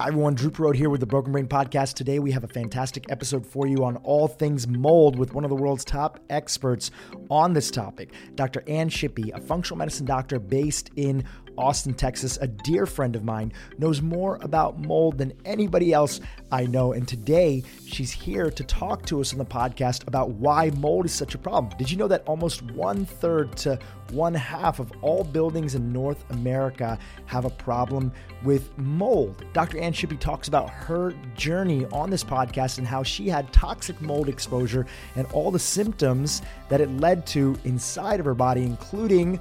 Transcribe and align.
Hi, 0.00 0.08
everyone. 0.08 0.34
Dhru 0.34 0.48
Purohit 0.48 0.76
here 0.76 0.88
with 0.88 1.00
the 1.00 1.06
Broken 1.06 1.30
Brain 1.30 1.46
Podcast. 1.46 1.92
Today, 1.92 2.20
we 2.20 2.30
have 2.32 2.42
a 2.42 2.48
fantastic 2.48 3.04
episode 3.10 3.44
for 3.44 3.66
you 3.66 3.84
on 3.84 3.98
all 3.98 4.28
things 4.28 4.66
mold 4.66 5.18
with 5.18 5.34
one 5.34 5.44
of 5.44 5.50
the 5.50 5.56
world's 5.56 5.84
top 5.84 6.18
experts 6.30 6.90
on 7.28 7.52
this 7.52 7.70
topic, 7.70 8.14
Dr. 8.34 8.64
Ann 8.66 8.88
Shippy, 8.88 9.30
a 9.34 9.40
functional 9.42 9.76
medicine 9.76 10.06
doctor 10.06 10.38
based 10.38 10.88
in 10.96 11.22
Austin, 11.60 11.92
Texas, 11.92 12.38
a 12.40 12.46
dear 12.46 12.86
friend 12.86 13.14
of 13.14 13.22
mine, 13.22 13.52
knows 13.78 14.00
more 14.00 14.38
about 14.40 14.78
mold 14.80 15.18
than 15.18 15.32
anybody 15.44 15.92
else 15.92 16.20
I 16.50 16.64
know. 16.64 16.92
And 16.94 17.06
today, 17.06 17.62
she's 17.86 18.10
here 18.10 18.50
to 18.50 18.64
talk 18.64 19.04
to 19.06 19.20
us 19.20 19.32
on 19.32 19.38
the 19.38 19.44
podcast 19.44 20.08
about 20.08 20.30
why 20.30 20.70
mold 20.70 21.04
is 21.04 21.12
such 21.12 21.34
a 21.34 21.38
problem. 21.38 21.72
Did 21.78 21.90
you 21.90 21.98
know 21.98 22.08
that 22.08 22.24
almost 22.26 22.62
one 22.62 23.04
third 23.04 23.56
to 23.58 23.78
one 24.12 24.34
half 24.34 24.80
of 24.80 24.90
all 25.02 25.22
buildings 25.22 25.74
in 25.74 25.92
North 25.92 26.24
America 26.30 26.98
have 27.26 27.44
a 27.44 27.50
problem 27.50 28.10
with 28.42 28.76
mold? 28.78 29.44
Dr. 29.52 29.78
Ann 29.78 29.92
Shippy 29.92 30.18
talks 30.18 30.48
about 30.48 30.70
her 30.70 31.14
journey 31.36 31.86
on 31.92 32.10
this 32.10 32.24
podcast 32.24 32.78
and 32.78 32.86
how 32.86 33.02
she 33.02 33.28
had 33.28 33.52
toxic 33.52 34.00
mold 34.00 34.28
exposure 34.28 34.86
and 35.14 35.26
all 35.28 35.50
the 35.50 35.58
symptoms 35.58 36.42
that 36.68 36.80
it 36.80 36.90
led 36.98 37.26
to 37.26 37.56
inside 37.64 38.18
of 38.18 38.26
her 38.26 38.34
body, 38.34 38.62
including 38.62 39.38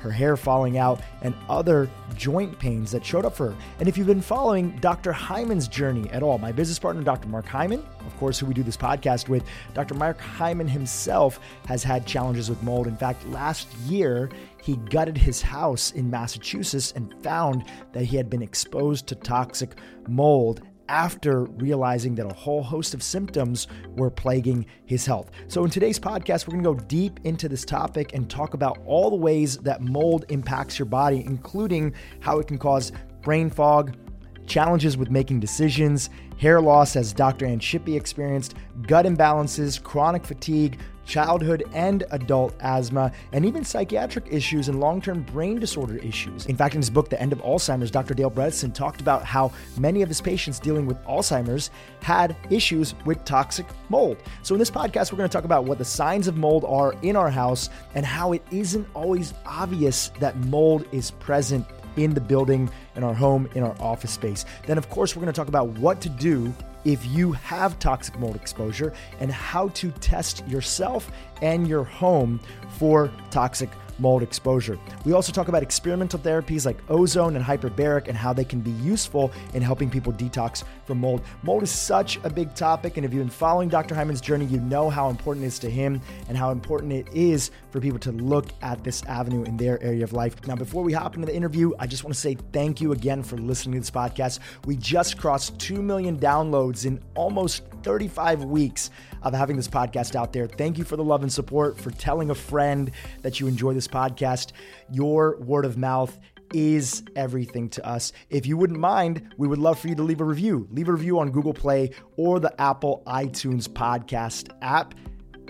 her 0.00 0.10
hair 0.10 0.36
falling 0.36 0.78
out, 0.78 1.00
and 1.22 1.34
other 1.48 1.88
joint 2.14 2.58
pains 2.58 2.90
that 2.92 3.04
showed 3.04 3.24
up 3.24 3.34
for 3.34 3.50
her. 3.50 3.56
And 3.78 3.88
if 3.88 3.98
you've 3.98 4.06
been 4.06 4.20
following 4.20 4.76
Dr. 4.80 5.12
Hyman's 5.12 5.68
journey 5.68 6.08
at 6.10 6.22
all, 6.22 6.38
my 6.38 6.52
business 6.52 6.78
partner, 6.78 7.02
Dr. 7.02 7.28
Mark 7.28 7.46
Hyman, 7.46 7.84
of 8.06 8.16
course, 8.18 8.38
who 8.38 8.46
we 8.46 8.54
do 8.54 8.62
this 8.62 8.76
podcast 8.76 9.28
with, 9.28 9.44
Dr. 9.74 9.94
Mark 9.94 10.20
Hyman 10.20 10.68
himself 10.68 11.40
has 11.66 11.82
had 11.82 12.06
challenges 12.06 12.48
with 12.48 12.62
mold. 12.62 12.86
In 12.86 12.96
fact, 12.96 13.26
last 13.28 13.72
year, 13.86 14.30
he 14.62 14.76
gutted 14.76 15.16
his 15.16 15.40
house 15.40 15.92
in 15.92 16.10
Massachusetts 16.10 16.92
and 16.96 17.14
found 17.22 17.64
that 17.92 18.04
he 18.04 18.16
had 18.16 18.28
been 18.28 18.42
exposed 18.42 19.06
to 19.06 19.14
toxic 19.14 19.78
mold 20.08 20.62
after 20.88 21.44
realizing 21.44 22.14
that 22.16 22.26
a 22.26 22.34
whole 22.34 22.62
host 22.62 22.94
of 22.94 23.02
symptoms 23.02 23.66
were 23.96 24.10
plaguing 24.10 24.66
his 24.86 25.04
health. 25.06 25.30
So, 25.46 25.64
in 25.64 25.70
today's 25.70 25.98
podcast, 25.98 26.46
we're 26.46 26.52
gonna 26.52 26.62
go 26.62 26.74
deep 26.74 27.20
into 27.24 27.48
this 27.48 27.64
topic 27.64 28.14
and 28.14 28.28
talk 28.28 28.54
about 28.54 28.78
all 28.86 29.10
the 29.10 29.16
ways 29.16 29.58
that 29.58 29.82
mold 29.82 30.24
impacts 30.28 30.78
your 30.78 30.86
body, 30.86 31.22
including 31.24 31.94
how 32.20 32.38
it 32.38 32.46
can 32.46 32.58
cause 32.58 32.92
brain 33.22 33.50
fog, 33.50 33.96
challenges 34.46 34.96
with 34.96 35.10
making 35.10 35.40
decisions, 35.40 36.10
hair 36.38 36.60
loss, 36.60 36.96
as 36.96 37.12
Dr. 37.12 37.46
Ann 37.46 37.58
Shippy 37.58 37.96
experienced, 37.96 38.54
gut 38.86 39.04
imbalances, 39.04 39.82
chronic 39.82 40.24
fatigue, 40.24 40.78
childhood 41.08 41.64
and 41.72 42.04
adult 42.10 42.54
asthma, 42.60 43.10
and 43.32 43.44
even 43.44 43.64
psychiatric 43.64 44.26
issues 44.30 44.68
and 44.68 44.78
long 44.78 45.00
term 45.00 45.22
brain 45.22 45.58
disorder 45.58 45.96
issues. 45.96 46.46
In 46.46 46.56
fact, 46.56 46.74
in 46.74 46.80
his 46.80 46.90
book, 46.90 47.08
The 47.08 47.20
End 47.20 47.32
of 47.32 47.40
Alzheimer's, 47.40 47.90
Dr. 47.90 48.14
Dale 48.14 48.30
Bredesen 48.30 48.72
talked 48.72 49.00
about 49.00 49.24
how 49.24 49.50
many 49.78 50.02
of 50.02 50.08
his 50.08 50.20
patients 50.20 50.60
dealing 50.60 50.86
with 50.86 51.02
Alzheimer's 51.04 51.70
had 52.02 52.36
issues 52.50 52.94
with 53.04 53.24
toxic 53.24 53.66
mold. 53.88 54.18
So, 54.42 54.54
in 54.54 54.58
this 54.58 54.70
podcast, 54.70 55.10
we're 55.10 55.18
going 55.18 55.28
to 55.28 55.32
talk 55.32 55.44
about 55.44 55.64
what 55.64 55.78
the 55.78 55.84
signs 55.84 56.28
of 56.28 56.36
mold 56.36 56.64
are 56.64 56.94
in 57.02 57.16
our 57.16 57.30
house 57.30 57.70
and 57.94 58.04
how 58.04 58.32
it 58.32 58.42
isn't 58.50 58.86
always 58.94 59.34
obvious 59.46 60.10
that 60.20 60.36
mold 60.36 60.86
is 60.92 61.10
present 61.12 61.66
in 61.96 62.14
the 62.14 62.20
building, 62.20 62.70
in 62.94 63.02
our 63.02 63.14
home, 63.14 63.48
in 63.54 63.62
our 63.62 63.74
office 63.80 64.12
space. 64.12 64.44
Then, 64.66 64.78
of 64.78 64.88
course, 64.90 65.16
we're 65.16 65.22
going 65.22 65.32
to 65.32 65.36
talk 65.36 65.48
about 65.48 65.68
what 65.78 66.00
to 66.02 66.08
do 66.08 66.54
if 66.84 67.04
you 67.06 67.32
have 67.32 67.78
toxic 67.78 68.18
mold 68.18 68.36
exposure 68.36 68.92
and 69.20 69.30
how 69.30 69.68
to 69.70 69.90
test 69.92 70.46
yourself 70.48 71.10
and 71.42 71.68
your 71.68 71.84
home 71.84 72.40
for 72.78 73.10
toxic 73.30 73.70
mold 73.98 74.22
exposure. 74.22 74.78
We 75.04 75.12
also 75.12 75.32
talk 75.32 75.48
about 75.48 75.62
experimental 75.62 76.18
therapies 76.20 76.64
like 76.64 76.78
ozone 76.88 77.36
and 77.36 77.44
hyperbaric 77.44 78.08
and 78.08 78.16
how 78.16 78.32
they 78.32 78.44
can 78.44 78.60
be 78.60 78.70
useful 78.70 79.32
in 79.54 79.62
helping 79.62 79.90
people 79.90 80.12
detox 80.12 80.64
from 80.88 80.98
mold. 80.98 81.22
Mold 81.44 81.62
is 81.62 81.70
such 81.70 82.18
a 82.24 82.30
big 82.30 82.54
topic, 82.54 82.96
and 82.96 83.06
if 83.06 83.12
you've 83.12 83.22
been 83.22 83.30
following 83.30 83.68
Dr. 83.68 83.94
Hyman's 83.94 84.20
journey, 84.20 84.46
you 84.46 84.58
know 84.58 84.88
how 84.90 85.10
important 85.10 85.44
it 85.44 85.48
is 85.48 85.58
to 85.60 85.70
him 85.70 86.00
and 86.28 86.36
how 86.36 86.50
important 86.50 86.92
it 86.92 87.06
is 87.12 87.50
for 87.70 87.78
people 87.78 87.98
to 88.00 88.10
look 88.10 88.46
at 88.62 88.82
this 88.82 89.04
avenue 89.04 89.44
in 89.44 89.56
their 89.58 89.80
area 89.82 90.02
of 90.02 90.14
life. 90.14 90.34
Now, 90.46 90.56
before 90.56 90.82
we 90.82 90.94
hop 90.94 91.14
into 91.14 91.26
the 91.26 91.36
interview, 91.36 91.72
I 91.78 91.86
just 91.86 92.02
want 92.02 92.14
to 92.14 92.20
say 92.20 92.36
thank 92.52 92.80
you 92.80 92.92
again 92.92 93.22
for 93.22 93.36
listening 93.36 93.74
to 93.74 93.80
this 93.80 93.90
podcast. 93.90 94.40
We 94.64 94.76
just 94.76 95.18
crossed 95.18 95.58
2 95.60 95.82
million 95.82 96.18
downloads 96.18 96.86
in 96.86 97.00
almost 97.14 97.64
35 97.82 98.44
weeks 98.44 98.90
of 99.22 99.34
having 99.34 99.56
this 99.56 99.68
podcast 99.68 100.16
out 100.16 100.32
there. 100.32 100.46
Thank 100.46 100.78
you 100.78 100.84
for 100.84 100.96
the 100.96 101.04
love 101.04 101.22
and 101.22 101.32
support, 101.32 101.78
for 101.78 101.90
telling 101.90 102.30
a 102.30 102.34
friend 102.34 102.90
that 103.20 103.40
you 103.40 103.46
enjoy 103.46 103.74
this 103.74 103.88
podcast. 103.88 104.52
Your 104.90 105.36
word 105.38 105.66
of 105.66 105.76
mouth 105.76 106.18
is 106.52 107.02
everything 107.16 107.68
to 107.70 107.86
us. 107.86 108.12
If 108.30 108.46
you 108.46 108.56
wouldn't 108.56 108.78
mind, 108.78 109.34
we 109.36 109.48
would 109.48 109.58
love 109.58 109.78
for 109.78 109.88
you 109.88 109.94
to 109.94 110.02
leave 110.02 110.20
a 110.20 110.24
review. 110.24 110.68
Leave 110.70 110.88
a 110.88 110.92
review 110.92 111.18
on 111.18 111.30
Google 111.30 111.54
Play 111.54 111.90
or 112.16 112.40
the 112.40 112.58
Apple 112.60 113.02
iTunes 113.06 113.68
podcast 113.68 114.50
app. 114.62 114.94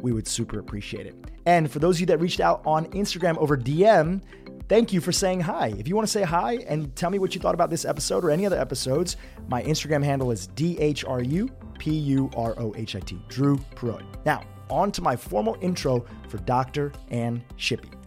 We 0.02 0.12
would 0.12 0.26
super 0.26 0.58
appreciate 0.58 1.06
it. 1.06 1.14
And 1.46 1.70
for 1.70 1.78
those 1.78 1.96
of 1.96 2.00
you 2.00 2.06
that 2.06 2.20
reached 2.20 2.40
out 2.40 2.62
on 2.66 2.86
Instagram 2.86 3.36
over 3.38 3.56
DM, 3.56 4.22
thank 4.68 4.92
you 4.92 5.00
for 5.00 5.12
saying 5.12 5.40
hi. 5.40 5.74
If 5.78 5.88
you 5.88 5.94
want 5.96 6.06
to 6.06 6.12
say 6.12 6.22
hi 6.22 6.58
and 6.68 6.94
tell 6.94 7.10
me 7.10 7.18
what 7.18 7.34
you 7.34 7.40
thought 7.40 7.54
about 7.54 7.70
this 7.70 7.84
episode 7.84 8.24
or 8.24 8.30
any 8.30 8.44
other 8.44 8.58
episodes, 8.58 9.16
my 9.48 9.62
Instagram 9.62 10.04
handle 10.04 10.30
is 10.30 10.48
DHRU 10.48 11.48
P 11.78 11.92
U 11.92 12.30
R 12.36 12.54
O 12.58 12.74
H 12.76 12.96
I 12.96 13.00
T, 13.00 13.18
Dhru 13.28 13.58
Purohit. 13.74 14.04
Now, 14.26 14.42
on 14.70 14.92
to 14.92 15.02
my 15.02 15.16
formal 15.16 15.56
intro 15.60 16.04
for 16.28 16.38
Dr. 16.38 16.92
Ann 17.10 17.42
Shippy. 17.56 17.97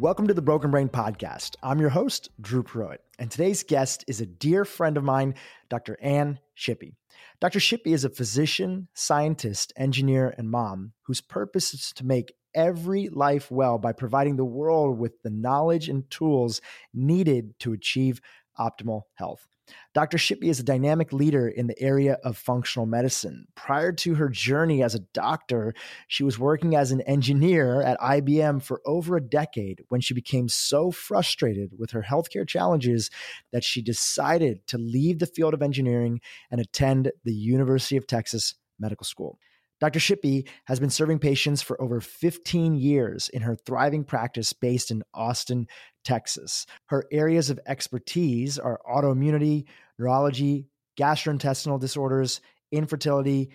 Welcome 0.00 0.28
to 0.28 0.34
the 0.34 0.40
Broken 0.40 0.70
Brain 0.70 0.88
Podcast. 0.88 1.56
I'm 1.60 1.80
your 1.80 1.88
host, 1.88 2.30
Dhru 2.40 2.62
Purohit, 2.62 2.98
and 3.18 3.28
today's 3.28 3.64
guest 3.64 4.04
is 4.06 4.20
a 4.20 4.26
dear 4.26 4.64
friend 4.64 4.96
of 4.96 5.02
mine, 5.02 5.34
Dr. 5.68 5.98
Ann 6.00 6.38
Shippy. 6.56 6.92
Dr. 7.40 7.58
Shippy 7.58 7.88
is 7.88 8.04
a 8.04 8.08
physician, 8.08 8.86
scientist, 8.94 9.72
engineer, 9.76 10.32
and 10.38 10.52
mom 10.52 10.92
whose 11.02 11.20
purpose 11.20 11.74
is 11.74 11.92
to 11.96 12.06
make 12.06 12.32
every 12.54 13.08
life 13.08 13.50
well 13.50 13.76
by 13.76 13.90
providing 13.90 14.36
the 14.36 14.44
world 14.44 15.00
with 15.00 15.20
the 15.22 15.30
knowledge 15.30 15.88
and 15.88 16.08
tools 16.12 16.60
needed 16.94 17.58
to 17.58 17.72
achieve 17.72 18.20
optimal 18.56 19.02
health. 19.14 19.48
Dr. 19.94 20.18
Shippy 20.18 20.44
is 20.44 20.60
a 20.60 20.64
dynamic 20.64 21.12
leader 21.12 21.48
in 21.48 21.66
the 21.66 21.80
area 21.80 22.18
of 22.24 22.36
functional 22.36 22.86
medicine. 22.86 23.46
Prior 23.54 23.92
to 23.92 24.14
her 24.14 24.28
journey 24.28 24.82
as 24.82 24.94
a 24.94 25.00
doctor, 25.12 25.74
she 26.06 26.22
was 26.22 26.38
working 26.38 26.76
as 26.76 26.92
an 26.92 27.00
engineer 27.02 27.82
at 27.82 27.98
IBM 28.00 28.62
for 28.62 28.80
over 28.86 29.16
a 29.16 29.20
decade 29.20 29.82
when 29.88 30.00
she 30.00 30.14
became 30.14 30.48
so 30.48 30.90
frustrated 30.90 31.72
with 31.78 31.90
her 31.90 32.02
healthcare 32.02 32.46
challenges 32.46 33.10
that 33.52 33.64
she 33.64 33.82
decided 33.82 34.66
to 34.68 34.78
leave 34.78 35.18
the 35.18 35.26
field 35.26 35.54
of 35.54 35.62
engineering 35.62 36.20
and 36.50 36.60
attend 36.60 37.10
the 37.24 37.34
University 37.34 37.96
of 37.96 38.06
Texas 38.06 38.54
Medical 38.78 39.04
School. 39.04 39.38
Dr. 39.80 40.00
Shippy 40.00 40.48
has 40.64 40.80
been 40.80 40.90
serving 40.90 41.20
patients 41.20 41.62
for 41.62 41.80
over 41.80 42.00
15 42.00 42.74
years 42.74 43.28
in 43.28 43.42
her 43.42 43.54
thriving 43.54 44.04
practice 44.04 44.52
based 44.52 44.90
in 44.90 45.04
Austin, 45.14 45.68
Texas. 46.04 46.66
Her 46.86 47.04
areas 47.12 47.50
of 47.50 47.60
expertise 47.66 48.58
are 48.58 48.80
autoimmunity, 48.90 49.66
neurology, 49.98 50.66
gastrointestinal 50.98 51.78
disorders, 51.78 52.40
infertility, 52.72 53.50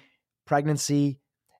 pregnancy, 0.45 1.19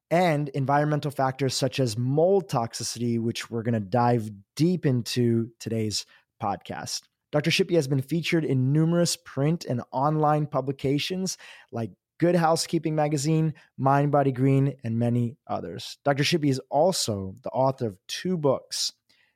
and 0.10 0.50
environmental 0.50 1.12
factors 1.12 1.56
such 1.56 1.80
as 1.80 1.98
mold 1.98 2.50
toxicity, 2.50 3.20
which 3.20 3.50
we're 3.50 3.64
going 3.64 3.74
to 3.74 3.80
dive 3.80 4.30
deep 4.56 4.86
into 4.86 5.50
today's 5.60 6.06
podcast. 6.42 7.02
Dr. 7.32 7.50
Shippy 7.50 7.74
has 7.74 7.88
been 7.88 8.02
featured 8.02 8.46
in 8.46 8.72
numerous 8.72 9.18
print 9.18 9.66
and 9.66 9.82
online 9.92 10.46
publications 10.46 11.40
like 11.72 11.90
Good 12.24 12.36
Housekeeping 12.36 12.96
Magazine, 12.96 13.54
Mind 13.78 14.10
Body 14.10 14.32
Green, 14.32 14.78
and 14.86 14.98
many 14.98 15.36
others. 15.46 15.98
Dr. 16.06 16.24
Shippy 16.24 16.50
is 16.50 16.62
also 16.70 17.36
the 17.44 17.50
author 17.50 17.86
of 17.86 17.98
two 18.08 18.38
books 18.38 18.94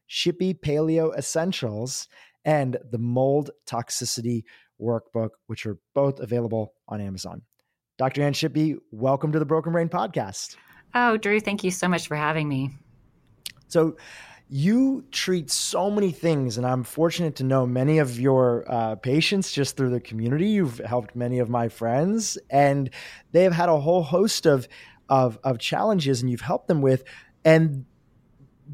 Shippy 0.10 0.58
Paleo 0.58 1.14
Essentials 1.18 2.08
and 2.46 2.78
the 2.90 2.98
Mold 2.98 3.52
Toxicity 3.70 4.44
Workbook, 4.82 5.32
which 5.48 5.66
are 5.66 5.78
both 5.94 6.22
available 6.22 6.76
on 6.88 7.02
Amazon. 7.02 7.42
Dr. 7.98 8.24
Ann 8.24 8.32
Shippy, 8.32 8.78
welcome 8.92 9.34
to 9.34 9.40
the 9.40 9.46
Broken 9.46 9.74
Brain 9.74 9.90
Podcast. 9.90 10.56
Oh, 10.96 11.18
Dhru, 11.20 11.44
thank 11.44 11.66
you 11.66 11.72
so 11.72 11.90
much 11.90 12.08
for 12.08 12.16
having 12.16 12.48
me. 12.48 12.70
So, 13.68 13.98
you 14.50 15.04
treat 15.12 15.50
so 15.52 15.90
many 15.90 16.12
things, 16.12 16.58
and 16.58 16.66
I'm 16.66 16.84
fortunate 16.84 17.36
to 17.38 17.44
know 17.44 17.66
many 17.66 17.98
of 17.98 18.20
your 18.20 18.66
uh, 18.72 18.96
patients 18.96 19.52
just 19.52 19.76
through 19.76 19.90
the 19.90 20.00
community. 20.00 20.48
You've 20.48 20.78
helped 20.78 21.16
many 21.16 21.40
of 21.40 21.50
my 21.50 21.68
friends, 21.68 22.38
and 22.50 22.90
they 23.34 23.44
have 23.44 23.54
had 23.54 23.68
a 23.70 23.80
whole 23.80 24.04
host 24.04 24.46
of 24.46 24.68
of, 25.10 25.40
of 25.44 25.60
challenges, 25.60 26.22
and 26.22 26.30
you've 26.30 26.42
helped 26.42 26.68
them 26.68 26.82
with. 26.82 27.04
And 27.44 27.86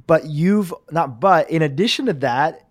but 0.05 0.25
you've 0.27 0.73
not. 0.91 1.19
But 1.19 1.49
in 1.49 1.63
addition 1.63 2.05
to 2.05 2.13
that, 2.13 2.67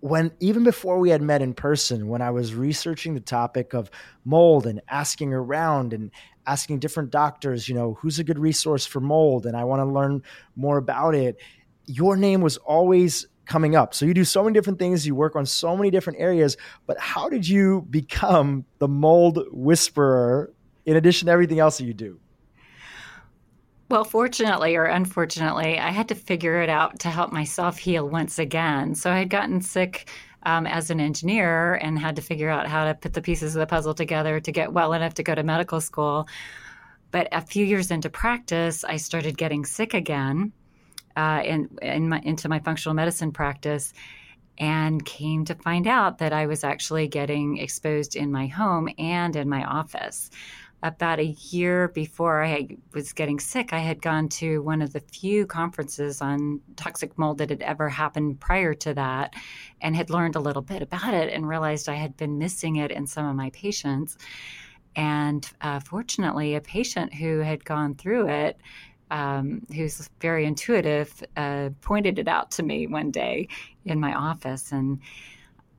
when 0.00 0.32
even 0.40 0.64
before 0.64 0.98
we 0.98 1.10
had 1.10 1.22
met 1.22 1.42
in 1.42 1.54
person, 1.54 2.08
when 2.08 2.22
I 2.22 2.30
was 2.30 2.54
researching 2.54 3.14
the 3.14 3.20
topic 3.20 3.74
of 3.74 3.90
mold 4.24 4.66
and 4.66 4.80
asking 4.88 5.32
around 5.32 5.92
and 5.92 6.10
asking 6.46 6.80
different 6.80 7.10
doctors, 7.10 7.68
you 7.68 7.76
know, 7.76 7.94
who's 8.00 8.18
a 8.18 8.24
good 8.24 8.38
resource 8.38 8.86
for 8.86 8.98
mold, 8.98 9.46
and 9.46 9.56
I 9.56 9.62
want 9.62 9.80
to 9.80 9.84
learn 9.84 10.22
more 10.56 10.78
about 10.78 11.14
it 11.14 11.36
your 11.90 12.16
name 12.16 12.40
was 12.40 12.56
always 12.58 13.26
coming 13.46 13.74
up. 13.74 13.94
So 13.94 14.06
you 14.06 14.14
do 14.14 14.24
so 14.24 14.44
many 14.44 14.54
different 14.54 14.78
things, 14.78 15.06
you 15.06 15.14
work 15.14 15.34
on 15.34 15.44
so 15.44 15.76
many 15.76 15.90
different 15.90 16.20
areas, 16.20 16.56
but 16.86 16.98
how 17.00 17.28
did 17.28 17.48
you 17.48 17.86
become 17.90 18.64
the 18.78 18.86
mold 18.86 19.40
whisperer 19.50 20.52
in 20.86 20.96
addition 20.96 21.26
to 21.26 21.32
everything 21.32 21.58
else 21.58 21.78
that 21.78 21.84
you 21.84 21.94
do? 21.94 22.20
Well, 23.88 24.04
fortunately 24.04 24.76
or 24.76 24.84
unfortunately, 24.84 25.80
I 25.80 25.90
had 25.90 26.08
to 26.08 26.14
figure 26.14 26.62
it 26.62 26.68
out 26.68 27.00
to 27.00 27.08
help 27.08 27.32
myself 27.32 27.76
heal 27.76 28.08
once 28.08 28.38
again. 28.38 28.94
So 28.94 29.10
I 29.10 29.18
had 29.18 29.30
gotten 29.30 29.60
sick 29.60 30.08
um, 30.44 30.64
as 30.64 30.90
an 30.90 31.00
engineer 31.00 31.74
and 31.74 31.98
had 31.98 32.14
to 32.16 32.22
figure 32.22 32.48
out 32.48 32.68
how 32.68 32.84
to 32.84 32.94
put 32.94 33.14
the 33.14 33.20
pieces 33.20 33.56
of 33.56 33.60
the 33.60 33.66
puzzle 33.66 33.94
together 33.94 34.38
to 34.38 34.52
get 34.52 34.72
well 34.72 34.92
enough 34.92 35.14
to 35.14 35.24
go 35.24 35.34
to 35.34 35.42
medical 35.42 35.80
school. 35.80 36.28
But 37.10 37.26
a 37.32 37.40
few 37.40 37.66
years 37.66 37.90
into 37.90 38.08
practice, 38.08 38.84
I 38.84 38.96
started 38.96 39.36
getting 39.36 39.64
sick 39.64 39.92
again 39.92 40.52
uh, 41.20 41.42
in, 41.42 41.68
in 41.82 42.08
my, 42.08 42.20
into 42.20 42.48
my 42.48 42.58
functional 42.60 42.94
medicine 42.94 43.30
practice 43.30 43.92
and 44.56 45.04
came 45.04 45.44
to 45.44 45.54
find 45.54 45.86
out 45.86 46.18
that 46.18 46.32
I 46.32 46.46
was 46.46 46.64
actually 46.64 47.08
getting 47.08 47.58
exposed 47.58 48.16
in 48.16 48.32
my 48.32 48.46
home 48.46 48.88
and 48.98 49.36
in 49.36 49.48
my 49.48 49.64
office. 49.64 50.30
About 50.82 51.18
a 51.18 51.36
year 51.50 51.88
before 51.88 52.42
I 52.42 52.68
was 52.94 53.12
getting 53.12 53.38
sick, 53.38 53.74
I 53.74 53.80
had 53.80 54.00
gone 54.00 54.30
to 54.40 54.62
one 54.62 54.80
of 54.80 54.94
the 54.94 55.00
few 55.00 55.46
conferences 55.46 56.22
on 56.22 56.60
toxic 56.76 57.18
mold 57.18 57.36
that 57.38 57.50
had 57.50 57.60
ever 57.60 57.90
happened 57.90 58.40
prior 58.40 58.72
to 58.72 58.94
that 58.94 59.34
and 59.82 59.94
had 59.94 60.08
learned 60.08 60.36
a 60.36 60.40
little 60.40 60.62
bit 60.62 60.80
about 60.80 61.12
it 61.12 61.30
and 61.34 61.46
realized 61.46 61.86
I 61.86 61.96
had 61.96 62.16
been 62.16 62.38
missing 62.38 62.76
it 62.76 62.90
in 62.90 63.06
some 63.06 63.26
of 63.26 63.36
my 63.36 63.50
patients. 63.50 64.16
And 64.96 65.46
uh, 65.60 65.80
fortunately, 65.80 66.54
a 66.54 66.62
patient 66.62 67.12
who 67.12 67.40
had 67.40 67.62
gone 67.62 67.94
through 67.94 68.28
it 68.28 68.58
um, 69.10 69.66
who's 69.74 70.08
very 70.20 70.44
intuitive, 70.44 71.22
uh, 71.36 71.70
pointed 71.80 72.18
it 72.18 72.28
out 72.28 72.50
to 72.52 72.62
me 72.62 72.86
one 72.86 73.10
day 73.10 73.48
in 73.84 74.00
my 74.00 74.14
office. 74.14 74.72
And 74.72 75.00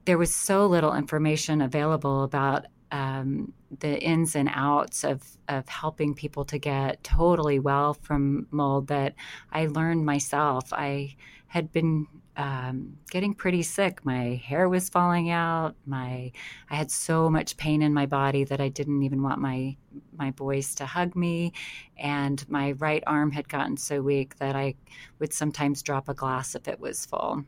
there 0.05 0.17
was 0.17 0.33
so 0.33 0.65
little 0.65 0.93
information 0.93 1.61
available 1.61 2.23
about 2.23 2.65
um, 2.91 3.53
the 3.79 4.01
ins 4.01 4.35
and 4.35 4.49
outs 4.53 5.03
of, 5.03 5.23
of 5.47 5.67
helping 5.69 6.13
people 6.13 6.43
to 6.45 6.57
get 6.57 7.03
totally 7.03 7.59
well 7.59 7.93
from 7.93 8.47
mold 8.51 8.87
that 8.87 9.15
I 9.51 9.67
learned 9.67 10.05
myself. 10.05 10.73
I 10.73 11.15
had 11.47 11.71
been 11.71 12.07
um, 12.41 12.97
getting 13.11 13.35
pretty 13.35 13.61
sick. 13.61 14.03
My 14.03 14.41
hair 14.43 14.67
was 14.67 14.89
falling 14.89 15.29
out. 15.29 15.75
My 15.85 16.31
I 16.71 16.75
had 16.75 16.89
so 16.89 17.29
much 17.29 17.55
pain 17.55 17.83
in 17.83 17.93
my 17.93 18.07
body 18.07 18.43
that 18.45 18.59
I 18.59 18.67
didn't 18.67 19.03
even 19.03 19.21
want 19.21 19.39
my 19.39 19.77
my 20.17 20.31
boys 20.31 20.73
to 20.75 20.87
hug 20.87 21.15
me, 21.15 21.53
and 21.97 22.43
my 22.49 22.71
right 22.73 23.03
arm 23.05 23.31
had 23.31 23.47
gotten 23.47 23.77
so 23.77 24.01
weak 24.01 24.37
that 24.37 24.55
I 24.55 24.73
would 25.19 25.33
sometimes 25.33 25.83
drop 25.83 26.09
a 26.09 26.15
glass 26.15 26.55
if 26.55 26.67
it 26.67 26.79
was 26.79 27.05
full. 27.05 27.45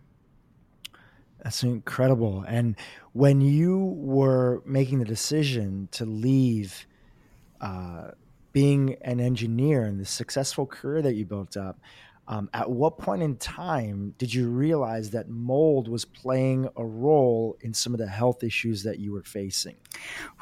That's 1.43 1.63
incredible. 1.63 2.45
And 2.47 2.75
when 3.13 3.41
you 3.41 3.95
were 3.97 4.61
making 4.63 4.99
the 4.99 5.05
decision 5.05 5.89
to 5.91 6.05
leave 6.05 6.85
uh, 7.59 8.11
being 8.51 8.95
an 9.01 9.19
engineer 9.19 9.83
and 9.85 9.99
the 9.99 10.05
successful 10.05 10.67
career 10.67 11.01
that 11.01 11.15
you 11.15 11.25
built 11.25 11.57
up, 11.57 11.79
um, 12.27 12.49
at 12.53 12.69
what 12.69 12.97
point 12.97 13.21
in 13.21 13.35
time 13.35 14.15
did 14.17 14.33
you 14.33 14.47
realize 14.47 15.09
that 15.09 15.29
mold 15.29 15.89
was 15.89 16.05
playing 16.05 16.69
a 16.77 16.85
role 16.85 17.57
in 17.59 17.73
some 17.73 17.93
of 17.93 17.99
the 17.99 18.07
health 18.07 18.43
issues 18.43 18.83
that 18.83 18.99
you 18.99 19.11
were 19.11 19.23
facing? 19.23 19.75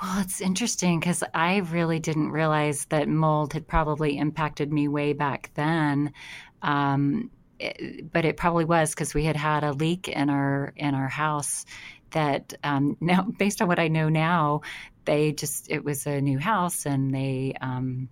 Well, 0.01 0.21
it's 0.21 0.41
interesting 0.41 0.99
because 0.99 1.23
I 1.33 1.57
really 1.57 1.99
didn't 1.99 2.31
realize 2.31 2.85
that 2.85 3.07
mold 3.07 3.53
had 3.53 3.67
probably 3.67 4.17
impacted 4.17 4.71
me 4.71 4.87
way 4.87 5.13
back 5.13 5.49
then. 5.55 6.13
Um, 6.61 7.31
it, 7.59 8.11
but 8.11 8.25
it 8.25 8.37
probably 8.37 8.65
was 8.65 8.91
because 8.91 9.15
we 9.15 9.23
had 9.23 9.35
had 9.35 9.63
a 9.63 9.73
leak 9.73 10.07
in 10.07 10.29
our 10.29 10.73
in 10.75 10.93
our 10.93 11.07
house 11.07 11.65
that 12.11 12.53
um, 12.63 12.95
now, 13.01 13.23
based 13.23 13.59
on 13.59 13.67
what 13.67 13.79
I 13.79 13.87
know 13.87 14.07
now, 14.07 14.61
they 15.05 15.31
just 15.31 15.69
it 15.71 15.83
was 15.83 16.05
a 16.05 16.21
new 16.21 16.37
house 16.37 16.85
and 16.85 17.13
they 17.13 17.55
um, 17.59 18.07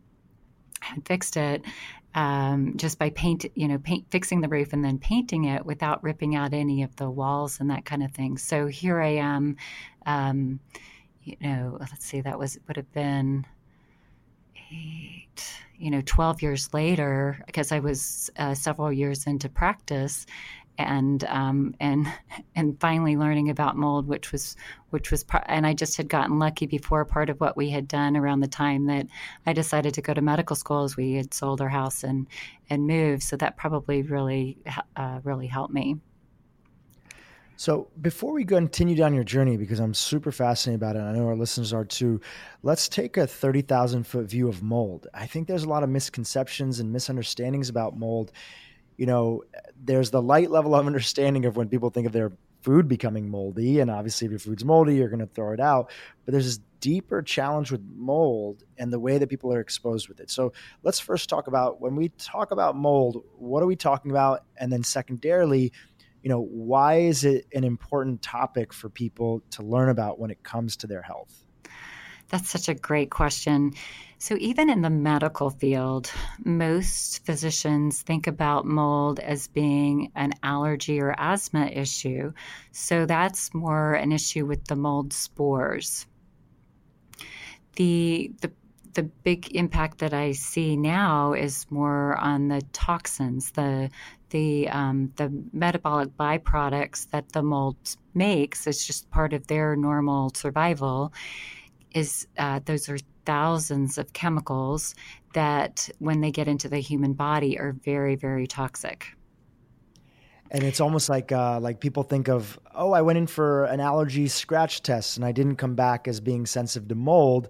had 0.80 1.06
fixed 1.06 1.38
it 1.38 1.64
um, 2.16 2.74
just 2.78 2.98
by 2.98 3.10
paint, 3.12 3.46
you 3.56 3.68
know, 3.68 3.78
paint, 3.78 4.06
fixing 4.10 4.42
the 4.42 4.48
roof 4.48 4.74
and 4.74 4.84
then 4.84 4.98
painting 4.98 5.46
it 5.46 5.66
without 5.66 6.04
ripping 6.04 6.36
out 6.36 6.54
any 6.54 6.84
of 6.84 6.96
the 6.96 7.10
walls 7.10 7.60
and 7.60 7.70
that 7.70 7.86
kind 7.86 8.04
of 8.04 8.12
thing. 8.12 8.38
So 8.38 8.68
here 8.68 9.00
I 9.00 9.16
am, 9.18 9.58
um, 10.06 10.60
you 11.24 11.36
know, 11.42 11.78
let's 11.80 12.06
see, 12.06 12.22
that 12.22 12.40
was 12.40 12.58
would 12.68 12.78
have 12.78 12.92
been 12.94 13.46
eight, 14.72 15.54
you 15.78 15.92
know, 15.92 16.02
12 16.06 16.42
years 16.42 16.74
later, 16.74 17.42
because 17.46 17.72
I 17.72 17.80
was 17.80 18.30
uh, 18.38 18.54
several 18.54 18.92
years 18.92 19.28
into 19.28 19.50
practice 19.50 20.26
and 20.80 21.26
um, 21.26 21.76
and 21.80 22.08
and 22.56 22.80
finally 22.80 23.18
learning 23.18 23.50
about 23.50 23.76
mold, 23.76 24.08
which 24.08 24.32
was 24.32 24.56
which 24.90 25.12
was 25.12 25.24
part, 25.24 25.44
and 25.48 25.68
I 25.68 25.74
just 25.74 25.98
had 25.98 26.08
gotten 26.08 26.40
lucky 26.40 26.66
before 26.66 27.06
part 27.06 27.30
of 27.30 27.40
what 27.40 27.56
we 27.56 27.70
had 27.70 27.88
done 27.88 28.18
around 28.18 28.40
the 28.40 28.48
time 28.48 28.88
that 28.88 29.06
I 29.46 29.54
decided 29.54 29.94
to 29.96 30.02
go 30.02 30.14
to 30.14 30.22
medical 30.22 30.56
school 30.56 30.84
as 30.84 30.98
we 30.98 31.14
had 31.14 31.34
sold 31.34 31.62
our 31.62 31.70
house 31.70 32.04
and 32.04 32.28
and 32.70 32.88
moved. 32.88 33.24
So 33.24 33.36
that 33.38 33.58
probably 33.58 34.02
really 34.02 34.58
uh, 34.96 35.20
really 35.24 35.48
helped 35.48 35.74
me. 35.74 35.98
So 37.58 37.90
before 38.02 38.32
we 38.32 38.46
continue 38.46 38.96
down 38.96 39.14
your 39.14 39.26
journey, 39.26 39.58
because 39.58 39.82
I'm 39.82 39.94
super 39.94 40.32
fascinated 40.32 40.82
about 40.82 40.96
it, 40.96 41.00
I 41.02 41.12
know 41.12 41.28
our 41.28 41.36
listeners 41.36 41.74
are 41.74 41.84
too. 41.84 42.22
Let's 42.64 42.88
take 42.88 43.18
a 43.18 43.28
thirty 43.28 43.62
thousand 43.62 44.08
foot 44.08 44.28
view 44.28 44.48
of 44.48 44.64
mold. 44.64 45.08
I 45.14 45.28
think 45.28 45.50
there's 45.50 45.66
a 45.66 45.70
lot 45.70 45.84
of 45.84 45.90
misconceptions 45.90 46.80
and 46.80 46.94
misunderstandings 46.94 47.68
about 47.68 47.98
mold 47.98 48.32
you 49.00 49.06
know, 49.06 49.44
there's 49.82 50.12
the 50.12 50.22
light 50.22 50.52
level 50.52 50.76
of 50.76 50.86
understanding 50.86 51.46
of 51.46 51.56
when 51.56 51.70
people 51.70 51.90
think 51.90 52.06
of 52.06 52.12
their 52.12 52.34
food 52.64 52.90
becoming 52.90 53.30
moldy. 53.30 53.80
And 53.80 53.90
obviously, 53.90 54.26
if 54.26 54.32
your 54.32 54.40
food's 54.40 54.66
moldy, 54.66 54.96
you're 54.96 55.08
going 55.08 55.22
to 55.22 55.26
throw 55.26 55.54
it 55.54 55.62
out. 55.62 55.90
But 56.26 56.34
there's 56.34 56.44
this 56.44 56.60
deeper 56.82 57.22
challenge 57.22 57.72
with 57.72 57.82
mold 57.96 58.66
and 58.78 58.92
the 58.92 59.00
way 59.00 59.18
that 59.18 59.30
people 59.30 59.54
are 59.54 59.62
exposed 59.62 60.10
with 60.10 60.20
it. 60.20 60.30
So 60.30 60.52
let's 60.84 61.00
first 61.00 61.30
talk 61.30 61.48
about 61.48 61.80
when 61.80 61.96
we 61.96 62.10
talk 62.10 62.52
about 62.52 62.76
mold, 62.76 63.24
what 63.38 63.64
are 63.64 63.68
we 63.68 63.78
talking 63.78 64.12
about? 64.12 64.44
And 64.58 64.70
then, 64.70 64.84
secondarily, 64.84 65.72
you 66.22 66.30
know, 66.30 66.42
why 66.42 66.96
is 66.96 67.24
it 67.24 67.48
an 67.54 67.64
important 67.64 68.22
topic 68.22 68.74
for 68.74 68.90
people 68.90 69.42
to 69.52 69.64
learn 69.64 69.88
about 69.88 70.20
when 70.20 70.30
it 70.30 70.44
comes 70.44 70.76
to 70.76 70.88
their 70.88 71.04
health? 71.04 71.46
That's 72.30 72.50
such 72.50 72.70
a 72.70 72.76
great 72.76 73.10
question. 73.10 73.74
So, 74.20 74.36
even 74.40 74.70
in 74.70 74.82
the 74.82 74.90
medical 74.90 75.50
field, 75.50 76.12
most 76.44 77.26
physicians 77.26 78.02
think 78.02 78.28
about 78.28 78.66
mold 78.66 79.20
as 79.20 79.48
being 79.48 80.12
an 80.16 80.34
allergy 80.44 81.00
or 81.00 81.16
asthma 81.18 81.68
issue. 81.68 82.34
So, 82.72 83.06
that's 83.06 83.54
more 83.54 83.94
an 83.94 84.12
issue 84.12 84.46
with 84.46 84.66
the 84.66 84.76
mold 84.76 85.14
spores. 85.14 86.06
The, 87.76 88.32
the 88.42 88.52
the 88.94 89.04
big 89.04 89.56
impact 89.56 90.00
that 90.00 90.14
I 90.14 90.32
see 90.32 90.76
now 90.76 91.34
is 91.34 91.66
more 91.70 92.18
on 92.18 92.48
the 92.48 92.62
toxins, 92.74 93.52
the 93.52 93.90
the 94.32 94.68
um, 94.70 95.14
the 95.16 95.32
metabolic 95.54 96.10
byproducts 96.18 97.10
that 97.12 97.32
the 97.32 97.42
mold 97.42 97.78
makes. 98.14 98.68
It's 98.68 98.86
just 98.86 99.10
part 99.10 99.34
of 99.34 99.48
their 99.48 99.76
normal 99.76 100.32
survival, 100.34 101.14
is 101.94 102.28
uh, 102.38 102.60
those 102.66 102.90
are 102.90 102.98
thousands 103.26 103.98
of 103.98 104.14
chemicals 104.14 104.96
that, 105.34 105.90
when 106.00 106.22
they 106.22 106.32
get 106.32 106.48
into 106.48 106.68
the 106.68 106.80
human 106.80 107.14
body, 107.14 107.60
are 107.60 107.74
very, 107.84 108.16
very 108.16 108.48
toxic. 108.48 109.06
And 110.52 110.64
it's 110.64 110.80
almost 110.80 111.10
like 111.10 111.32
uh, 111.32 111.60
like 111.60 111.80
people 111.80 112.04
think 112.04 112.28
of, 112.28 112.60
oh, 112.74 112.92
I 112.92 113.02
went 113.02 113.18
in 113.20 113.28
for 113.28 113.66
an 113.66 113.80
allergy 113.80 114.28
scratch 114.28 114.82
test 114.82 115.16
and 115.16 115.26
I 115.26 115.32
didn't 115.32 115.58
come 115.58 115.76
back 115.76 116.08
as 116.08 116.20
being 116.20 116.48
sensitive 116.48 116.88
to 116.90 116.96
mold. 116.96 117.50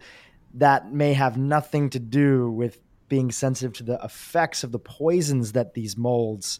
That 0.56 0.92
may 0.92 1.14
have 1.14 1.38
nothing 1.38 1.90
to 1.92 2.00
do 2.00 2.52
with 2.52 2.82
being 3.08 3.32
sensitive 3.32 3.74
to 3.74 3.84
the 3.84 4.00
effects 4.04 4.64
of 4.64 4.72
the 4.72 4.80
poisons 4.80 5.54
that 5.54 5.74
these 5.74 5.98
molds 5.98 6.60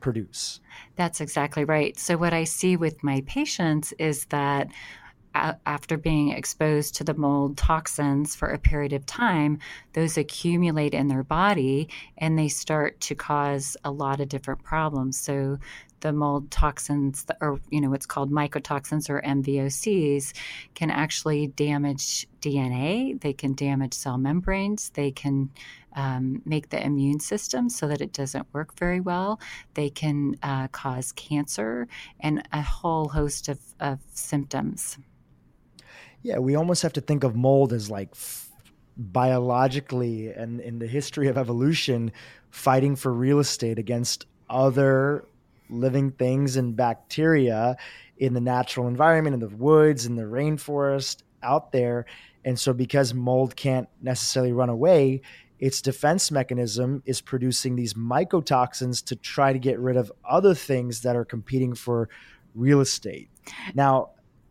produce. 0.00 0.60
That's 0.96 1.20
exactly 1.20 1.64
right. 1.64 1.98
So, 1.98 2.16
what 2.16 2.32
I 2.32 2.44
see 2.44 2.76
with 2.76 3.02
my 3.04 3.22
patients 3.26 3.92
is 3.98 4.24
that 4.26 4.68
after 5.34 5.96
being 5.96 6.30
exposed 6.30 6.96
to 6.96 7.04
the 7.04 7.14
mold 7.14 7.56
toxins 7.56 8.34
for 8.34 8.48
a 8.48 8.58
period 8.58 8.92
of 8.92 9.06
time, 9.06 9.58
those 9.92 10.18
accumulate 10.18 10.94
in 10.94 11.08
their 11.08 11.22
body 11.22 11.88
and 12.18 12.38
they 12.38 12.48
start 12.48 13.00
to 13.00 13.14
cause 13.14 13.76
a 13.84 13.90
lot 13.90 14.20
of 14.20 14.28
different 14.28 14.62
problems. 14.62 15.18
So, 15.18 15.58
the 16.00 16.12
mold 16.14 16.50
toxins, 16.50 17.26
or 17.42 17.60
you 17.68 17.80
know, 17.80 17.90
what's 17.90 18.06
called 18.06 18.30
mycotoxins 18.30 19.10
or 19.10 19.20
MVOCs, 19.20 20.32
can 20.74 20.90
actually 20.90 21.48
damage 21.48 22.26
DNA. 22.40 23.20
They 23.20 23.34
can 23.34 23.54
damage 23.54 23.92
cell 23.92 24.16
membranes. 24.16 24.90
They 24.90 25.10
can 25.10 25.50
um, 25.94 26.42
make 26.44 26.70
the 26.70 26.82
immune 26.82 27.20
system 27.20 27.68
so 27.68 27.88
that 27.88 28.00
it 28.00 28.12
doesn't 28.12 28.46
work 28.52 28.78
very 28.78 29.00
well. 29.00 29.40
They 29.74 29.90
can 29.90 30.36
uh, 30.42 30.68
cause 30.68 31.12
cancer 31.12 31.88
and 32.20 32.46
a 32.52 32.62
whole 32.62 33.08
host 33.08 33.48
of, 33.48 33.60
of 33.78 33.98
symptoms. 34.14 34.98
Yeah, 36.22 36.38
we 36.38 36.54
almost 36.54 36.82
have 36.82 36.92
to 36.94 37.00
think 37.00 37.24
of 37.24 37.34
mold 37.34 37.72
as 37.72 37.90
like 37.90 38.10
f- 38.12 38.50
biologically 38.96 40.28
and 40.28 40.60
in 40.60 40.78
the 40.78 40.86
history 40.86 41.28
of 41.28 41.38
evolution 41.38 42.12
fighting 42.50 42.96
for 42.96 43.12
real 43.12 43.38
estate 43.38 43.78
against 43.78 44.26
other 44.48 45.24
living 45.70 46.10
things 46.10 46.56
and 46.56 46.76
bacteria 46.76 47.76
in 48.18 48.34
the 48.34 48.40
natural 48.40 48.86
environment, 48.86 49.34
in 49.34 49.40
the 49.40 49.48
woods, 49.56 50.04
in 50.04 50.16
the 50.16 50.24
rainforest, 50.24 51.22
out 51.42 51.72
there. 51.72 52.04
And 52.44 52.58
so, 52.58 52.72
because 52.72 53.14
mold 53.14 53.56
can't 53.56 53.88
necessarily 54.02 54.52
run 54.52 54.68
away, 54.68 55.22
its 55.58 55.80
defense 55.82 56.30
mechanism 56.30 57.02
is 57.06 57.20
producing 57.20 57.76
these 57.76 57.94
mycotoxins 57.94 59.04
to 59.06 59.16
try 59.16 59.52
to 59.52 59.58
get 59.58 59.78
rid 59.78 59.96
of 59.96 60.10
other 60.28 60.54
things 60.54 61.02
that 61.02 61.16
are 61.16 61.24
competing 61.24 61.74
for 61.74 62.08
real 62.54 62.80
estate. 62.80 63.28
Now, 63.74 64.10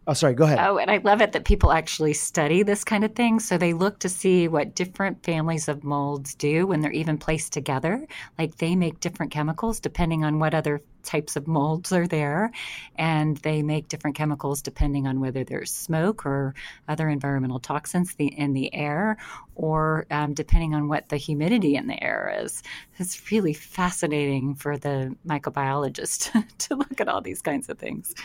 Oh, 0.10 0.14
sorry, 0.14 0.34
go 0.34 0.46
ahead. 0.46 0.58
Oh, 0.60 0.80
and 0.80 0.90
I 0.90 0.98
love 0.98 1.22
it 1.22 1.34
that 1.34 1.46
people 1.46 1.72
actually 1.72 2.14
study 2.14 2.64
this 2.64 2.84
kind 2.84 3.04
of 3.04 3.14
thing. 3.14 3.40
So 3.40 3.60
they 3.60 3.74
look 3.74 4.00
to 4.00 4.10
see 4.10 4.48
what 4.48 4.74
different 4.74 5.24
families 5.24 5.68
of 5.68 5.84
molds 5.84 6.34
do 6.34 6.66
when 6.66 6.82
they're 6.82 6.92
even 6.92 7.20
placed 7.20 7.54
together. 7.54 8.08
Like 8.40 8.58
they 8.58 8.76
make 8.76 9.02
different 9.02 9.32
chemicals 9.32 9.80
depending 9.80 10.26
on 10.26 10.40
what 10.40 10.56
other 10.56 10.82
types 11.04 11.36
of 11.36 11.48
molds 11.48 11.92
are 11.92 12.08
there. 12.08 12.50
And 12.98 13.38
they 13.38 13.62
make 13.62 13.88
different 13.88 14.16
chemicals 14.16 14.64
depending 14.64 15.06
on 15.06 15.20
whether 15.20 15.44
there's 15.44 15.72
smoke 15.72 16.26
or 16.26 16.56
other 16.88 17.08
environmental 17.08 17.60
toxins 17.60 18.16
in 18.18 18.54
the 18.54 18.74
air, 18.74 19.16
or 19.54 20.08
um, 20.10 20.34
depending 20.34 20.74
on 20.74 20.88
what 20.88 21.10
the 21.10 21.18
humidity 21.18 21.76
in 21.76 21.86
the 21.86 22.04
air 22.04 22.36
is. 22.44 22.64
It's 22.98 23.32
really 23.32 23.54
fascinating 23.54 24.56
for 24.56 24.76
the 24.76 25.16
microbiologist 25.28 26.32
to 26.58 26.76
look 26.76 27.00
at 27.00 27.08
all 27.08 27.22
these 27.22 27.44
kinds 27.44 27.70
of 27.70 27.78
things 27.78 28.16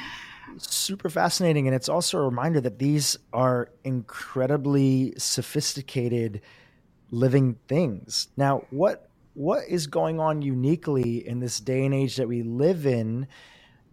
super 0.59 1.09
fascinating. 1.09 1.67
And 1.67 1.75
it's 1.75 1.89
also 1.89 2.19
a 2.19 2.23
reminder 2.23 2.61
that 2.61 2.79
these 2.79 3.17
are 3.33 3.71
incredibly 3.85 5.15
sophisticated 5.17 6.41
living 7.11 7.57
things. 7.69 8.29
Now, 8.37 8.65
what 8.71 9.09
what 9.35 9.65
is 9.69 9.89
going 9.89 10.21
on 10.21 10.43
uniquely 10.43 11.27
in 11.27 11.41
this 11.41 11.59
day 11.59 11.85
and 11.85 11.93
age 11.93 12.17
that 12.17 12.29
we 12.29 12.43
live 12.43 12.87
in 12.87 13.27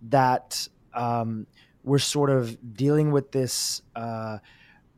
that 0.10 0.68
um, 0.94 1.48
we're 1.84 1.98
sort 1.98 2.30
of 2.30 2.76
dealing 2.76 3.12
with 3.12 3.32
this 3.32 3.82
uh, 3.96 4.38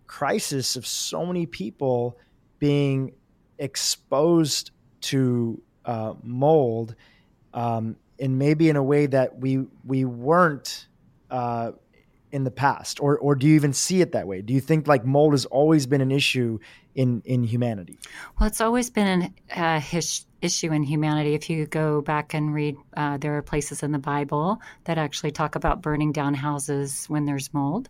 crisis 0.06 0.76
of 0.76 0.86
so 0.86 1.26
many 1.26 1.46
people 1.46 2.18
being 2.60 3.14
exposed 3.58 4.72
to 5.00 5.62
uh, 5.86 6.14
mold 6.24 6.96
um, 7.54 7.96
and 8.20 8.38
maybe 8.38 8.70
in 8.70 8.76
a 8.76 8.84
way 8.84 9.06
that 9.06 9.40
we 9.40 9.66
we 9.86 10.06
weren't 10.06 10.88
uh, 11.34 11.72
in 12.32 12.44
the 12.44 12.52
past, 12.52 13.00
or 13.00 13.18
or 13.18 13.36
do 13.36 13.46
you 13.48 13.56
even 13.56 13.74
see 13.74 14.02
it 14.02 14.12
that 14.14 14.28
way? 14.28 14.42
Do 14.42 14.54
you 14.54 14.62
think 14.62 14.88
like 14.88 15.06
mold 15.06 15.34
has 15.34 15.46
always 15.46 15.86
been 15.86 16.02
an 16.02 16.12
issue 16.12 16.60
in 16.96 17.22
in 17.26 17.44
humanity? 17.44 17.98
Well, 18.40 18.48
it's 18.48 18.62
always 18.62 18.90
been 18.90 19.08
an 19.08 19.34
uh, 19.62 19.80
his, 19.80 20.26
issue 20.42 20.72
in 20.72 20.84
humanity. 20.84 21.34
If 21.34 21.50
you 21.50 21.66
go 21.66 22.02
back 22.02 22.34
and 22.34 22.54
read, 22.54 22.76
uh, 22.96 23.18
there 23.18 23.36
are 23.38 23.42
places 23.42 23.82
in 23.82 23.92
the 23.92 24.00
Bible 24.00 24.62
that 24.84 24.98
actually 24.98 25.32
talk 25.32 25.56
about 25.56 25.82
burning 25.82 26.12
down 26.12 26.34
houses 26.34 27.06
when 27.08 27.26
there's 27.26 27.54
mold. 27.54 27.90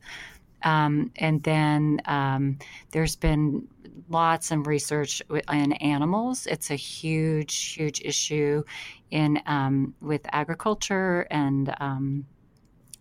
Um, 0.61 1.11
and 1.17 1.43
then 1.43 1.99
um, 2.05 2.59
there's 2.91 3.15
been 3.17 3.67
lots 4.09 4.51
of 4.51 4.67
research 4.67 5.21
in 5.51 5.73
animals. 5.73 6.47
It's 6.47 6.71
a 6.71 6.75
huge, 6.75 7.73
huge 7.73 8.01
issue 8.01 8.63
in 9.11 9.41
um, 9.45 9.93
with 10.01 10.21
agriculture 10.31 11.27
and 11.29 11.75
um, 11.79 12.25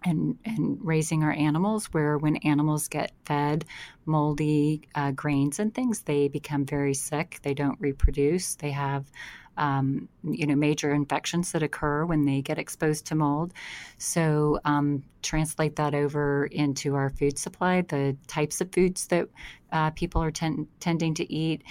and, 0.04 0.36
and 0.44 0.78
raising 0.80 1.22
our 1.22 1.32
animals, 1.32 1.86
where 1.86 2.18
when 2.18 2.36
animals 2.36 2.88
get 2.88 3.12
fed 3.24 3.64
moldy 4.06 4.82
uh, 4.94 5.10
grains 5.12 5.58
and 5.58 5.74
things, 5.74 6.02
they 6.02 6.28
become 6.28 6.64
very 6.64 6.94
sick. 6.94 7.38
They 7.42 7.54
don't 7.54 7.80
reproduce. 7.80 8.56
They 8.56 8.70
have, 8.70 9.10
um, 9.56 10.08
you 10.22 10.46
know, 10.46 10.54
major 10.56 10.92
infections 10.92 11.52
that 11.52 11.62
occur 11.62 12.04
when 12.04 12.24
they 12.24 12.42
get 12.42 12.58
exposed 12.58 13.06
to 13.06 13.14
mold. 13.14 13.52
So, 13.98 14.58
um, 14.64 15.04
translate 15.22 15.76
that 15.76 15.94
over 15.94 16.46
into 16.46 16.94
our 16.94 17.10
food 17.10 17.38
supply, 17.38 17.82
the 17.82 18.16
types 18.26 18.60
of 18.60 18.72
foods 18.72 19.06
that 19.08 19.28
uh, 19.70 19.90
people 19.90 20.22
are 20.22 20.32
ten- 20.32 20.66
tending 20.80 21.14
to 21.14 21.32
eat 21.32 21.62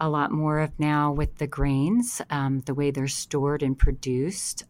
a 0.00 0.08
lot 0.08 0.32
more 0.32 0.58
of 0.58 0.72
now 0.80 1.12
with 1.12 1.36
the 1.38 1.46
grains, 1.46 2.20
um, 2.30 2.60
the 2.66 2.74
way 2.74 2.90
they're 2.90 3.06
stored 3.06 3.62
and 3.62 3.78
produced. 3.78 4.64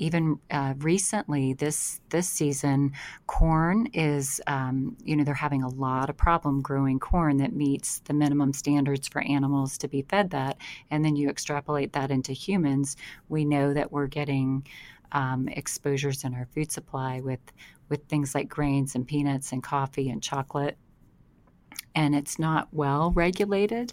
Even 0.00 0.40
uh, 0.50 0.72
recently 0.78 1.52
this 1.52 2.00
this 2.08 2.26
season, 2.26 2.92
corn 3.26 3.86
is 3.92 4.40
um, 4.46 4.96
you 5.04 5.14
know 5.14 5.24
they're 5.24 5.34
having 5.34 5.62
a 5.62 5.68
lot 5.68 6.08
of 6.08 6.16
problem 6.16 6.62
growing 6.62 6.98
corn 6.98 7.36
that 7.36 7.52
meets 7.52 8.00
the 8.00 8.14
minimum 8.14 8.54
standards 8.54 9.06
for 9.06 9.20
animals 9.20 9.76
to 9.76 9.88
be 9.88 10.00
fed 10.00 10.30
that, 10.30 10.56
and 10.90 11.04
then 11.04 11.16
you 11.16 11.28
extrapolate 11.28 11.92
that 11.92 12.10
into 12.10 12.32
humans. 12.32 12.96
We 13.28 13.44
know 13.44 13.74
that 13.74 13.92
we're 13.92 14.06
getting 14.06 14.66
um, 15.12 15.48
exposures 15.48 16.24
in 16.24 16.34
our 16.34 16.46
food 16.54 16.72
supply 16.72 17.20
with 17.20 17.40
with 17.90 18.02
things 18.06 18.34
like 18.34 18.48
grains 18.48 18.94
and 18.94 19.06
peanuts 19.06 19.52
and 19.52 19.62
coffee 19.62 20.08
and 20.08 20.22
chocolate 20.22 20.78
and 21.94 22.14
it's 22.14 22.38
not 22.38 22.68
well 22.72 23.12
regulated. 23.12 23.92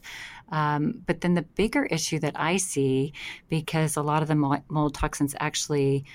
Um, 0.49 1.01
but 1.05 1.21
then 1.21 1.33
the 1.33 1.41
bigger 1.41 1.85
issue 1.85 2.19
that 2.19 2.39
I 2.39 2.57
see, 2.57 3.13
because 3.49 3.95
a 3.95 4.01
lot 4.01 4.21
of 4.21 4.27
the 4.27 4.61
mold 4.69 4.93
toxins 4.93 5.35
actually 5.39 6.05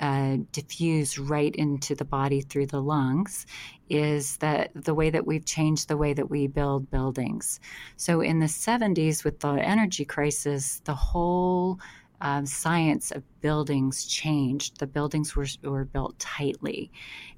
uh, 0.00 0.38
diffuse 0.50 1.18
right 1.18 1.54
into 1.54 1.94
the 1.94 2.04
body 2.04 2.40
through 2.40 2.66
the 2.66 2.82
lungs 2.82 3.46
is 3.88 4.38
that 4.38 4.70
the 4.74 4.94
way 4.94 5.10
that 5.10 5.26
we've 5.26 5.44
changed 5.44 5.88
the 5.88 5.96
way 5.96 6.12
that 6.12 6.30
we 6.30 6.46
build 6.46 6.90
buildings. 6.90 7.60
So 7.96 8.20
in 8.20 8.40
the 8.40 8.46
70s, 8.46 9.22
with 9.22 9.40
the 9.40 9.52
energy 9.52 10.04
crisis, 10.04 10.80
the 10.84 10.94
whole 10.94 11.78
um, 12.22 12.46
science 12.46 13.10
of 13.10 13.22
buildings 13.40 14.06
changed. 14.06 14.78
The 14.78 14.86
buildings 14.86 15.34
were, 15.36 15.46
were 15.62 15.84
built 15.84 16.18
tightly. 16.18 16.90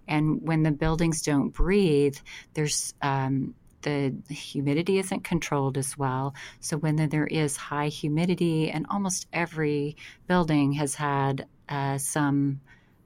And 0.07 0.41
when 0.43 0.63
the 0.63 0.71
buildings 0.71 1.23
don't 1.23 1.49
breathe, 1.49 2.19
there's 2.53 2.95
um, 3.01 3.55
the 3.85 4.35
humidity 4.35 4.99
isn't 4.99 5.23
controlled 5.23 5.79
as 5.79 5.97
well. 5.97 6.35
So 6.61 6.77
when 6.77 6.97
there 6.97 7.27
is 7.27 7.57
high 7.57 7.89
humidity, 7.89 8.71
and 8.71 8.87
almost 8.91 9.29
every 9.33 9.97
building 10.27 10.73
has 10.73 10.97
had 10.97 11.47
uh, 11.69 11.99
some 11.99 12.61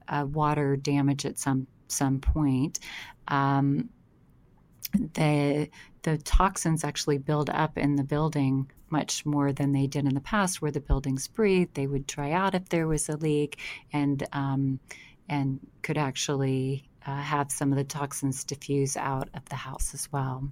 uh, 0.09 0.27
water 0.27 0.77
damage 0.77 1.27
at 1.27 1.39
some 1.39 1.67
some 1.89 2.21
point, 2.21 2.79
um, 3.29 3.91
the 5.15 5.69
the 6.03 6.19
toxins 6.19 6.85
actually 6.85 7.19
build 7.19 7.51
up 7.51 7.77
in 7.77 7.97
the 7.97 8.05
building 8.05 8.71
much 8.91 9.27
more 9.27 9.53
than 9.53 9.73
they 9.73 9.87
did 9.87 10.07
in 10.07 10.15
the 10.15 10.21
past, 10.21 10.63
where 10.63 10.71
the 10.71 10.81
buildings 10.81 11.29
breathe. 11.29 11.69
They 11.75 11.87
would 11.87 12.07
dry 12.07 12.33
out 12.33 12.55
if 12.55 12.69
there 12.71 12.87
was 12.87 13.09
a 13.09 13.17
leak, 13.17 13.59
and 13.93 14.27
um, 14.33 14.81
and 15.29 15.61
could 15.83 15.99
actually 15.99 16.89
uh, 17.07 17.21
have 17.21 17.51
some 17.51 17.73
of 17.73 17.79
the 17.79 17.85
toxins 17.85 18.45
diffuse 18.45 18.97
out 18.97 19.29
of 19.35 19.45
the 19.49 19.57
house 19.57 19.95
as 19.95 20.11
well. 20.13 20.51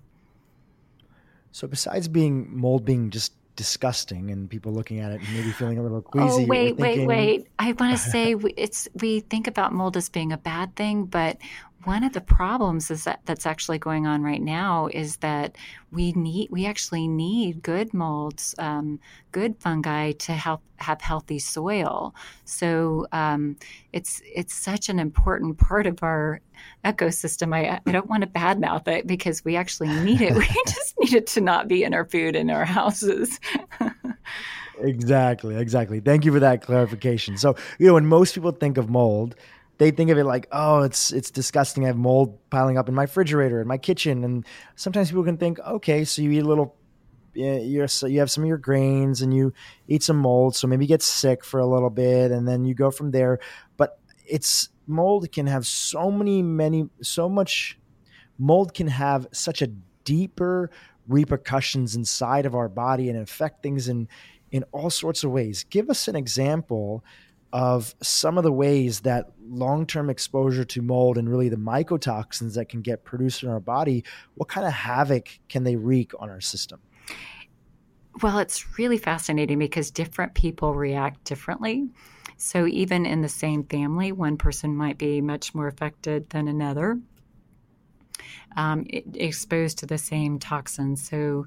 So 1.57 1.67
besides 1.67 2.07
being 2.07 2.55
mold 2.55 2.85
being 2.85 3.09
just 3.09 3.33
disgusting 3.57 4.31
and 4.31 4.51
people 4.51 4.73
looking 4.73 5.01
at 5.01 5.11
it 5.13 5.23
and 5.23 5.33
maybe 5.35 5.53
feeling 5.53 5.79
a 5.79 5.83
little 5.83 6.05
oh, 6.07 6.11
queasy. 6.11 6.45
Oh 6.45 6.47
wait, 6.47 6.77
thinking... 6.77 7.07
wait, 7.07 7.39
wait! 7.39 7.49
I 7.59 7.73
want 7.73 7.97
to 7.97 7.99
say 7.99 8.35
it's 8.59 8.89
we 9.01 9.21
think 9.21 9.47
about 9.47 9.73
mold 9.73 9.97
as 9.97 10.11
being 10.11 10.33
a 10.33 10.37
bad 10.37 10.77
thing, 10.77 11.07
but 11.07 11.39
one 11.87 12.03
of 12.03 12.13
the 12.13 12.21
problems 12.21 12.91
is 12.91 13.05
that 13.05 13.21
that's 13.27 13.47
actually 13.47 13.79
going 13.79 14.09
on 14.09 14.21
right 14.21 14.43
now 14.43 14.89
is 14.93 15.19
that 15.19 15.55
we 15.93 16.11
need 16.13 16.49
we 16.51 16.67
actually 16.67 17.07
need 17.07 17.63
good 17.63 17.95
molds, 17.95 18.57
um, 18.59 18.99
good 19.31 19.55
fungi 19.61 20.11
to 20.11 20.33
help 20.33 20.63
have 20.79 21.01
healthy 21.01 21.39
soil. 21.39 22.13
So 22.45 23.07
um, 23.13 23.57
it's 23.93 24.21
it's 24.25 24.53
such 24.53 24.89
an 24.89 24.99
important 24.99 25.59
part 25.59 25.87
of 25.87 26.03
our 26.03 26.41
ecosystem. 26.85 27.55
I, 27.55 27.81
I 27.87 27.93
don't 27.93 28.11
want 28.11 28.23
to 28.23 28.29
badmouth 28.29 28.89
it 28.89 29.07
because 29.07 29.45
we 29.45 29.55
actually 29.55 29.89
need 30.01 30.21
it. 30.21 30.35
We 30.37 30.49
just 30.67 30.95
need 30.99 31.15
it 31.15 31.29
to 31.29 31.41
not 31.41 31.69
be 31.69 31.85
in 31.85 31.95
our 31.95 32.05
food 32.05 32.35
in 32.35 32.51
our 32.51 32.65
houses. 32.65 33.39
exactly, 34.81 35.55
exactly. 35.55 36.01
Thank 36.01 36.25
you 36.25 36.33
for 36.33 36.41
that 36.41 36.63
clarification. 36.63 37.39
So 37.39 37.55
you 37.79 37.87
know 37.87 37.95
when 37.95 38.07
most 38.07 38.35
people 38.35 38.51
think 38.51 38.77
of 38.77 38.91
mold 38.91 39.37
they 39.79 39.91
think 39.91 40.11
of 40.11 40.19
it 40.19 40.25
like, 40.25 40.49
oh, 40.53 40.83
it's 40.83 41.13
it's 41.13 41.31
disgusting. 41.31 41.85
I 41.85 41.89
have 41.89 41.97
mold 41.97 42.39
piling 42.51 42.79
up 42.79 42.89
in 42.89 42.95
my 42.95 43.03
refrigerator 43.03 43.61
in 43.61 43.69
my 43.69 43.79
kitchen, 43.79 44.25
and 44.25 44.47
sometimes 44.75 45.11
people 45.11 45.25
can 45.25 45.37
think, 45.37 45.59
okay, 45.61 46.05
so 46.05 46.23
you 46.23 46.31
eat 46.33 46.41
a 46.41 46.49
little, 46.49 46.77
you're 47.35 47.89
so 47.89 48.07
you 48.07 48.21
have 48.21 48.31
some 48.31 48.45
of 48.45 48.49
your 48.49 48.59
grains 48.59 49.21
and 49.23 49.35
you 49.35 49.53
eat 49.89 50.03
some 50.03 50.17
mold, 50.17 50.57
so 50.57 50.67
maybe 50.67 50.85
you 50.85 50.89
get 50.89 51.03
sick 51.03 51.45
for 51.45 51.61
a 51.61 51.67
little 51.67 51.91
bit, 51.91 52.31
and 52.31 52.49
then 52.49 52.65
you 52.65 52.75
go 52.75 52.91
from 52.91 53.11
there. 53.11 53.39
But 53.77 53.99
it's 54.27 54.71
mold 54.87 55.31
can 55.33 55.47
have 55.47 55.67
so 55.67 56.11
many, 56.11 56.43
many, 56.43 56.89
so 57.03 57.29
much. 57.29 57.79
Mold 58.39 58.75
can 58.75 58.89
have 58.89 59.27
such 59.33 59.63
a 59.63 59.69
deeper 60.05 60.71
repercussions 61.09 61.95
inside 61.95 62.47
of 62.47 62.55
our 62.55 62.69
body 62.69 63.09
and 63.09 63.19
affect 63.19 63.63
things 63.63 63.89
in 63.89 64.09
in 64.51 64.63
all 64.73 64.91
sorts 64.91 65.25
of 65.25 65.31
ways. 65.31 65.65
Give 65.65 65.91
us 65.91 66.09
an 66.09 66.17
example 66.17 67.05
of 67.53 67.95
some 68.03 68.39
of 68.39 68.45
the 68.45 68.53
ways 68.53 69.01
that 69.01 69.33
long-term 69.49 70.11
exposure 70.11 70.65
to 70.65 70.83
mold 70.83 71.19
and 71.19 71.29
really 71.29 71.49
the 71.49 71.57
mycotoxins 71.57 72.55
that 72.55 72.69
can 72.69 72.81
get 72.81 73.05
produced 73.05 73.43
in 73.43 73.49
our 73.49 73.61
body 73.61 74.05
what 74.35 74.49
kind 74.49 74.67
of 74.67 74.73
havoc 74.73 75.39
can 75.49 75.65
they 75.65 75.77
wreak 75.77 76.13
on 76.19 76.29
our 76.29 76.41
system 76.41 76.81
well 78.23 78.39
it's 78.39 78.79
really 78.79 78.99
fascinating 78.99 79.59
because 79.59 79.91
different 79.91 80.35
people 80.35 80.75
react 80.75 81.23
differently 81.25 81.89
So, 82.39 82.67
even 82.67 83.07
in 83.07 83.23
the 83.23 83.29
same 83.29 83.65
family, 83.65 84.13
one 84.13 84.37
person 84.37 84.77
might 84.77 84.99
be 84.99 85.21
much 85.21 85.55
more 85.55 85.69
affected 85.69 86.29
than 86.31 86.49
another, 86.49 86.99
um, 88.57 88.87
exposed 88.91 89.79
to 89.79 89.87
the 89.87 89.97
same 89.99 90.39
toxins. 90.39 91.09
So, 91.09 91.47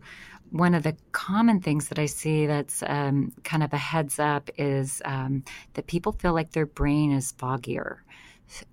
one 0.51 0.73
of 0.73 0.83
the 0.83 0.95
common 1.11 1.61
things 1.61 1.89
that 1.89 1.99
I 1.99 2.05
see 2.05 2.45
that's 2.45 2.83
um, 2.85 3.31
kind 3.43 3.63
of 3.63 3.73
a 3.73 3.77
heads 3.77 4.19
up 4.19 4.49
is 4.57 5.01
um, 5.05 5.43
that 5.73 5.87
people 5.87 6.11
feel 6.11 6.33
like 6.33 6.51
their 6.51 6.65
brain 6.65 7.11
is 7.11 7.33
foggier. 7.33 7.97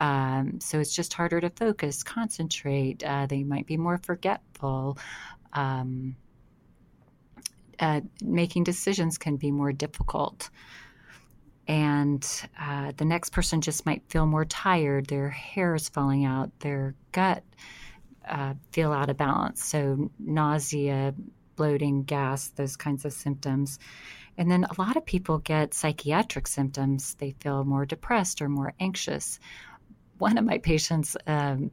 Um, 0.00 0.58
so 0.60 0.80
it's 0.80 0.94
just 0.94 1.12
harder 1.12 1.40
to 1.40 1.50
focus, 1.50 2.02
concentrate. 2.02 3.04
Uh, 3.04 3.26
they 3.26 3.42
might 3.42 3.66
be 3.66 3.76
more 3.76 3.98
forgetful. 3.98 4.98
Um, 5.52 6.16
uh, 7.78 8.00
making 8.22 8.64
decisions 8.64 9.18
can 9.18 9.36
be 9.36 9.50
more 9.50 9.72
difficult. 9.72 10.48
And 11.68 12.26
uh, 12.58 12.92
the 12.96 13.04
next 13.04 13.30
person 13.30 13.60
just 13.60 13.84
might 13.84 14.02
feel 14.08 14.24
more 14.24 14.44
tired. 14.44 15.06
Their 15.06 15.28
hair 15.28 15.74
is 15.74 15.88
falling 15.88 16.24
out. 16.24 16.50
Their 16.60 16.94
gut 17.12 17.42
uh, 18.26 18.54
feel 18.72 18.92
out 18.92 19.10
of 19.10 19.16
balance. 19.16 19.64
So 19.64 20.10
nausea, 20.18 21.14
bloating, 21.56 22.04
gas, 22.04 22.48
those 22.48 22.76
kinds 22.76 23.04
of 23.04 23.12
symptoms. 23.12 23.78
And 24.38 24.50
then 24.50 24.64
a 24.64 24.80
lot 24.80 24.96
of 24.96 25.06
people 25.06 25.38
get 25.38 25.74
psychiatric 25.74 26.46
symptoms. 26.46 27.14
They 27.14 27.34
feel 27.40 27.64
more 27.64 27.86
depressed 27.86 28.42
or 28.42 28.48
more 28.48 28.74
anxious. 28.78 29.40
One 30.18 30.38
of 30.38 30.44
my 30.44 30.58
patients, 30.58 31.16
um, 31.26 31.70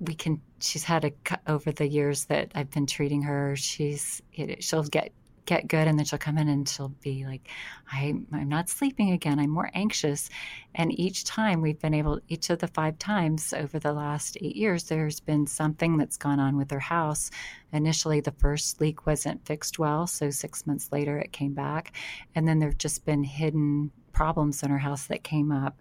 we 0.00 0.14
can, 0.14 0.40
she's 0.60 0.84
had 0.84 1.04
a, 1.04 1.12
over 1.46 1.70
the 1.72 1.86
years 1.86 2.24
that 2.26 2.50
I've 2.54 2.70
been 2.70 2.86
treating 2.86 3.22
her, 3.22 3.54
she's, 3.56 4.22
she'll 4.60 4.82
get 4.84 5.12
get 5.50 5.66
good 5.66 5.88
and 5.88 5.98
then 5.98 6.06
she'll 6.06 6.16
come 6.16 6.38
in 6.38 6.48
and 6.48 6.68
she'll 6.68 6.94
be 7.00 7.26
like 7.26 7.48
I, 7.90 8.14
i'm 8.32 8.48
not 8.48 8.68
sleeping 8.68 9.10
again. 9.10 9.40
I'm 9.40 9.50
more 9.50 9.68
anxious. 9.74 10.30
And 10.76 10.96
each 10.96 11.24
time 11.24 11.60
we've 11.60 11.80
been 11.80 11.92
able 11.92 12.20
each 12.28 12.50
of 12.50 12.60
the 12.60 12.68
five 12.68 13.00
times 13.00 13.52
over 13.52 13.80
the 13.80 13.92
last 13.92 14.38
eight 14.40 14.54
years 14.54 14.84
there's 14.84 15.18
been 15.18 15.48
something 15.48 15.96
that's 15.96 16.16
gone 16.16 16.38
on 16.38 16.56
with 16.56 16.70
her 16.70 16.78
house. 16.78 17.32
Initially 17.72 18.20
the 18.20 18.30
first 18.30 18.80
leak 18.80 19.06
wasn't 19.06 19.44
fixed 19.44 19.76
well 19.76 20.06
so 20.06 20.30
six 20.30 20.68
months 20.68 20.92
later 20.92 21.18
it 21.18 21.32
came 21.32 21.52
back. 21.52 21.96
And 22.36 22.46
then 22.46 22.60
there've 22.60 22.78
just 22.78 23.04
been 23.04 23.24
hidden 23.24 23.90
problems 24.12 24.62
in 24.62 24.70
her 24.70 24.78
house 24.78 25.08
that 25.08 25.24
came 25.24 25.50
up. 25.50 25.80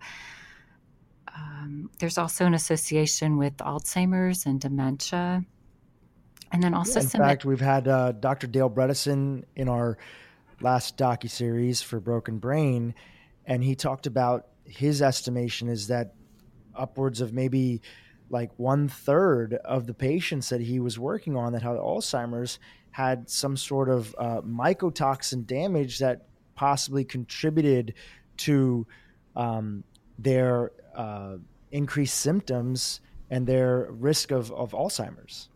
Um, 1.36 1.92
there's 2.00 2.18
also 2.18 2.48
an 2.48 2.56
association 2.56 3.38
with 3.38 3.56
alzheimer's 3.58 4.48
and 4.48 4.60
dementia 4.60 5.46
and 6.52 6.64
then 6.64 6.74
also, 6.74 7.00
yeah, 7.00 7.04
in 7.04 7.10
fact, 7.10 7.46
we've 7.46 7.62
had 7.62 7.88
uh, 7.88 8.12
Dr. 8.14 8.48
Dale 8.48 8.70
Bredesen 8.70 9.44
in 9.56 9.70
our 9.70 9.98
last 10.62 10.98
docu 10.98 11.30
series 11.30 11.82
for 11.82 12.00
Broken 12.00 12.40
Brain, 12.40 12.96
and 13.46 13.64
he 13.64 13.76
talked 13.76 14.08
about 14.08 14.48
his 14.66 15.02
estimation 15.02 15.68
is 15.68 15.88
that 15.88 16.14
upwards 16.76 17.22
of 17.22 17.34
maybe 17.34 17.82
like 18.30 18.52
one 18.58 18.88
third 18.88 19.56
of 19.66 19.88
the 19.88 19.94
patients 19.94 20.50
that 20.50 20.62
he 20.62 20.80
was 20.80 21.00
working 21.00 21.36
on 21.36 21.54
that 21.54 21.62
had 21.62 21.78
Alzheimer's 21.78 22.60
had 22.92 23.30
some 23.30 23.58
sort 23.58 23.90
of 23.90 24.16
uh, 24.18 24.42
mycotoxin 24.42 25.46
damage 25.46 26.00
that 26.00 26.28
possibly 26.56 27.04
contributed 27.04 27.94
to 28.38 28.86
um, 29.36 29.84
their 30.18 30.72
uh, 30.96 31.38
increased 31.72 32.18
symptoms 32.18 33.02
and 33.30 33.48
their 33.48 33.88
risk 33.92 34.32
of, 34.32 34.52
of 34.52 34.72
Alzheimer's. 34.72 35.50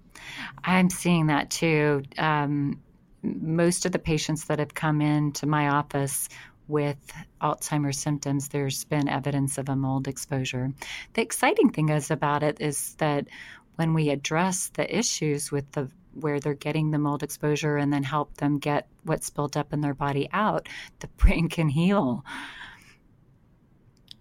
I'm 0.64 0.90
seeing 0.90 1.28
that 1.28 1.50
too. 1.50 2.04
Um, 2.18 2.82
most 3.24 3.86
of 3.86 3.92
the 3.92 4.00
patients 4.00 4.46
that 4.46 4.60
have 4.60 4.74
come 4.74 5.02
into 5.02 5.46
my 5.46 5.70
office 5.70 6.30
with 6.68 6.98
Alzheimer's 7.42 7.98
symptoms, 7.98 8.50
there's 8.50 8.84
been 8.86 9.08
evidence 9.08 9.58
of 9.58 9.70
a 9.70 9.76
mold 9.76 10.08
exposure. 10.08 10.72
The 11.14 11.22
exciting 11.22 11.72
thing 11.72 11.90
is 11.90 12.12
about 12.12 12.44
it 12.44 12.62
is 12.62 12.96
that 12.96 13.28
when 13.76 13.94
we 13.94 14.10
address 14.10 14.70
the 14.70 14.96
issues 14.96 15.52
with 15.52 15.72
the 15.72 15.90
where 16.14 16.40
they're 16.40 16.54
getting 16.54 16.92
the 16.92 17.00
mold 17.00 17.24
exposure 17.24 17.76
and 17.76 17.92
then 17.92 18.04
help 18.04 18.38
them 18.38 18.60
get 18.60 18.88
what's 19.04 19.32
built 19.32 19.58
up 19.58 19.74
in 19.74 19.82
their 19.82 19.96
body 19.96 20.30
out, 20.32 20.70
the 21.00 21.08
brain 21.18 21.50
can 21.50 21.70
heal. 21.70 22.24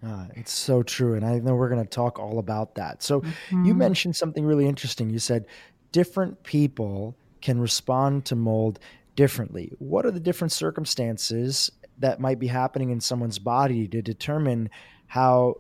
Uh, 0.04 0.26
it's 0.34 0.50
so 0.52 0.82
true. 0.82 1.14
And 1.14 1.24
I 1.24 1.38
know 1.38 1.54
we're 1.54 1.68
going 1.68 1.82
to 1.82 1.88
talk 1.88 2.18
all 2.18 2.38
about 2.38 2.74
that. 2.74 3.02
So, 3.02 3.20
mm-hmm. 3.20 3.64
you 3.64 3.74
mentioned 3.74 4.16
something 4.16 4.44
really 4.44 4.66
interesting. 4.66 5.10
You 5.10 5.20
said 5.20 5.46
different 5.92 6.42
people 6.42 7.16
can 7.40 7.60
respond 7.60 8.24
to 8.26 8.36
mold 8.36 8.78
differently. 9.14 9.72
What 9.78 10.06
are 10.06 10.10
the 10.10 10.20
different 10.20 10.52
circumstances 10.52 11.70
that 11.98 12.20
might 12.20 12.38
be 12.38 12.46
happening 12.46 12.90
in 12.90 13.00
someone's 13.00 13.38
body 13.38 13.86
to 13.88 14.02
determine 14.02 14.70
how 15.06 15.56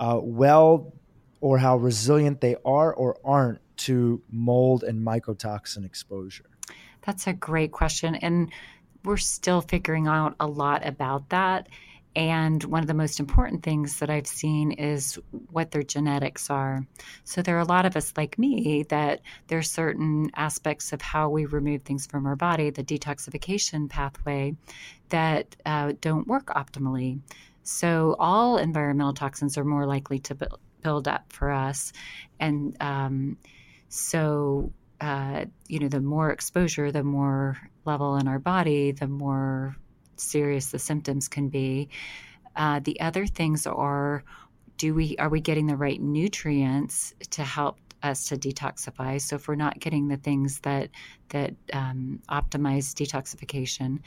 uh, 0.00 0.18
well 0.20 0.92
or 1.40 1.58
how 1.58 1.76
resilient 1.76 2.40
they 2.40 2.56
are 2.64 2.92
or 2.92 3.16
aren't 3.24 3.60
to 3.76 4.20
mold 4.30 4.82
and 4.82 5.06
mycotoxin 5.06 5.84
exposure? 5.84 6.44
That's 7.06 7.26
a 7.26 7.32
great 7.32 7.72
question. 7.72 8.16
And 8.16 8.52
we're 9.04 9.16
still 9.16 9.60
figuring 9.60 10.08
out 10.08 10.34
a 10.40 10.46
lot 10.46 10.86
about 10.86 11.28
that. 11.30 11.68
And 12.18 12.64
one 12.64 12.82
of 12.82 12.88
the 12.88 12.94
most 12.94 13.20
important 13.20 13.62
things 13.62 14.00
that 14.00 14.10
I've 14.10 14.26
seen 14.26 14.72
is 14.72 15.20
what 15.52 15.70
their 15.70 15.84
genetics 15.84 16.50
are. 16.50 16.84
So 17.22 17.42
there 17.42 17.56
are 17.56 17.60
a 17.60 17.64
lot 17.64 17.86
of 17.86 17.94
us 17.94 18.12
like 18.16 18.36
me 18.36 18.82
that 18.88 19.20
there 19.46 19.58
are 19.60 19.62
certain 19.62 20.32
aspects 20.34 20.92
of 20.92 21.00
how 21.00 21.28
we 21.28 21.44
remove 21.44 21.82
things 21.82 22.08
from 22.08 22.26
our 22.26 22.34
body, 22.34 22.70
the 22.70 22.82
detoxification 22.82 23.88
pathway, 23.88 24.56
that 25.10 25.54
uh, 25.64 25.92
don't 26.00 26.26
work 26.26 26.46
optimally. 26.46 27.20
So 27.62 28.16
all 28.18 28.58
environmental 28.58 29.14
toxins 29.14 29.56
are 29.56 29.64
more 29.64 29.86
likely 29.86 30.18
to 30.18 30.36
build 30.82 31.06
up 31.06 31.32
for 31.32 31.52
us. 31.52 31.92
And 32.40 32.76
um, 32.80 33.38
so, 33.90 34.72
uh, 35.00 35.44
you 35.68 35.78
know, 35.78 35.88
the 35.88 36.00
more 36.00 36.32
exposure, 36.32 36.90
the 36.90 37.04
more 37.04 37.58
level 37.84 38.16
in 38.16 38.26
our 38.26 38.40
body, 38.40 38.90
the 38.90 39.06
more 39.06 39.76
serious 40.20 40.70
the 40.70 40.78
symptoms 40.78 41.28
can 41.28 41.48
be. 41.48 41.88
Uh, 42.56 42.80
the 42.80 43.00
other 43.00 43.26
things 43.26 43.66
are 43.66 44.24
do 44.76 44.94
we 44.94 45.16
are 45.18 45.28
we 45.28 45.40
getting 45.40 45.66
the 45.66 45.76
right 45.76 46.00
nutrients 46.00 47.14
to 47.30 47.42
help 47.42 47.78
us 48.02 48.28
to 48.28 48.36
detoxify. 48.36 49.20
So 49.20 49.36
if 49.36 49.48
we're 49.48 49.56
not 49.56 49.80
getting 49.80 50.08
the 50.08 50.16
things 50.16 50.60
that 50.60 50.90
that 51.30 51.54
um, 51.72 52.20
optimize 52.30 52.94
detoxification, 52.94 53.98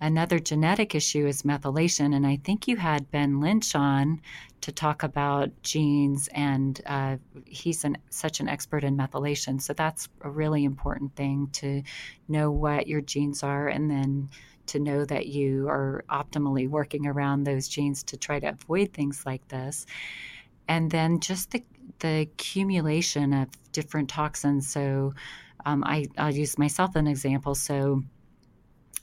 another 0.00 0.38
genetic 0.38 0.94
issue 0.94 1.26
is 1.26 1.42
methylation. 1.42 2.14
And 2.14 2.26
I 2.26 2.36
think 2.44 2.66
you 2.66 2.76
had 2.76 3.10
Ben 3.10 3.40
Lynch 3.40 3.74
on 3.74 4.20
to 4.62 4.72
talk 4.72 5.02
about 5.02 5.50
genes, 5.62 6.28
and 6.32 6.80
uh, 6.86 7.16
he's 7.44 7.84
an, 7.84 7.98
such 8.10 8.40
an 8.40 8.48
expert 8.48 8.84
in 8.84 8.96
methylation. 8.96 9.60
So 9.60 9.72
that's 9.72 10.08
a 10.22 10.30
really 10.30 10.64
important 10.64 11.16
thing 11.16 11.48
to 11.54 11.82
know 12.28 12.50
what 12.50 12.86
your 12.86 13.00
genes 13.00 13.42
are, 13.42 13.68
and 13.68 13.90
then 13.90 14.30
to 14.66 14.78
know 14.78 15.04
that 15.04 15.26
you 15.26 15.68
are 15.68 16.04
optimally 16.08 16.68
working 16.68 17.06
around 17.06 17.44
those 17.44 17.68
genes 17.68 18.02
to 18.04 18.16
try 18.16 18.40
to 18.40 18.48
avoid 18.48 18.92
things 18.92 19.24
like 19.26 19.46
this. 19.48 19.86
And 20.68 20.90
then 20.90 21.20
just 21.20 21.50
the, 21.50 21.64
the 21.98 22.20
accumulation 22.20 23.32
of 23.32 23.48
different 23.72 24.08
toxins. 24.08 24.68
So 24.68 25.14
um, 25.64 25.84
I, 25.84 26.06
I'll 26.16 26.34
use 26.34 26.58
myself 26.58 26.96
an 26.96 27.06
example. 27.06 27.54
So 27.54 28.02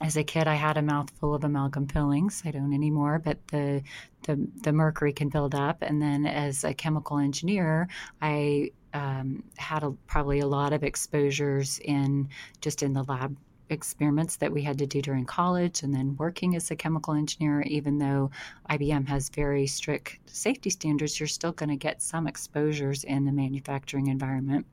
as 0.00 0.16
a 0.16 0.24
kid, 0.24 0.48
I 0.48 0.54
had 0.54 0.78
a 0.78 0.82
mouthful 0.82 1.34
of 1.34 1.44
amalgam 1.44 1.86
fillings. 1.86 2.42
I 2.46 2.50
don't 2.52 2.72
anymore, 2.72 3.20
but 3.22 3.46
the, 3.48 3.82
the 4.22 4.48
the 4.62 4.72
mercury 4.72 5.12
can 5.12 5.28
build 5.28 5.54
up. 5.54 5.82
And 5.82 6.00
then, 6.00 6.24
as 6.24 6.64
a 6.64 6.72
chemical 6.72 7.18
engineer, 7.18 7.88
I 8.22 8.70
um, 8.94 9.44
had 9.58 9.82
a, 9.82 9.90
probably 10.06 10.40
a 10.40 10.46
lot 10.46 10.72
of 10.72 10.82
exposures 10.84 11.78
in 11.78 12.30
just 12.62 12.82
in 12.82 12.94
the 12.94 13.02
lab 13.02 13.36
experiments 13.70 14.36
that 14.36 14.52
we 14.52 14.62
had 14.62 14.78
to 14.78 14.86
do 14.86 15.00
during 15.00 15.24
college 15.24 15.82
and 15.82 15.94
then 15.94 16.16
working 16.16 16.56
as 16.56 16.70
a 16.70 16.76
chemical 16.76 17.14
engineer, 17.14 17.62
even 17.62 17.98
though 17.98 18.30
IBM 18.68 19.08
has 19.08 19.28
very 19.28 19.66
strict 19.66 20.18
safety 20.26 20.70
standards, 20.70 21.18
you're 21.18 21.26
still 21.26 21.52
going 21.52 21.70
to 21.70 21.76
get 21.76 22.02
some 22.02 22.26
exposures 22.26 23.04
in 23.04 23.24
the 23.24 23.32
manufacturing 23.32 24.08
environment. 24.08 24.66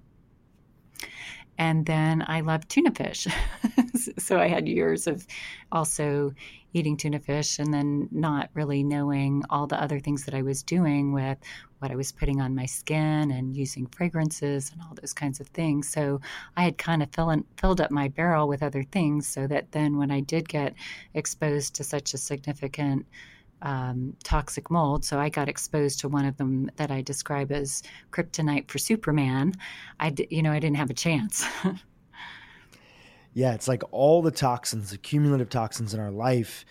And 1.58 1.86
then 1.86 2.24
I 2.28 2.42
love 2.42 2.68
tuna 2.68 2.92
fish. 2.92 3.28
so 4.20 4.40
I 4.40 4.48
had 4.48 4.68
years 4.68 5.08
of 5.08 5.26
also 5.72 6.34
eating 6.74 6.98
tuna 6.98 7.20
fish 7.20 7.60
and 7.60 7.74
then 7.74 8.08
not 8.12 8.50
really 8.54 8.84
knowing 8.84 9.44
all 9.50 9.68
the 9.68 9.82
other 9.82 10.00
things 10.00 10.26
that 10.26 10.36
I 10.36 10.44
was 10.44 10.62
doing 10.64 11.14
with 11.14 11.38
what 11.80 11.92
I 11.92 11.96
was 11.96 12.12
putting 12.12 12.42
on 12.42 12.56
my 12.56 12.66
skin 12.66 13.32
and 13.32 13.56
using 13.56 13.88
fragrances 13.88 14.72
and 14.72 14.82
all 14.82 14.96
those 15.00 15.14
kinds 15.14 15.40
of 15.40 15.48
things. 15.48 15.90
So 15.90 16.22
I 16.56 16.64
had 16.64 16.78
kind 16.78 17.02
of 17.02 17.12
fill 17.12 17.30
in, 17.30 17.46
filled 17.58 17.82
up 17.82 17.92
my 17.92 18.08
barrel 18.08 18.48
with 18.48 18.64
other 18.64 18.84
things 18.84 19.28
so 19.28 19.48
that 19.48 19.72
then 19.72 19.98
when 19.98 20.12
I 20.12 20.20
did 20.20 20.50
get 20.50 20.74
exposed 21.14 21.76
to 21.76 21.84
such 21.84 22.14
a 22.14 22.18
significant 22.18 23.06
um, 23.62 24.16
toxic 24.24 24.70
mold. 24.70 25.04
So 25.06 25.20
I 25.20 25.30
got 25.30 25.50
exposed 25.50 26.00
to 26.02 26.10
one 26.10 26.26
of 26.26 26.38
them 26.38 26.70
that 26.76 26.92
I 26.92 27.02
describe 27.02 27.52
as 27.52 27.84
kryptonite 28.12 28.70
for 28.70 28.78
Superman. 28.78 29.54
I, 30.00 30.14
you 30.30 30.42
know, 30.42 30.52
I 30.52 30.60
didn't 30.60 30.78
have 30.78 30.90
a 30.90 30.96
chance. 30.96 31.46
yeah, 33.34 33.54
it's 33.54 33.68
like 33.68 33.84
all 33.92 34.22
the 34.22 34.32
toxins, 34.32 34.92
the 34.92 34.98
cumulative 34.98 35.50
toxins 35.50 35.94
in 35.94 36.00
our 36.00 36.12
life, 36.12 36.66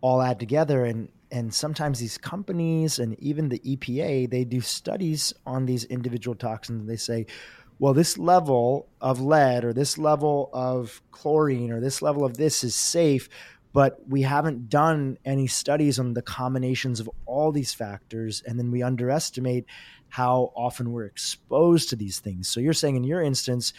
all 0.00 0.20
add 0.20 0.38
together, 0.38 0.84
and 0.84 1.08
and 1.34 1.52
sometimes 1.52 1.98
these 1.98 2.16
companies 2.16 3.00
and 3.00 3.18
even 3.18 3.48
the 3.48 3.58
EPA 3.58 4.30
they 4.30 4.44
do 4.44 4.60
studies 4.60 5.34
on 5.44 5.66
these 5.66 5.84
individual 5.84 6.36
toxins 6.36 6.80
and 6.80 6.88
they 6.88 6.96
say 6.96 7.26
well 7.80 7.92
this 7.92 8.16
level 8.16 8.88
of 9.00 9.20
lead 9.20 9.64
or 9.64 9.72
this 9.72 9.98
level 9.98 10.48
of 10.52 11.02
chlorine 11.10 11.72
or 11.72 11.80
this 11.80 12.00
level 12.00 12.24
of 12.24 12.36
this 12.36 12.62
is 12.62 12.74
safe 12.74 13.28
but 13.74 13.98
we 14.08 14.22
haven't 14.22 14.70
done 14.70 15.18
any 15.26 15.46
studies 15.46 15.98
on 15.98 16.14
the 16.14 16.22
combinations 16.22 16.98
of 16.98 17.10
all 17.26 17.52
these 17.52 17.74
factors 17.74 18.42
and 18.46 18.58
then 18.58 18.70
we 18.70 18.82
underestimate 18.82 19.66
how 20.08 20.50
often 20.56 20.92
we're 20.92 21.04
exposed 21.04 21.90
to 21.90 21.96
these 21.96 22.20
things 22.20 22.48
so 22.48 22.58
you're 22.58 22.72
saying 22.72 22.96
in 22.96 23.04
your 23.04 23.20
instance 23.20 23.74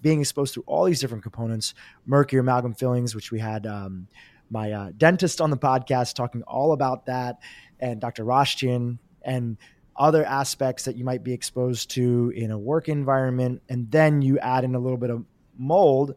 being 0.00 0.20
exposed 0.20 0.54
to 0.54 0.62
all 0.62 0.84
these 0.84 1.00
different 1.00 1.22
components 1.22 1.74
mercury 2.06 2.40
amalgam 2.40 2.72
fillings 2.72 3.14
which 3.14 3.30
we 3.30 3.38
had 3.38 3.66
um, 3.66 4.08
my 4.52 4.70
uh, 4.70 4.90
dentist 4.96 5.40
on 5.40 5.50
the 5.50 5.56
podcast 5.56 6.14
talking 6.14 6.42
all 6.42 6.72
about 6.72 7.06
that, 7.06 7.38
and 7.80 8.00
Dr. 8.00 8.24
Roshtian 8.24 8.98
and 9.22 9.56
other 9.96 10.24
aspects 10.24 10.84
that 10.84 10.94
you 10.94 11.04
might 11.04 11.24
be 11.24 11.32
exposed 11.32 11.90
to 11.92 12.32
in 12.36 12.50
a 12.50 12.58
work 12.58 12.88
environment. 12.88 13.62
And 13.68 13.90
then 13.90 14.20
you 14.20 14.38
add 14.38 14.64
in 14.64 14.74
a 14.74 14.78
little 14.78 14.98
bit 14.98 15.10
of 15.10 15.24
mold, 15.56 16.14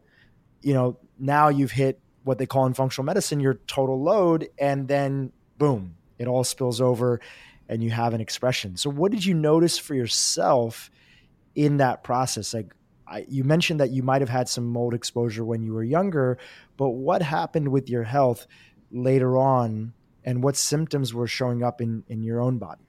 you 0.60 0.74
know, 0.74 0.98
now 1.18 1.48
you've 1.48 1.72
hit 1.72 1.98
what 2.26 2.38
they 2.38 2.46
call 2.46 2.66
in 2.66 2.74
functional 2.74 3.04
medicine 3.04 3.38
your 3.38 3.54
total 3.66 4.02
load, 4.02 4.48
and 4.58 4.88
then 4.88 5.32
boom, 5.58 5.96
it 6.18 6.26
all 6.26 6.42
spills 6.42 6.80
over 6.80 7.20
and 7.68 7.82
you 7.82 7.90
have 7.90 8.14
an 8.14 8.20
expression. 8.20 8.76
So, 8.76 8.90
what 8.90 9.12
did 9.12 9.24
you 9.24 9.32
notice 9.32 9.78
for 9.78 9.94
yourself 9.94 10.90
in 11.54 11.76
that 11.76 12.02
process? 12.02 12.52
Like, 12.52 12.74
I, 13.06 13.24
you 13.28 13.44
mentioned 13.44 13.78
that 13.78 13.90
you 13.90 14.02
might 14.02 14.22
have 14.22 14.28
had 14.28 14.48
some 14.48 14.66
mold 14.66 14.92
exposure 14.92 15.44
when 15.44 15.62
you 15.62 15.72
were 15.72 15.84
younger, 15.84 16.38
but 16.76 16.90
what 16.90 17.22
happened 17.22 17.68
with 17.68 17.88
your 17.88 18.02
health 18.02 18.46
later 18.90 19.36
on, 19.36 19.92
and 20.24 20.42
what 20.42 20.56
symptoms 20.56 21.14
were 21.14 21.28
showing 21.28 21.62
up 21.62 21.80
in, 21.80 22.02
in 22.08 22.22
your 22.22 22.40
own 22.40 22.58
body? 22.58 22.82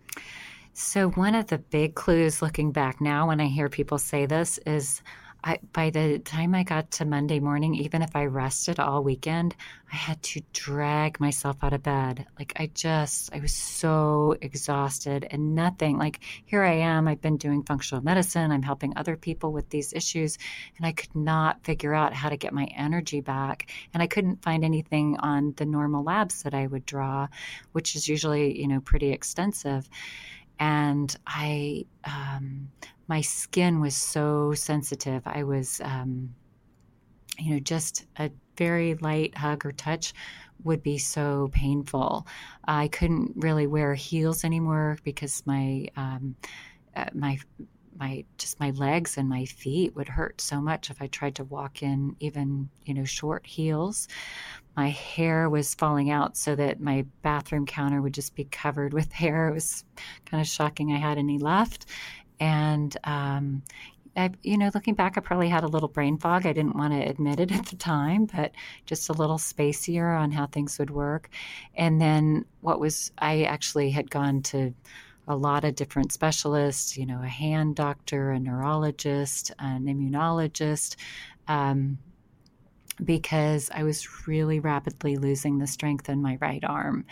So, 0.73 1.09
one 1.11 1.35
of 1.35 1.47
the 1.47 1.59
big 1.59 1.93
clues 1.93 2.41
looking 2.41 2.71
back 2.71 3.01
now 3.01 3.27
when 3.27 3.39
I 3.39 3.45
hear 3.45 3.69
people 3.69 3.99
say 3.99 4.25
this 4.25 4.57
is 4.65 5.01
I, 5.47 5.59
by 5.71 5.91
the 5.91 6.19
time 6.19 6.53
I 6.53 6.63
got 6.63 6.91
to 6.91 7.05
Monday 7.05 7.39
morning, 7.39 7.73
even 7.75 8.01
if 8.01 8.17
I 8.17 8.25
rested 8.25 8.81
all 8.81 9.01
weekend, 9.01 9.55
I 9.89 9.95
had 9.95 10.21
to 10.23 10.41
drag 10.51 11.21
myself 11.21 11.63
out 11.63 11.71
of 11.71 11.81
bed. 11.81 12.25
Like 12.37 12.51
I 12.57 12.69
just, 12.73 13.33
I 13.33 13.39
was 13.39 13.53
so 13.53 14.35
exhausted 14.41 15.25
and 15.31 15.55
nothing. 15.55 15.97
Like 15.97 16.19
here 16.43 16.63
I 16.63 16.73
am, 16.73 17.07
I've 17.07 17.21
been 17.21 17.37
doing 17.37 17.63
functional 17.63 18.03
medicine, 18.03 18.51
I'm 18.51 18.61
helping 18.61 18.97
other 18.97 19.15
people 19.15 19.53
with 19.53 19.69
these 19.69 19.93
issues, 19.93 20.37
and 20.75 20.85
I 20.85 20.91
could 20.91 21.15
not 21.15 21.63
figure 21.63 21.93
out 21.93 22.13
how 22.13 22.27
to 22.27 22.35
get 22.35 22.51
my 22.51 22.65
energy 22.75 23.21
back. 23.21 23.71
And 23.93 24.03
I 24.03 24.07
couldn't 24.07 24.43
find 24.43 24.65
anything 24.65 25.15
on 25.17 25.53
the 25.55 25.65
normal 25.65 26.03
labs 26.03 26.43
that 26.43 26.53
I 26.53 26.67
would 26.67 26.85
draw, 26.85 27.29
which 27.71 27.95
is 27.95 28.09
usually, 28.09 28.59
you 28.59 28.67
know, 28.67 28.81
pretty 28.81 29.13
extensive 29.13 29.89
and 30.59 31.15
I 31.25 31.85
um, 32.03 32.69
my 33.07 33.21
skin 33.21 33.79
was 33.79 33.95
so 33.95 34.53
sensitive. 34.53 35.23
I 35.25 35.43
was, 35.43 35.81
um, 35.83 36.35
you 37.39 37.53
know, 37.53 37.59
just 37.59 38.05
a 38.17 38.31
very 38.57 38.95
light 38.95 39.37
hug 39.37 39.65
or 39.65 39.71
touch 39.71 40.13
would 40.63 40.83
be 40.83 40.97
so 40.97 41.49
painful. 41.51 42.27
I 42.65 42.87
couldn't 42.87 43.33
really 43.35 43.67
wear 43.67 43.93
heels 43.93 44.43
anymore 44.43 44.97
because 45.03 45.43
my 45.45 45.87
um, 45.95 46.35
uh, 46.95 47.05
my 47.13 47.37
my 47.99 48.23
just 48.37 48.59
my 48.59 48.71
legs 48.71 49.17
and 49.17 49.27
my 49.27 49.45
feet 49.45 49.95
would 49.95 50.07
hurt 50.07 50.39
so 50.39 50.61
much 50.61 50.89
if 50.89 51.01
I 51.01 51.07
tried 51.07 51.35
to 51.35 51.43
walk 51.43 51.81
in 51.81 52.15
even 52.19 52.69
you 52.85 52.93
know 52.93 53.05
short 53.05 53.45
heels. 53.45 54.07
My 54.75 54.89
hair 54.89 55.49
was 55.49 55.73
falling 55.73 56.11
out 56.11 56.37
so 56.37 56.55
that 56.55 56.79
my 56.79 57.05
bathroom 57.23 57.65
counter 57.65 58.01
would 58.01 58.13
just 58.13 58.35
be 58.35 58.45
covered 58.45 58.93
with 58.93 59.11
hair. 59.13 59.47
It 59.49 59.53
was 59.53 59.83
kind 60.25 60.41
of 60.41 60.47
shocking 60.47 60.91
I 60.91 60.97
had 60.97 61.17
any 61.17 61.37
left. 61.37 61.85
And 62.39 62.95
um, 63.03 63.63
I, 64.17 64.31
you 64.41 64.57
know, 64.57 64.71
looking 64.73 64.95
back, 64.95 65.17
I 65.17 65.21
probably 65.21 65.49
had 65.49 65.63
a 65.63 65.67
little 65.67 65.87
brain 65.87 66.17
fog. 66.17 66.45
I 66.45 66.53
didn't 66.53 66.75
want 66.75 66.93
to 66.93 67.07
admit 67.07 67.39
it 67.39 67.51
at 67.57 67.67
the 67.67 67.75
time, 67.75 68.25
but 68.25 68.51
just 68.85 69.09
a 69.09 69.13
little 69.13 69.37
spacier 69.37 70.19
on 70.19 70.31
how 70.31 70.47
things 70.47 70.79
would 70.79 70.89
work. 70.89 71.29
And 71.75 72.01
then 72.01 72.45
what 72.61 72.79
was, 72.79 73.11
I 73.17 73.43
actually 73.43 73.91
had 73.91 74.09
gone 74.09 74.41
to 74.43 74.73
a 75.27 75.35
lot 75.35 75.65
of 75.65 75.75
different 75.75 76.11
specialists, 76.13 76.97
you 76.97 77.05
know, 77.05 77.21
a 77.21 77.27
hand 77.27 77.75
doctor, 77.75 78.31
a 78.31 78.39
neurologist, 78.39 79.51
an 79.59 79.85
immunologist, 79.85 80.95
um, 81.47 81.97
because 83.03 83.69
I 83.73 83.83
was 83.83 84.27
really 84.27 84.59
rapidly 84.59 85.17
losing 85.17 85.59
the 85.59 85.67
strength 85.67 86.09
in 86.09 86.21
my 86.21 86.37
right 86.41 86.63
arm 86.63 87.05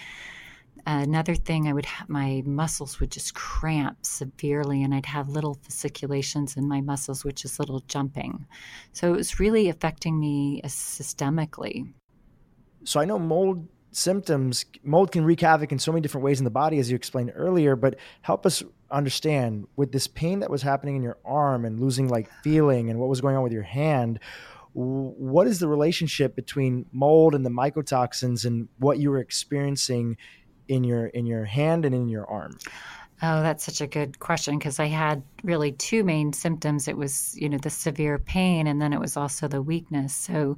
another 0.85 1.35
thing, 1.35 1.67
I 1.67 1.73
would 1.73 1.85
have, 1.85 2.09
my 2.09 2.43
muscles 2.45 2.99
would 2.99 3.11
just 3.11 3.33
cramp 3.33 4.05
severely, 4.05 4.83
and 4.83 4.93
I'd 4.93 5.05
have 5.05 5.29
little 5.29 5.55
fasciculations 5.63 6.57
in 6.57 6.67
my 6.67 6.81
muscles, 6.81 7.23
which 7.23 7.45
is 7.45 7.59
little 7.59 7.81
jumping. 7.87 8.45
So 8.93 9.13
it 9.13 9.17
was 9.17 9.39
really 9.39 9.69
affecting 9.69 10.19
me 10.19 10.61
uh, 10.63 10.67
systemically. 10.67 11.91
So 12.83 12.99
I 12.99 13.05
know 13.05 13.17
mold 13.17 13.67
symptoms, 13.91 14.65
mold 14.83 15.11
can 15.11 15.23
wreak 15.23 15.41
havoc 15.41 15.71
in 15.71 15.79
so 15.79 15.91
many 15.91 16.01
different 16.01 16.23
ways 16.23 16.39
in 16.39 16.43
the 16.43 16.51
body, 16.51 16.79
as 16.79 16.89
you 16.89 16.95
explained 16.95 17.31
earlier. 17.35 17.75
But 17.75 17.95
help 18.21 18.45
us 18.45 18.61
understand 18.91 19.67
with 19.75 19.91
this 19.91 20.07
pain 20.07 20.39
that 20.39 20.49
was 20.49 20.61
happening 20.61 20.95
in 20.95 21.01
your 21.01 21.17
arm 21.25 21.65
and 21.65 21.79
losing 21.79 22.07
like 22.07 22.29
feeling, 22.43 22.89
and 22.89 22.99
what 22.99 23.09
was 23.09 23.21
going 23.21 23.35
on 23.35 23.43
with 23.43 23.53
your 23.53 23.63
hand 23.63 24.19
what 24.75 25.47
is 25.47 25.59
the 25.59 25.69
relationship 25.69 26.35
between 26.35 26.85
mold 26.91 27.33
and 27.33 27.45
the 27.45 27.49
mycotoxins 27.49 28.43
and 28.43 28.67
what 28.77 28.99
you 28.99 29.09
were 29.09 29.19
experiencing 29.19 30.17
in 30.67 30.83
your 30.83 31.07
in 31.07 31.25
your 31.25 31.45
hand 31.45 31.85
and 31.85 31.95
in 31.95 32.07
your 32.07 32.25
arm? 32.29 32.57
Oh, 33.21 33.41
that's 33.41 33.63
such 33.63 33.79
a 33.79 33.87
good 33.87 34.19
question 34.19 34.57
because 34.57 34.79
I 34.79 34.87
had 34.87 35.23
really 35.43 35.71
two 35.71 36.03
main 36.03 36.33
symptoms. 36.33 36.89
It 36.89 36.97
was, 36.97 37.33
you 37.37 37.47
know, 37.47 37.57
the 37.57 37.69
severe 37.69 38.19
pain 38.19 38.67
and 38.67 38.81
then 38.81 38.91
it 38.91 38.99
was 38.99 39.15
also 39.15 39.47
the 39.47 39.61
weakness. 39.61 40.13
So 40.13 40.57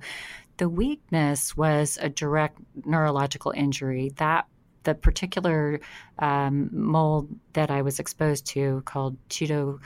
the 0.57 0.67
weakness 0.67 1.55
was 1.55 1.99
a 2.01 2.09
direct 2.09 2.57
neurological 2.83 3.51
injury. 3.55 4.11
That 4.15 4.47
the 4.83 4.95
particular 4.95 5.79
um, 6.17 6.69
mold 6.71 7.29
that 7.53 7.69
I 7.69 7.83
was 7.83 7.99
exposed 7.99 8.47
to 8.47 8.81
called 8.85 9.17
Cheeto 9.29 9.79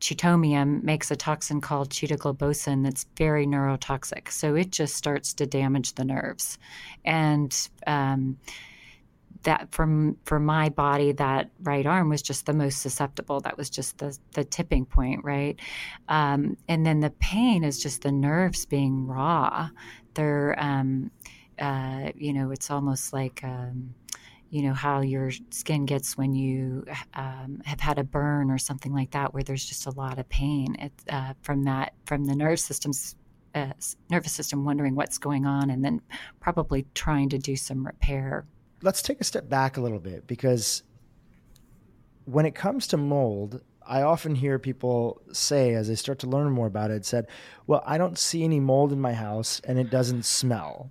Chaetomium 0.00 0.82
makes 0.84 1.10
a 1.10 1.16
toxin 1.16 1.60
called 1.60 1.90
chaetoglobosin 1.90 2.84
that's 2.84 3.06
very 3.16 3.46
neurotoxic. 3.46 4.30
So 4.30 4.54
it 4.54 4.70
just 4.70 4.94
starts 4.94 5.34
to 5.34 5.46
damage 5.46 5.94
the 5.94 6.04
nerves. 6.04 6.58
And 7.04 7.68
um, 7.86 8.38
that 9.42 9.72
from 9.72 10.16
for 10.24 10.38
my 10.40 10.68
body 10.68 11.12
that 11.12 11.50
right 11.62 11.86
arm 11.86 12.08
was 12.08 12.22
just 12.22 12.46
the 12.46 12.52
most 12.52 12.80
susceptible. 12.82 13.40
That 13.40 13.56
was 13.56 13.70
just 13.70 13.98
the 13.98 14.16
the 14.34 14.44
tipping 14.44 14.84
point 14.84 15.24
right? 15.24 15.58
Um, 16.08 16.56
and 16.68 16.84
then 16.84 17.00
the 17.00 17.10
pain 17.10 17.64
is 17.64 17.82
just 17.82 18.02
the 18.02 18.12
nerves 18.12 18.66
being 18.66 19.06
raw. 19.06 19.70
They're 20.14 20.56
um, 20.58 21.10
uh, 21.58 22.10
you 22.16 22.32
know 22.32 22.50
it's 22.50 22.70
almost 22.70 23.12
like 23.12 23.42
um, 23.44 23.94
you 24.50 24.62
know 24.62 24.74
how 24.74 25.02
your 25.02 25.30
skin 25.50 25.86
gets 25.86 26.16
when 26.16 26.34
you 26.34 26.84
um, 27.14 27.62
have 27.64 27.80
had 27.80 27.98
a 27.98 28.04
burn 28.04 28.50
or 28.50 28.58
something 28.58 28.92
like 28.92 29.12
that 29.12 29.34
where 29.34 29.42
there's 29.42 29.64
just 29.64 29.86
a 29.86 29.90
lot 29.90 30.18
of 30.18 30.28
pain. 30.28 30.76
It, 30.78 30.92
uh, 31.08 31.34
from 31.42 31.64
that 31.64 31.94
from 32.06 32.24
the 32.24 32.34
nerve 32.34 32.60
system's 32.60 33.14
uh, 33.54 33.72
nervous 34.10 34.32
system 34.32 34.64
wondering 34.64 34.94
what's 34.94 35.18
going 35.18 35.46
on 35.46 35.70
and 35.70 35.84
then 35.84 36.00
probably 36.40 36.86
trying 36.94 37.28
to 37.30 37.38
do 37.38 37.56
some 37.56 37.86
repair 37.86 38.44
let's 38.82 39.02
take 39.02 39.20
a 39.20 39.24
step 39.24 39.48
back 39.48 39.76
a 39.76 39.80
little 39.80 39.98
bit 39.98 40.26
because 40.26 40.82
when 42.24 42.46
it 42.46 42.54
comes 42.54 42.86
to 42.88 42.96
mold, 42.96 43.62
I 43.86 44.02
often 44.02 44.34
hear 44.34 44.58
people 44.58 45.22
say 45.32 45.74
as 45.74 45.88
they 45.88 45.94
start 45.94 46.18
to 46.20 46.26
learn 46.26 46.50
more 46.50 46.66
about 46.66 46.90
it, 46.90 47.06
said, 47.06 47.26
"Well, 47.66 47.82
I 47.86 47.96
don't 47.96 48.18
see 48.18 48.44
any 48.44 48.60
mold 48.60 48.92
in 48.92 49.00
my 49.00 49.14
house 49.14 49.60
and 49.64 49.78
it 49.78 49.90
doesn't 49.90 50.24
smell." 50.24 50.90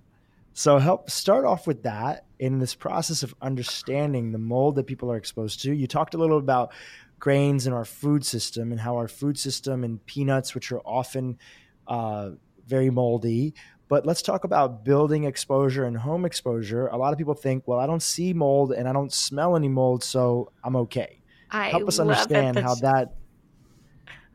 So 0.52 0.78
help 0.78 1.08
start 1.08 1.44
off 1.44 1.68
with 1.68 1.84
that 1.84 2.24
in 2.40 2.58
this 2.58 2.74
process 2.74 3.22
of 3.22 3.34
understanding 3.40 4.32
the 4.32 4.38
mold 4.38 4.74
that 4.74 4.88
people 4.88 5.12
are 5.12 5.16
exposed 5.16 5.62
to. 5.62 5.72
You 5.72 5.86
talked 5.86 6.14
a 6.14 6.18
little 6.18 6.38
about 6.38 6.72
grains 7.20 7.66
in 7.66 7.72
our 7.72 7.84
food 7.84 8.24
system 8.26 8.72
and 8.72 8.80
how 8.80 8.96
our 8.96 9.06
food 9.06 9.38
system 9.38 9.84
and 9.84 10.04
peanuts, 10.06 10.56
which 10.56 10.72
are 10.72 10.80
often 10.80 11.38
uh, 11.86 12.30
very 12.66 12.90
moldy, 12.90 13.54
but 13.88 14.04
let's 14.04 14.22
talk 14.22 14.44
about 14.44 14.84
building 14.84 15.24
exposure 15.24 15.84
and 15.84 15.96
home 15.96 16.24
exposure. 16.24 16.88
A 16.88 16.96
lot 16.96 17.12
of 17.12 17.18
people 17.18 17.34
think, 17.34 17.66
well, 17.66 17.78
I 17.78 17.86
don't 17.86 18.02
see 18.02 18.34
mold 18.34 18.72
and 18.72 18.86
I 18.86 18.92
don't 18.92 19.12
smell 19.12 19.56
any 19.56 19.68
mold, 19.68 20.04
so 20.04 20.52
I'm 20.62 20.76
okay. 20.76 21.22
I 21.50 21.70
Help 21.70 21.88
us 21.88 21.98
understand 21.98 22.58
that 22.58 22.64
how 22.64 22.74
you, 22.74 22.80
that. 22.82 23.14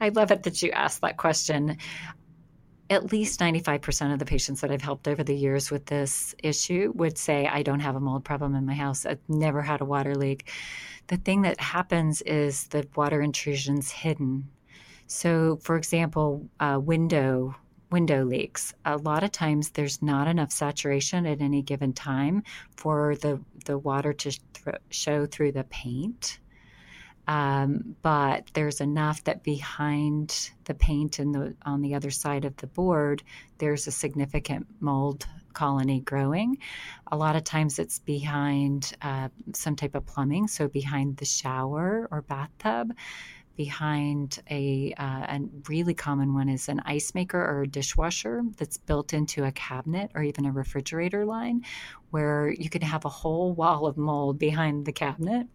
I 0.01 0.09
love 0.09 0.31
it 0.31 0.43
that 0.43 0.61
you 0.63 0.71
asked 0.71 1.01
that 1.01 1.17
question. 1.17 1.77
At 2.89 3.11
least 3.11 3.39
95% 3.39 4.11
of 4.11 4.19
the 4.19 4.25
patients 4.25 4.61
that 4.61 4.71
I've 4.71 4.81
helped 4.81 5.07
over 5.07 5.23
the 5.23 5.35
years 5.35 5.69
with 5.69 5.85
this 5.85 6.33
issue 6.43 6.91
would 6.95 7.17
say, 7.17 7.47
I 7.47 7.61
don't 7.61 7.79
have 7.79 7.95
a 7.95 7.99
mold 7.99 8.25
problem 8.25 8.55
in 8.55 8.65
my 8.65 8.73
house. 8.73 9.05
I've 9.05 9.21
never 9.29 9.61
had 9.61 9.81
a 9.81 9.85
water 9.85 10.15
leak. 10.15 10.51
The 11.07 11.17
thing 11.17 11.43
that 11.43 11.59
happens 11.59 12.21
is 12.23 12.67
the 12.67 12.87
water 12.95 13.21
intrusion's 13.21 13.91
hidden. 13.91 14.49
So, 15.07 15.57
for 15.61 15.75
example, 15.75 16.49
a 16.59 16.79
window 16.79 17.55
window 17.93 18.25
leaks. 18.25 18.73
A 18.85 18.97
lot 18.97 19.23
of 19.23 19.31
times 19.31 19.69
there's 19.69 20.01
not 20.01 20.27
enough 20.27 20.51
saturation 20.51 21.27
at 21.27 21.41
any 21.41 21.61
given 21.61 21.93
time 21.93 22.41
for 22.75 23.15
the, 23.17 23.39
the 23.65 23.77
water 23.77 24.13
to 24.13 24.31
th- 24.31 24.77
show 24.89 25.27
through 25.27 25.51
the 25.51 25.63
paint. 25.65 26.39
Um, 27.27 27.95
but 28.01 28.49
there's 28.53 28.81
enough 28.81 29.23
that 29.25 29.43
behind 29.43 30.49
the 30.65 30.73
paint 30.73 31.19
and 31.19 31.33
the 31.35 31.55
on 31.63 31.81
the 31.81 31.93
other 31.93 32.09
side 32.09 32.45
of 32.45 32.57
the 32.57 32.67
board, 32.67 33.21
there's 33.59 33.85
a 33.85 33.91
significant 33.91 34.65
mold 34.79 35.25
colony 35.53 36.01
growing. 36.01 36.57
A 37.11 37.15
lot 37.15 37.35
of 37.35 37.43
times 37.43 37.77
it's 37.77 37.99
behind 37.99 38.91
uh, 39.03 39.29
some 39.53 39.75
type 39.75 39.93
of 39.93 40.05
plumbing, 40.05 40.47
so 40.47 40.67
behind 40.67 41.17
the 41.17 41.25
shower 41.25 42.07
or 42.11 42.23
bathtub 42.23 42.91
behind 43.55 44.39
a, 44.49 44.93
uh, 44.97 45.03
a 45.03 45.39
really 45.67 45.93
common 45.93 46.33
one 46.33 46.49
is 46.49 46.69
an 46.69 46.81
ice 46.85 47.13
maker 47.13 47.39
or 47.39 47.63
a 47.63 47.67
dishwasher 47.67 48.41
that's 48.57 48.77
built 48.77 49.13
into 49.13 49.43
a 49.43 49.51
cabinet 49.51 50.11
or 50.15 50.23
even 50.23 50.45
a 50.45 50.51
refrigerator 50.51 51.25
line 51.25 51.63
where 52.09 52.49
you 52.49 52.69
can 52.69 52.81
have 52.81 53.05
a 53.05 53.09
whole 53.09 53.53
wall 53.53 53.85
of 53.85 53.97
mold 53.97 54.39
behind 54.39 54.85
the 54.85 54.91
cabinet 54.91 55.47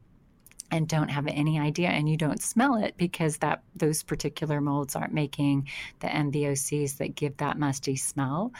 and 0.70 0.86
don't 0.86 1.08
have 1.08 1.26
any 1.26 1.58
idea 1.58 1.88
and 1.88 2.08
you 2.08 2.16
don't 2.16 2.42
smell 2.42 2.76
it 2.76 2.94
because 2.96 3.38
that 3.38 3.62
those 3.74 4.02
particular 4.02 4.60
molds 4.60 4.94
aren't 4.94 5.14
making 5.14 5.68
the 6.00 6.08
MVOCs 6.08 6.98
that 6.98 7.14
give 7.14 7.36
that 7.38 7.58
musty 7.58 7.96
smell. 7.96 8.52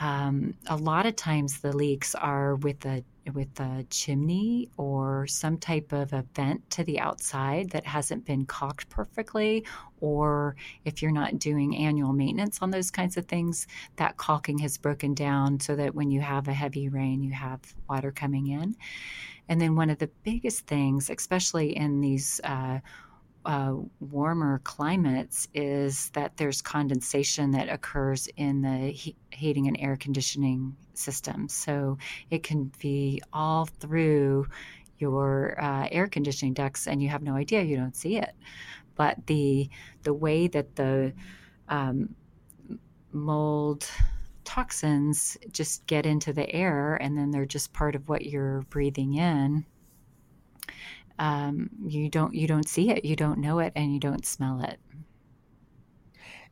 Um, 0.00 0.54
a 0.66 0.76
lot 0.76 1.06
of 1.06 1.16
times 1.16 1.60
the 1.60 1.76
leaks 1.76 2.14
are 2.14 2.56
with 2.56 2.84
a 2.86 3.04
with 3.34 3.60
a 3.60 3.86
chimney 3.88 4.68
or 4.76 5.28
some 5.28 5.56
type 5.56 5.92
of 5.92 6.12
a 6.12 6.24
vent 6.34 6.68
to 6.70 6.82
the 6.82 6.98
outside 6.98 7.70
that 7.70 7.86
hasn't 7.86 8.24
been 8.24 8.44
caulked 8.44 8.88
perfectly, 8.88 9.64
or 10.00 10.56
if 10.84 11.00
you're 11.00 11.12
not 11.12 11.38
doing 11.38 11.76
annual 11.76 12.12
maintenance 12.12 12.58
on 12.60 12.70
those 12.70 12.90
kinds 12.90 13.16
of 13.16 13.26
things, 13.26 13.68
that 13.96 14.16
caulking 14.16 14.58
has 14.58 14.76
broken 14.76 15.14
down 15.14 15.60
so 15.60 15.76
that 15.76 15.94
when 15.94 16.10
you 16.10 16.20
have 16.20 16.48
a 16.48 16.52
heavy 16.52 16.88
rain, 16.88 17.22
you 17.22 17.32
have 17.32 17.60
water 17.88 18.10
coming 18.10 18.48
in. 18.48 18.74
And 19.48 19.60
then 19.60 19.76
one 19.76 19.90
of 19.90 19.98
the 19.98 20.10
biggest 20.24 20.66
things, 20.66 21.08
especially 21.08 21.76
in 21.76 22.00
these 22.00 22.40
uh, 22.42 22.80
uh, 23.44 23.74
warmer 24.00 24.60
climates 24.64 25.48
is 25.54 26.10
that 26.10 26.36
there's 26.36 26.62
condensation 26.62 27.50
that 27.52 27.68
occurs 27.68 28.28
in 28.36 28.62
the 28.62 28.90
he- 28.90 29.16
heating 29.30 29.66
and 29.66 29.76
air 29.80 29.96
conditioning 29.96 30.76
system. 30.94 31.48
So 31.48 31.98
it 32.30 32.42
can 32.42 32.72
be 32.78 33.22
all 33.32 33.66
through 33.66 34.46
your 34.98 35.60
uh, 35.60 35.88
air 35.90 36.06
conditioning 36.06 36.54
ducts, 36.54 36.86
and 36.86 37.02
you 37.02 37.08
have 37.08 37.22
no 37.22 37.34
idea. 37.34 37.62
You 37.62 37.76
don't 37.76 37.96
see 37.96 38.16
it. 38.18 38.34
But 38.94 39.26
the 39.26 39.68
the 40.02 40.14
way 40.14 40.46
that 40.48 40.76
the 40.76 41.12
um, 41.68 42.14
mold 43.10 43.86
toxins 44.44 45.36
just 45.50 45.86
get 45.86 46.06
into 46.06 46.32
the 46.32 46.48
air, 46.54 46.96
and 46.96 47.18
then 47.18 47.30
they're 47.30 47.46
just 47.46 47.72
part 47.72 47.96
of 47.96 48.08
what 48.08 48.26
you're 48.26 48.62
breathing 48.70 49.14
in 49.14 49.64
um, 51.18 51.70
you 51.86 52.08
don't 52.08 52.34
you 52.34 52.46
don't 52.46 52.68
see 52.68 52.90
it, 52.90 53.04
you 53.04 53.16
don't 53.16 53.38
know 53.38 53.58
it, 53.58 53.72
and 53.76 53.92
you 53.92 54.00
don't 54.00 54.24
smell 54.26 54.62
it. 54.62 54.78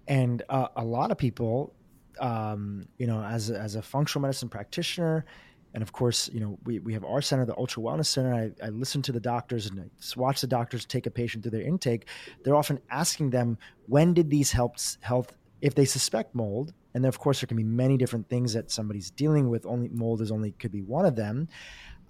And 0.08 0.42
uh, 0.48 0.68
a 0.76 0.84
lot 0.84 1.10
of 1.10 1.18
people, 1.18 1.72
um, 2.18 2.88
you 2.98 3.06
know, 3.06 3.22
as 3.22 3.50
a, 3.50 3.58
as 3.58 3.76
a 3.76 3.82
functional 3.82 4.22
medicine 4.22 4.48
practitioner, 4.48 5.24
and 5.72 5.82
of 5.82 5.92
course, 5.92 6.28
you 6.32 6.40
know, 6.40 6.58
we, 6.64 6.80
we 6.80 6.92
have 6.94 7.04
our 7.04 7.22
center, 7.22 7.44
the 7.44 7.56
Ultra 7.56 7.82
Wellness 7.82 8.06
Center. 8.06 8.34
I, 8.34 8.50
I 8.64 8.70
listen 8.70 9.02
to 9.02 9.12
the 9.12 9.20
doctors 9.20 9.66
and 9.66 9.80
I 9.80 9.84
watch 10.16 10.40
the 10.40 10.46
doctors 10.46 10.84
take 10.84 11.06
a 11.06 11.10
patient 11.10 11.44
through 11.44 11.52
their 11.52 11.62
intake. 11.62 12.08
They're 12.42 12.56
often 12.56 12.80
asking 12.90 13.30
them, 13.30 13.56
when 13.86 14.12
did 14.12 14.30
these 14.30 14.50
helps 14.50 14.98
health, 15.00 15.36
if 15.60 15.74
they 15.74 15.84
suspect 15.84 16.34
mold, 16.34 16.72
and 16.94 17.04
then 17.04 17.08
of 17.08 17.18
course 17.18 17.40
there 17.40 17.46
can 17.46 17.56
be 17.56 17.62
many 17.62 17.96
different 17.96 18.28
things 18.28 18.52
that 18.54 18.70
somebody's 18.70 19.10
dealing 19.10 19.48
with. 19.48 19.64
Only 19.64 19.88
mold 19.90 20.22
is 20.22 20.32
only 20.32 20.52
could 20.52 20.72
be 20.72 20.82
one 20.82 21.06
of 21.06 21.14
them. 21.14 21.48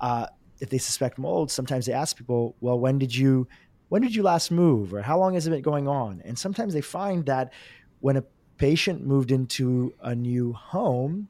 Uh, 0.01 0.27
if 0.61 0.71
they 0.71 0.79
suspect 0.79 1.19
mold, 1.19 1.51
sometimes 1.51 1.87
they 1.87 1.93
ask 1.93 2.17
people, 2.17 2.55
well, 2.61 2.79
when 2.79 2.99
did 2.99 3.15
you 3.15 3.49
when 3.89 4.03
did 4.03 4.15
you 4.15 4.23
last 4.23 4.53
move 4.53 4.95
or 4.95 5.03
how 5.03 5.19
long 5.19 5.35
has 5.35 5.47
it 5.47 5.51
been 5.51 5.63
going 5.63 5.89
on? 5.89 6.23
And 6.25 6.39
sometimes 6.39 6.75
they 6.75 6.81
find 6.81 7.27
that 7.27 7.53
when 7.99 8.17
a 8.17 8.25
patient 8.57 9.05
moved 9.05 9.33
into 9.33 9.95
a 10.01 10.15
new 10.15 10.53
home, 10.53 11.29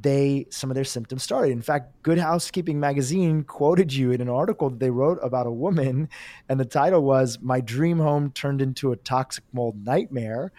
they 0.00 0.46
some 0.50 0.70
of 0.70 0.74
their 0.74 0.84
symptoms 0.84 1.22
started. 1.22 1.52
In 1.52 1.62
fact, 1.62 2.02
Good 2.02 2.18
Housekeeping 2.18 2.80
magazine 2.80 3.44
quoted 3.44 3.92
you 3.92 4.10
in 4.10 4.20
an 4.20 4.28
article 4.28 4.70
that 4.70 4.80
they 4.80 4.90
wrote 4.90 5.18
about 5.22 5.46
a 5.46 5.52
woman, 5.52 6.08
and 6.48 6.58
the 6.58 6.64
title 6.64 7.02
was 7.02 7.38
"My 7.40 7.60
Dream 7.60 7.98
Home 7.98 8.32
Turned 8.32 8.60
into 8.60 8.90
a 8.90 8.96
Toxic 8.96 9.44
Mold 9.52 9.84
Nightmare." 9.84 10.50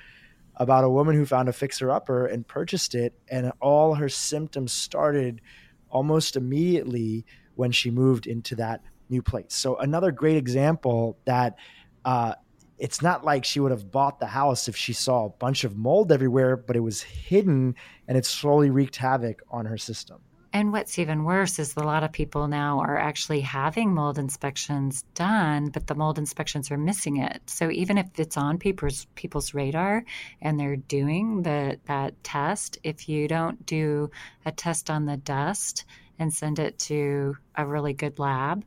About 0.57 0.85
a 0.85 0.89
woman 0.89 1.15
who 1.15 1.25
found 1.25 1.49
a 1.49 1.53
fixer 1.53 1.91
upper 1.91 2.25
and 2.25 2.47
purchased 2.47 2.95
it, 2.95 3.13
and 3.27 3.51
all 3.59 3.95
her 3.95 4.07
symptoms 4.07 4.71
started 4.71 5.41
almost 5.89 6.37
immediately 6.37 7.25
when 7.55 7.71
she 7.71 7.91
moved 7.91 8.27
into 8.27 8.55
that 8.55 8.81
new 9.09 9.21
place. 9.21 9.53
So 9.53 9.77
another 9.77 10.11
great 10.11 10.37
example 10.37 11.17
that 11.25 11.57
uh, 12.03 12.33
it's 12.77 13.01
not 13.01 13.23
like 13.23 13.45
she 13.45 13.59
would 13.59 13.71
have 13.71 13.91
bought 13.91 14.19
the 14.19 14.27
house 14.27 14.67
if 14.67 14.75
she 14.75 14.93
saw 14.93 15.25
a 15.25 15.29
bunch 15.29 15.63
of 15.63 15.77
mold 15.77 16.11
everywhere, 16.11 16.57
but 16.57 16.75
it 16.75 16.81
was 16.81 17.01
hidden 17.01 17.75
and 18.07 18.17
it 18.17 18.25
slowly 18.25 18.69
wreaked 18.69 18.97
havoc 18.97 19.41
on 19.49 19.65
her 19.65 19.77
system. 19.77 20.19
And 20.55 20.71
what's 20.71 20.97
even 20.99 21.25
worse 21.25 21.59
is 21.59 21.75
a 21.75 21.83
lot 21.83 22.05
of 22.05 22.13
people 22.13 22.47
now 22.47 22.79
are 22.79 22.97
actually 22.97 23.41
having 23.41 23.93
mold 23.93 24.17
inspections 24.17 25.03
done, 25.13 25.67
but 25.67 25.87
the 25.87 25.95
mold 25.95 26.17
inspections 26.17 26.71
are 26.71 26.77
missing 26.77 27.17
it. 27.17 27.41
So 27.49 27.69
even 27.69 27.97
if 27.97 28.07
it's 28.17 28.37
on 28.37 28.57
people's 28.57 29.05
people's 29.15 29.53
radar 29.53 30.05
and 30.41 30.57
they're 30.57 30.77
doing 30.77 31.41
the 31.41 31.77
that 31.87 32.23
test, 32.23 32.77
if 32.83 33.09
you 33.09 33.27
don't 33.27 33.65
do 33.65 34.09
a 34.45 34.51
test 34.53 34.89
on 34.89 35.05
the 35.05 35.17
dust, 35.17 35.83
and 36.19 36.33
send 36.33 36.59
it 36.59 36.77
to 36.79 37.35
a 37.55 37.65
really 37.65 37.93
good 37.93 38.19
lab 38.19 38.63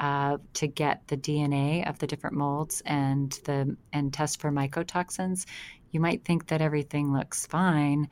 uh, 0.00 0.38
to 0.54 0.66
get 0.66 1.06
the 1.08 1.16
DNA 1.16 1.88
of 1.88 1.98
the 1.98 2.06
different 2.06 2.34
molds 2.34 2.82
and 2.86 3.32
the 3.44 3.76
and 3.92 4.12
test 4.12 4.40
for 4.40 4.50
mycotoxins, 4.50 5.44
you 5.90 6.00
might 6.00 6.24
think 6.24 6.48
that 6.48 6.62
everything 6.62 7.12
looks 7.12 7.46
fine 7.46 8.08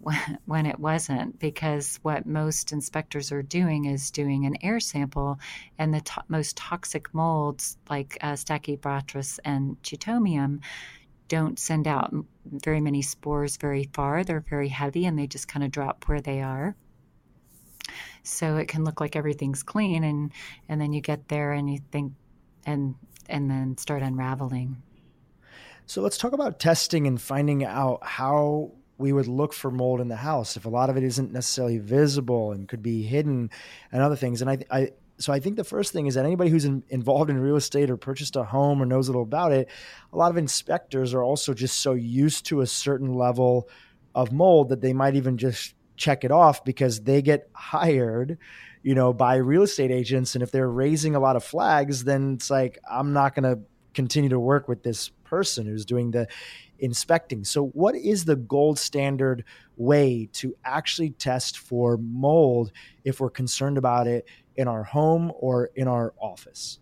when 0.44 0.66
it 0.66 0.78
wasn't 0.78 1.38
because 1.38 1.98
what 2.02 2.26
most 2.26 2.72
inspectors 2.72 3.32
are 3.32 3.42
doing 3.42 3.86
is 3.86 4.10
doing 4.10 4.44
an 4.44 4.56
air 4.62 4.80
sample 4.80 5.38
and 5.78 5.94
the 5.94 6.00
to- 6.02 6.24
most 6.28 6.56
toxic 6.56 7.12
molds 7.14 7.78
like 7.88 8.18
uh, 8.20 8.32
stachybotrys 8.32 9.38
and 9.44 9.80
chaetomium 9.82 10.60
don't 11.28 11.58
send 11.58 11.86
out 11.86 12.12
very 12.44 12.80
many 12.80 13.00
spores 13.00 13.56
very 13.56 13.88
far. 13.94 14.24
They're 14.24 14.40
very 14.40 14.68
heavy 14.68 15.06
and 15.06 15.18
they 15.18 15.26
just 15.26 15.48
kind 15.48 15.64
of 15.64 15.70
drop 15.70 16.04
where 16.06 16.20
they 16.20 16.42
are 16.42 16.74
so 18.22 18.56
it 18.56 18.68
can 18.68 18.84
look 18.84 19.00
like 19.00 19.16
everything's 19.16 19.62
clean 19.62 20.04
and 20.04 20.32
and 20.68 20.80
then 20.80 20.92
you 20.92 21.00
get 21.00 21.28
there 21.28 21.52
and 21.52 21.70
you 21.70 21.78
think 21.90 22.12
and 22.66 22.94
and 23.28 23.50
then 23.50 23.76
start 23.78 24.02
unraveling. 24.02 24.82
So 25.86 26.02
let's 26.02 26.18
talk 26.18 26.32
about 26.32 26.60
testing 26.60 27.06
and 27.06 27.20
finding 27.20 27.64
out 27.64 28.00
how 28.02 28.72
we 28.98 29.12
would 29.12 29.26
look 29.26 29.52
for 29.52 29.70
mold 29.70 30.00
in 30.00 30.08
the 30.08 30.16
house 30.16 30.56
if 30.56 30.66
a 30.66 30.68
lot 30.68 30.90
of 30.90 30.96
it 30.96 31.02
isn't 31.02 31.32
necessarily 31.32 31.78
visible 31.78 32.52
and 32.52 32.68
could 32.68 32.82
be 32.82 33.02
hidden 33.02 33.50
and 33.90 34.02
other 34.02 34.14
things. 34.14 34.42
And 34.42 34.50
i, 34.50 34.58
I 34.70 34.90
so 35.20 35.34
I 35.34 35.40
think 35.40 35.56
the 35.56 35.64
first 35.64 35.92
thing 35.92 36.06
is 36.06 36.14
that 36.14 36.24
anybody 36.24 36.48
who's 36.48 36.64
in, 36.64 36.82
involved 36.88 37.28
in 37.28 37.38
real 37.38 37.56
estate 37.56 37.90
or 37.90 37.98
purchased 37.98 38.36
a 38.36 38.44
home 38.44 38.82
or 38.82 38.86
knows 38.86 39.06
a 39.06 39.10
little 39.10 39.22
about 39.22 39.52
it, 39.52 39.68
a 40.12 40.16
lot 40.16 40.30
of 40.30 40.38
inspectors 40.38 41.12
are 41.12 41.22
also 41.22 41.52
just 41.52 41.80
so 41.80 41.92
used 41.92 42.46
to 42.46 42.62
a 42.62 42.66
certain 42.66 43.12
level 43.12 43.68
of 44.14 44.32
mold 44.32 44.70
that 44.70 44.80
they 44.80 44.94
might 44.94 45.14
even 45.14 45.36
just 45.36 45.74
check 46.00 46.24
it 46.24 46.32
off 46.32 46.64
because 46.64 47.02
they 47.02 47.20
get 47.20 47.50
hired 47.52 48.38
you 48.82 48.94
know 48.94 49.12
by 49.12 49.36
real 49.36 49.62
estate 49.62 49.90
agents. 49.90 50.34
And 50.34 50.42
if 50.42 50.50
they're 50.50 50.70
raising 50.70 51.14
a 51.14 51.20
lot 51.20 51.36
of 51.36 51.44
flags 51.44 52.04
then 52.04 52.34
it's 52.34 52.50
like 52.50 52.78
i'm 52.90 53.12
not 53.12 53.34
going 53.34 53.44
to 53.44 53.62
continue 53.94 54.30
to 54.30 54.40
work 54.40 54.68
with 54.68 54.82
this 54.82 55.10
person 55.24 55.66
who's 55.66 55.84
doing 55.84 56.10
the 56.10 56.26
inspecting. 56.78 57.44
So 57.44 57.66
what 57.68 57.94
is 57.94 58.24
the 58.24 58.36
gold 58.36 58.78
standard 58.78 59.44
way 59.76 60.28
to 60.34 60.54
actually 60.64 61.10
test 61.10 61.58
for 61.58 61.96
mold 61.98 62.72
if 63.04 63.20
we're 63.20 63.30
concerned 63.30 63.78
about 63.78 64.06
it 64.06 64.26
in 64.56 64.68
our 64.68 64.82
home 64.82 65.32
or 65.38 65.70
in 65.76 65.88
our 65.88 66.12
office 66.20 66.78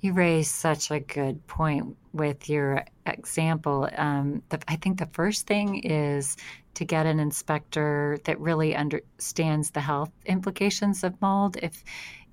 you 0.00 0.12
raise 0.12 0.50
such 0.50 0.90
a 0.90 1.00
good 1.00 1.46
point 1.46 1.96
with 2.12 2.48
your 2.48 2.84
example. 3.06 3.88
Um, 3.96 4.42
the, 4.50 4.60
I 4.68 4.76
think 4.76 4.98
the 4.98 5.06
first 5.06 5.46
thing 5.46 5.80
is 5.80 6.36
to 6.74 6.84
get 6.84 7.06
an 7.06 7.18
inspector 7.18 8.18
that 8.24 8.38
really 8.38 8.76
understands 8.76 9.70
the 9.70 9.80
health 9.80 10.12
implications 10.26 11.02
of 11.04 11.20
mold. 11.20 11.56
If 11.62 11.82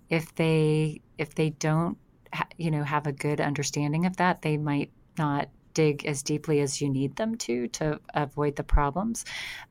if 0.09 0.35
they 0.35 1.01
if 1.17 1.35
they 1.35 1.51
don't 1.51 1.97
ha- 2.33 2.47
you 2.57 2.71
know 2.71 2.83
have 2.83 3.07
a 3.07 3.11
good 3.11 3.39
understanding 3.39 4.05
of 4.05 4.17
that, 4.17 4.41
they 4.41 4.57
might 4.57 4.91
not 5.17 5.49
dig 5.73 6.05
as 6.05 6.23
deeply 6.23 6.59
as 6.61 6.81
you 6.81 6.89
need 6.89 7.15
them 7.15 7.35
to 7.35 7.67
to 7.69 7.99
avoid 8.13 8.55
the 8.55 8.63
problems. 8.63 9.25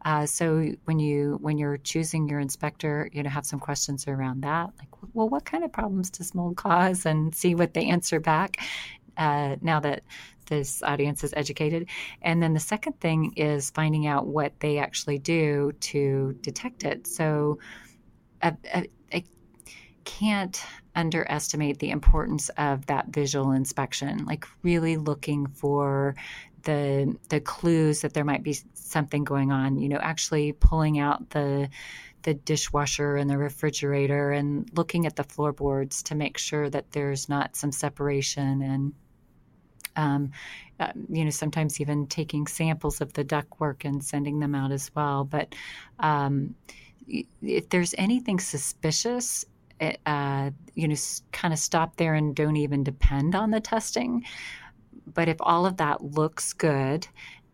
Uh, 0.05 0.27
so 0.27 0.73
when 0.85 0.99
you 0.99 1.38
when 1.41 1.59
you're 1.59 1.79
choosing 1.79 2.29
your 2.29 2.41
inspector, 2.41 3.09
you 3.12 3.23
know 3.23 3.31
have 3.31 3.47
some 3.47 3.61
questions 3.61 4.07
around 4.09 4.43
that, 4.43 4.71
like 4.79 4.88
well, 5.15 5.29
what 5.29 5.45
kind 5.45 5.65
of 5.65 5.73
problems 5.73 6.11
does 6.11 6.35
mold 6.35 6.57
cause, 6.57 7.07
and 7.07 7.35
see 7.35 7.55
what 7.55 7.75
they 7.75 7.87
answer 7.87 8.21
back. 8.21 8.59
Uh, 9.17 9.57
now 9.61 9.79
that 9.79 10.03
this 10.47 10.83
audience 10.83 11.25
is 11.25 11.33
educated. 11.37 11.88
And 12.21 12.43
then 12.43 12.55
the 12.55 12.61
second 12.61 13.01
thing 13.01 13.35
is 13.37 13.71
finding 13.71 14.07
out 14.07 14.27
what 14.27 14.59
they 14.61 14.79
actually 14.79 15.19
do 15.19 15.73
to 15.81 16.37
detect 16.41 16.85
it. 16.85 17.07
So 17.07 17.59
I, 18.43 18.57
I 18.75 18.87
can't 20.05 20.62
underestimate 20.95 21.79
the 21.79 21.91
importance 21.91 22.49
of 22.51 22.87
that 22.87 23.09
visual 23.09 23.53
inspection, 23.53 24.25
like 24.27 24.47
really 24.62 24.97
looking 24.97 25.47
for 25.47 26.15
the 26.62 27.17
the 27.29 27.41
clues 27.41 28.03
that 28.03 28.15
there 28.15 28.25
might 28.25 28.43
be 28.43 28.57
something 28.75 29.25
going 29.25 29.51
on. 29.53 29.79
You 29.79 29.88
know, 29.88 29.99
actually 29.99 30.53
pulling 30.53 30.99
out 30.99 31.31
the 31.31 31.69
the 32.23 32.35
dishwasher 32.35 33.17
and 33.17 33.29
the 33.29 33.38
refrigerator 33.38 34.31
and 34.31 34.71
looking 34.75 35.07
at 35.07 35.17
the 35.17 35.25
floorboards 35.25 36.05
to 36.05 36.15
make 36.15 36.38
sure 36.38 36.69
that 36.71 36.93
there's 36.93 37.29
not 37.29 37.57
some 37.57 37.73
separation 37.73 38.62
and 38.62 38.93
um, 39.97 40.31
uh, 40.81 40.93
you 41.09 41.25
know 41.25 41.31
sometimes 41.31 41.81
even 41.81 42.07
taking 42.07 42.47
samples 42.47 43.01
of 43.01 43.12
the 43.12 43.25
ductwork 43.25 43.85
and 43.85 44.05
sending 44.05 44.41
them 44.41 44.55
out 44.55 44.73
as 44.73 44.91
well 44.95 45.25
but 45.25 45.55
um, 45.99 46.55
if 47.07 47.69
there's 47.69 47.95
anything 47.99 48.38
suspicious 48.38 49.45
uh, 50.07 50.51
you 50.75 50.88
know 50.88 50.97
kind 51.33 51.53
of 51.53 51.59
stop 51.59 51.97
there 51.97 52.14
and 52.14 52.35
don't 52.35 52.57
even 52.57 52.85
depend 52.85 53.35
on 53.35 53.51
the 53.51 53.61
testing 53.61 54.25
but 55.07 55.29
if 55.29 55.37
all 55.40 55.66
of 55.66 55.79
that 55.79 56.03
looks 56.03 56.53
good 56.53 57.07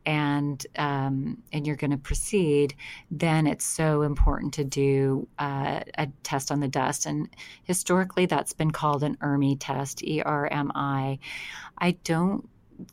and 0.09 0.67
um, 0.77 1.37
and 1.53 1.67
you're 1.67 1.77
going 1.77 1.91
to 1.91 1.99
proceed, 1.99 2.75
then 3.11 3.47
it's 3.47 3.67
so 3.67 4.01
important 4.01 4.55
to 4.55 4.65
do 4.65 5.29
uh, 5.39 5.81
a 5.99 6.09
test 6.23 6.51
on 6.51 6.61
the 6.61 6.69
dust. 6.69 7.05
And 7.05 7.29
historically, 7.65 8.25
that's 8.25 8.55
been 8.55 8.71
called 8.71 9.03
an 9.03 9.17
ERMI 9.17 9.59
test, 9.61 10.03
E 10.03 10.23
R 10.23 10.49
M 10.51 10.73
I. 10.75 11.19
I 11.77 11.91
don't 12.05 12.49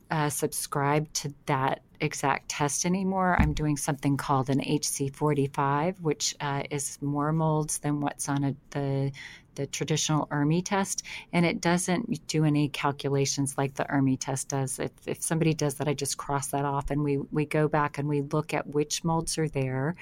uh, 0.10 0.30
subscribe 0.30 1.12
to 1.14 1.34
that 1.46 1.82
exact 2.00 2.50
test 2.50 2.86
anymore. 2.86 3.36
I'm 3.40 3.54
doing 3.54 3.78
something 3.78 4.18
called 4.18 4.50
an 4.50 4.60
HC45, 4.60 6.02
which 6.02 6.36
uh, 6.40 6.64
is 6.70 6.98
more 7.02 7.32
molds 7.32 7.80
than 7.80 8.02
what's 8.02 8.30
on 8.30 8.44
a, 8.44 8.56
the 8.72 9.12
the 9.56 9.66
traditional 9.66 10.28
ERMI 10.32 10.62
test, 10.66 11.04
and 11.32 11.46
it 11.46 11.62
doesn't 11.62 12.28
do 12.28 12.44
any 12.44 12.68
calculations 12.68 13.58
like 13.58 13.74
the 13.74 13.86
ERMI 13.86 14.20
test 14.20 14.50
does. 14.50 14.80
If, 14.80 14.92
if 15.06 15.24
somebody 15.24 15.54
does 15.54 15.76
that, 15.76 15.88
I 15.88 15.94
just 15.94 16.18
cross 16.18 16.48
that 16.48 16.66
off, 16.66 16.92
and 16.92 17.04
we 17.04 17.18
we 17.18 17.46
go 17.46 17.68
back 17.68 17.98
and 17.98 18.08
we 18.08 18.22
look 18.22 18.54
at 18.54 18.68
which 18.68 19.04
molds 19.04 19.38
are 19.38 19.48
there, 19.48 19.96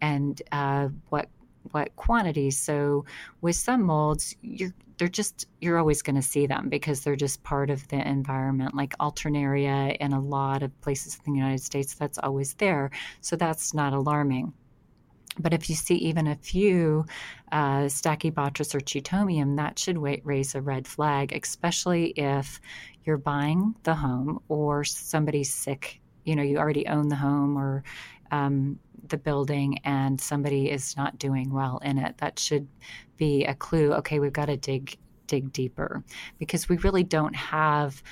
and 0.00 0.40
uh, 0.52 0.88
what 1.08 1.28
what 1.72 1.94
quantities. 1.96 2.58
So 2.58 3.04
with 3.40 3.56
some 3.56 3.82
molds, 3.82 4.36
you're 4.42 4.74
they're 5.00 5.08
just 5.08 5.48
you're 5.62 5.78
always 5.78 6.02
going 6.02 6.16
to 6.16 6.22
see 6.22 6.46
them 6.46 6.68
because 6.68 7.00
they're 7.00 7.16
just 7.16 7.42
part 7.42 7.70
of 7.70 7.88
the 7.88 8.06
environment. 8.06 8.74
Like 8.74 8.96
alternaria 8.98 9.96
in 9.96 10.12
a 10.12 10.20
lot 10.20 10.62
of 10.62 10.78
places 10.82 11.18
in 11.24 11.32
the 11.32 11.38
United 11.38 11.62
States, 11.62 11.94
that's 11.94 12.18
always 12.18 12.52
there. 12.54 12.90
So 13.22 13.34
that's 13.34 13.72
not 13.72 13.94
alarming. 13.94 14.52
But 15.38 15.54
if 15.54 15.70
you 15.70 15.74
see 15.74 15.94
even 15.94 16.26
a 16.26 16.36
few 16.36 17.06
uh, 17.50 17.84
Stachybotrys 17.84 18.74
or 18.74 18.80
Chaetomium, 18.80 19.56
that 19.56 19.78
should 19.78 19.96
raise 19.98 20.54
a 20.54 20.60
red 20.60 20.86
flag, 20.86 21.32
especially 21.32 22.08
if 22.10 22.60
you're 23.04 23.16
buying 23.16 23.74
the 23.84 23.94
home 23.94 24.40
or 24.48 24.84
somebody's 24.84 25.52
sick. 25.52 26.02
You 26.24 26.36
know, 26.36 26.42
you 26.42 26.58
already 26.58 26.86
own 26.86 27.08
the 27.08 27.16
home 27.16 27.56
or 27.56 27.84
um, 28.30 28.78
the 29.08 29.16
building 29.16 29.78
and 29.84 30.20
somebody 30.20 30.70
is 30.70 30.96
not 30.96 31.18
doing 31.18 31.52
well 31.52 31.78
in 31.84 31.98
it. 31.98 32.18
That 32.18 32.38
should 32.38 32.68
be 33.16 33.44
a 33.44 33.54
clue. 33.54 33.92
Okay, 33.94 34.18
we've 34.20 34.32
got 34.32 34.46
to 34.46 34.56
dig 34.56 34.96
dig 35.26 35.52
deeper 35.52 36.02
because 36.40 36.68
we 36.68 36.76
really 36.78 37.04
don't 37.04 37.36
have 37.36 38.02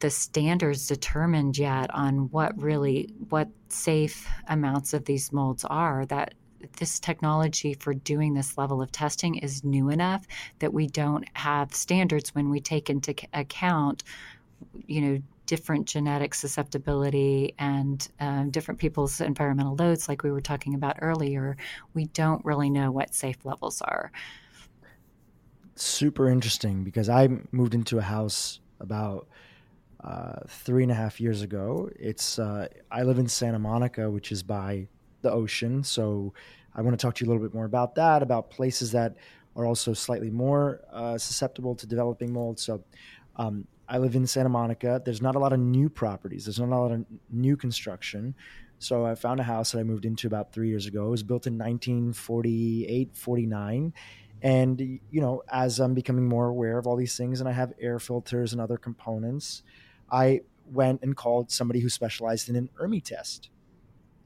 the 0.00 0.10
standards 0.10 0.86
determined 0.86 1.58
yet 1.58 1.94
on 1.94 2.30
what 2.30 2.60
really 2.60 3.12
what 3.28 3.48
safe 3.68 4.26
amounts 4.48 4.94
of 4.94 5.04
these 5.04 5.32
molds 5.32 5.64
are 5.66 6.06
that 6.06 6.34
this 6.78 6.98
technology 6.98 7.74
for 7.74 7.92
doing 7.92 8.32
this 8.32 8.56
level 8.56 8.80
of 8.80 8.90
testing 8.90 9.34
is 9.36 9.64
new 9.64 9.90
enough 9.90 10.26
that 10.60 10.72
we 10.72 10.86
don't 10.86 11.26
have 11.34 11.74
standards 11.74 12.34
when 12.34 12.48
we 12.48 12.58
take 12.58 12.88
into 12.88 13.14
account 13.34 14.02
you 14.86 15.00
know 15.00 15.18
different 15.46 15.86
genetic 15.86 16.34
susceptibility 16.34 17.54
and 17.58 18.08
um, 18.20 18.50
different 18.50 18.80
people's 18.80 19.20
environmental 19.20 19.76
loads 19.76 20.08
like 20.08 20.22
we 20.22 20.30
were 20.30 20.40
talking 20.40 20.74
about 20.74 20.96
earlier 21.02 21.56
we 21.94 22.06
don't 22.06 22.44
really 22.44 22.70
know 22.70 22.90
what 22.90 23.14
safe 23.14 23.44
levels 23.44 23.82
are 23.82 24.10
super 25.76 26.28
interesting 26.28 26.84
because 26.84 27.08
i 27.08 27.28
moved 27.52 27.74
into 27.74 27.98
a 27.98 28.02
house 28.02 28.60
about 28.80 29.28
uh, 30.04 30.40
three 30.48 30.82
and 30.82 30.92
a 30.92 30.94
half 30.94 31.18
years 31.18 31.40
ago. 31.40 31.88
It's 31.98 32.38
uh, 32.38 32.68
I 32.90 33.02
live 33.04 33.18
in 33.18 33.26
Santa 33.26 33.58
Monica, 33.58 34.10
which 34.10 34.32
is 34.32 34.42
by 34.42 34.86
the 35.22 35.32
ocean. 35.32 35.82
So 35.82 36.34
I 36.74 36.82
want 36.82 36.98
to 36.98 37.02
talk 37.02 37.14
to 37.16 37.24
you 37.24 37.28
a 37.28 37.32
little 37.32 37.46
bit 37.46 37.54
more 37.54 37.64
about 37.64 37.94
that, 37.94 38.22
about 38.22 38.50
places 38.50 38.92
that 38.92 39.16
are 39.56 39.64
also 39.64 39.94
slightly 39.94 40.30
more 40.30 40.82
uh, 40.92 41.16
susceptible 41.16 41.74
to 41.76 41.86
developing 41.86 42.32
mold. 42.32 42.60
So 42.60 42.84
um, 43.36 43.66
I 43.88 43.98
live 43.98 44.14
in 44.14 44.26
Santa 44.26 44.48
Monica. 44.48 45.02
There's 45.04 45.22
not 45.22 45.34
a 45.34 45.38
lot 45.38 45.52
of 45.52 45.60
new 45.60 45.88
properties. 45.88 46.46
There's 46.46 46.58
not 46.58 46.68
a 46.68 46.76
lot 46.76 46.92
of 46.92 47.04
new 47.30 47.56
construction. 47.56 48.34
So 48.78 49.06
I 49.06 49.14
found 49.14 49.40
a 49.40 49.44
house 49.44 49.72
that 49.72 49.78
I 49.78 49.82
moved 49.82 50.04
into 50.04 50.26
about 50.26 50.52
three 50.52 50.68
years 50.68 50.86
ago. 50.86 51.06
It 51.06 51.10
was 51.10 51.22
built 51.22 51.46
in 51.46 51.54
1948, 51.54 53.16
49. 53.16 53.92
And, 54.42 55.00
you 55.10 55.20
know, 55.20 55.42
as 55.50 55.80
I'm 55.80 55.94
becoming 55.94 56.28
more 56.28 56.48
aware 56.48 56.78
of 56.78 56.86
all 56.86 56.96
these 56.96 57.16
things 57.16 57.40
and 57.40 57.48
I 57.48 57.52
have 57.52 57.72
air 57.80 57.98
filters 57.98 58.52
and 58.52 58.60
other 58.60 58.76
components, 58.76 59.62
I 60.10 60.40
went 60.70 61.02
and 61.02 61.16
called 61.16 61.50
somebody 61.50 61.80
who 61.80 61.88
specialized 61.88 62.48
in 62.48 62.56
an 62.56 62.68
ERMI 62.78 63.02
test. 63.02 63.50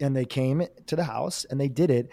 And 0.00 0.16
they 0.16 0.24
came 0.24 0.64
to 0.86 0.96
the 0.96 1.04
house 1.04 1.44
and 1.44 1.60
they 1.60 1.68
did 1.68 1.90
it. 1.90 2.10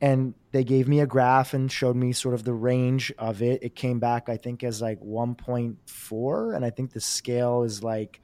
And 0.00 0.34
they 0.52 0.64
gave 0.64 0.88
me 0.88 1.00
a 1.00 1.06
graph 1.06 1.52
and 1.52 1.70
showed 1.70 1.96
me 1.96 2.12
sort 2.12 2.34
of 2.34 2.44
the 2.44 2.54
range 2.54 3.12
of 3.18 3.42
it. 3.42 3.62
It 3.62 3.74
came 3.74 3.98
back, 3.98 4.28
I 4.28 4.36
think, 4.36 4.64
as 4.64 4.80
like 4.80 5.00
1.4. 5.00 6.56
And 6.56 6.64
I 6.64 6.70
think 6.70 6.92
the 6.92 7.00
scale 7.00 7.62
is 7.64 7.82
like 7.82 8.20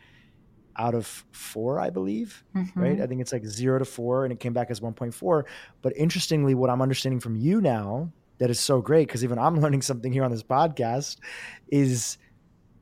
out 0.79 0.95
of 0.95 1.25
four, 1.33 1.81
I 1.81 1.91
believe, 1.91 2.45
mm-hmm. 2.55 2.81
right? 2.81 3.01
I 3.01 3.07
think 3.07 3.21
it's 3.21 3.33
like 3.33 3.45
zero 3.47 3.79
to 3.79 3.85
four, 3.85 4.25
and 4.25 4.33
it 4.33 4.41
came 4.41 4.53
back 4.53 4.71
as 4.71 4.81
1.4. 4.81 5.45
But 5.83 5.97
interestingly, 5.97 6.55
what 6.55 6.71
I'm 6.71 6.83
understanding 6.83 7.21
from 7.21 7.37
you 7.37 7.61
now 7.61 8.13
that 8.39 8.51
is 8.51 8.61
so 8.61 8.81
great, 8.81 9.09
because 9.09 9.25
even 9.25 9.39
I'm 9.39 9.61
learning 9.61 9.83
something 9.83 10.13
here 10.13 10.25
on 10.25 10.31
this 10.31 10.43
podcast, 10.43 11.19
is 11.69 12.19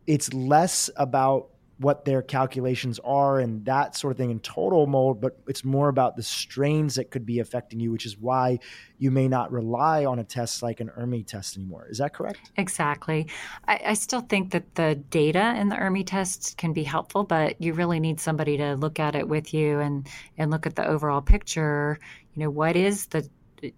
it's 0.06 0.32
less 0.34 0.90
about 0.96 1.48
what 1.78 2.04
their 2.04 2.22
calculations 2.22 3.00
are 3.04 3.40
and 3.40 3.64
that 3.64 3.96
sort 3.96 4.12
of 4.12 4.16
thing 4.16 4.30
in 4.30 4.38
total 4.40 4.86
mold, 4.86 5.20
but 5.20 5.38
it's 5.48 5.64
more 5.64 5.88
about 5.88 6.16
the 6.16 6.22
strains 6.22 6.94
that 6.94 7.10
could 7.10 7.26
be 7.26 7.40
affecting 7.40 7.80
you, 7.80 7.90
which 7.90 8.06
is 8.06 8.16
why 8.16 8.58
you 8.98 9.10
may 9.10 9.26
not 9.26 9.50
rely 9.50 10.04
on 10.04 10.18
a 10.18 10.24
test 10.24 10.62
like 10.62 10.80
an 10.80 10.88
ERMI 10.96 11.26
test 11.26 11.56
anymore. 11.56 11.86
Is 11.90 11.98
that 11.98 12.14
correct? 12.14 12.52
Exactly. 12.56 13.26
I, 13.66 13.80
I 13.86 13.94
still 13.94 14.20
think 14.20 14.52
that 14.52 14.74
the 14.76 14.94
data 14.94 15.54
in 15.56 15.68
the 15.68 15.76
ERMI 15.76 16.06
test 16.06 16.56
can 16.56 16.72
be 16.72 16.84
helpful, 16.84 17.24
but 17.24 17.60
you 17.60 17.72
really 17.72 17.98
need 17.98 18.20
somebody 18.20 18.56
to 18.58 18.76
look 18.76 19.00
at 19.00 19.16
it 19.16 19.28
with 19.28 19.52
you 19.52 19.80
and, 19.80 20.06
and 20.38 20.50
look 20.50 20.66
at 20.66 20.76
the 20.76 20.86
overall 20.86 21.22
picture. 21.22 21.98
You 22.34 22.44
know, 22.44 22.50
what 22.50 22.76
is 22.76 23.06
the 23.06 23.28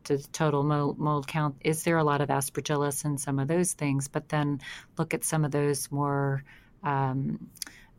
the 0.05 0.19
total 0.33 0.65
mold, 0.65 0.99
mold, 0.99 1.29
count. 1.29 1.55
Is 1.61 1.85
there 1.85 1.97
a 1.97 2.03
lot 2.03 2.21
of 2.21 2.29
aspergillus 2.29 3.05
and 3.05 3.21
some 3.21 3.39
of 3.39 3.47
those 3.47 3.73
things? 3.73 4.09
But 4.09 4.29
then 4.29 4.61
look 4.99 5.15
at 5.15 5.23
some 5.23 5.45
of 5.45 5.53
those 5.53 5.93
more 5.93 6.43
um, 6.83 7.51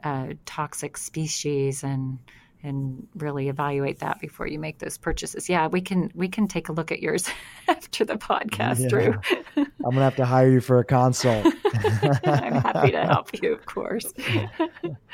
uh, 0.03 0.27
toxic 0.45 0.97
species 0.97 1.83
and 1.83 2.19
and 2.63 3.07
really 3.15 3.49
evaluate 3.49 3.99
that 3.99 4.19
before 4.19 4.47
you 4.47 4.59
make 4.59 4.79
those 4.79 4.97
purchases. 4.97 5.47
Yeah, 5.47 5.67
we 5.67 5.81
can 5.81 6.11
we 6.15 6.27
can 6.27 6.47
take 6.47 6.69
a 6.69 6.73
look 6.73 6.91
at 6.91 7.01
yours 7.01 7.29
after 7.67 8.05
the 8.05 8.15
podcast, 8.15 8.79
yeah. 8.79 8.87
Dhru. 8.87 9.43
I'm 9.57 9.91
gonna 9.91 10.01
have 10.01 10.15
to 10.17 10.25
hire 10.25 10.49
you 10.49 10.61
for 10.61 10.79
a 10.79 10.83
consult. 10.85 11.45
I'm 12.25 12.61
happy 12.61 12.91
to 12.91 13.05
help 13.05 13.29
you, 13.41 13.53
of 13.53 13.65
course. 13.65 14.13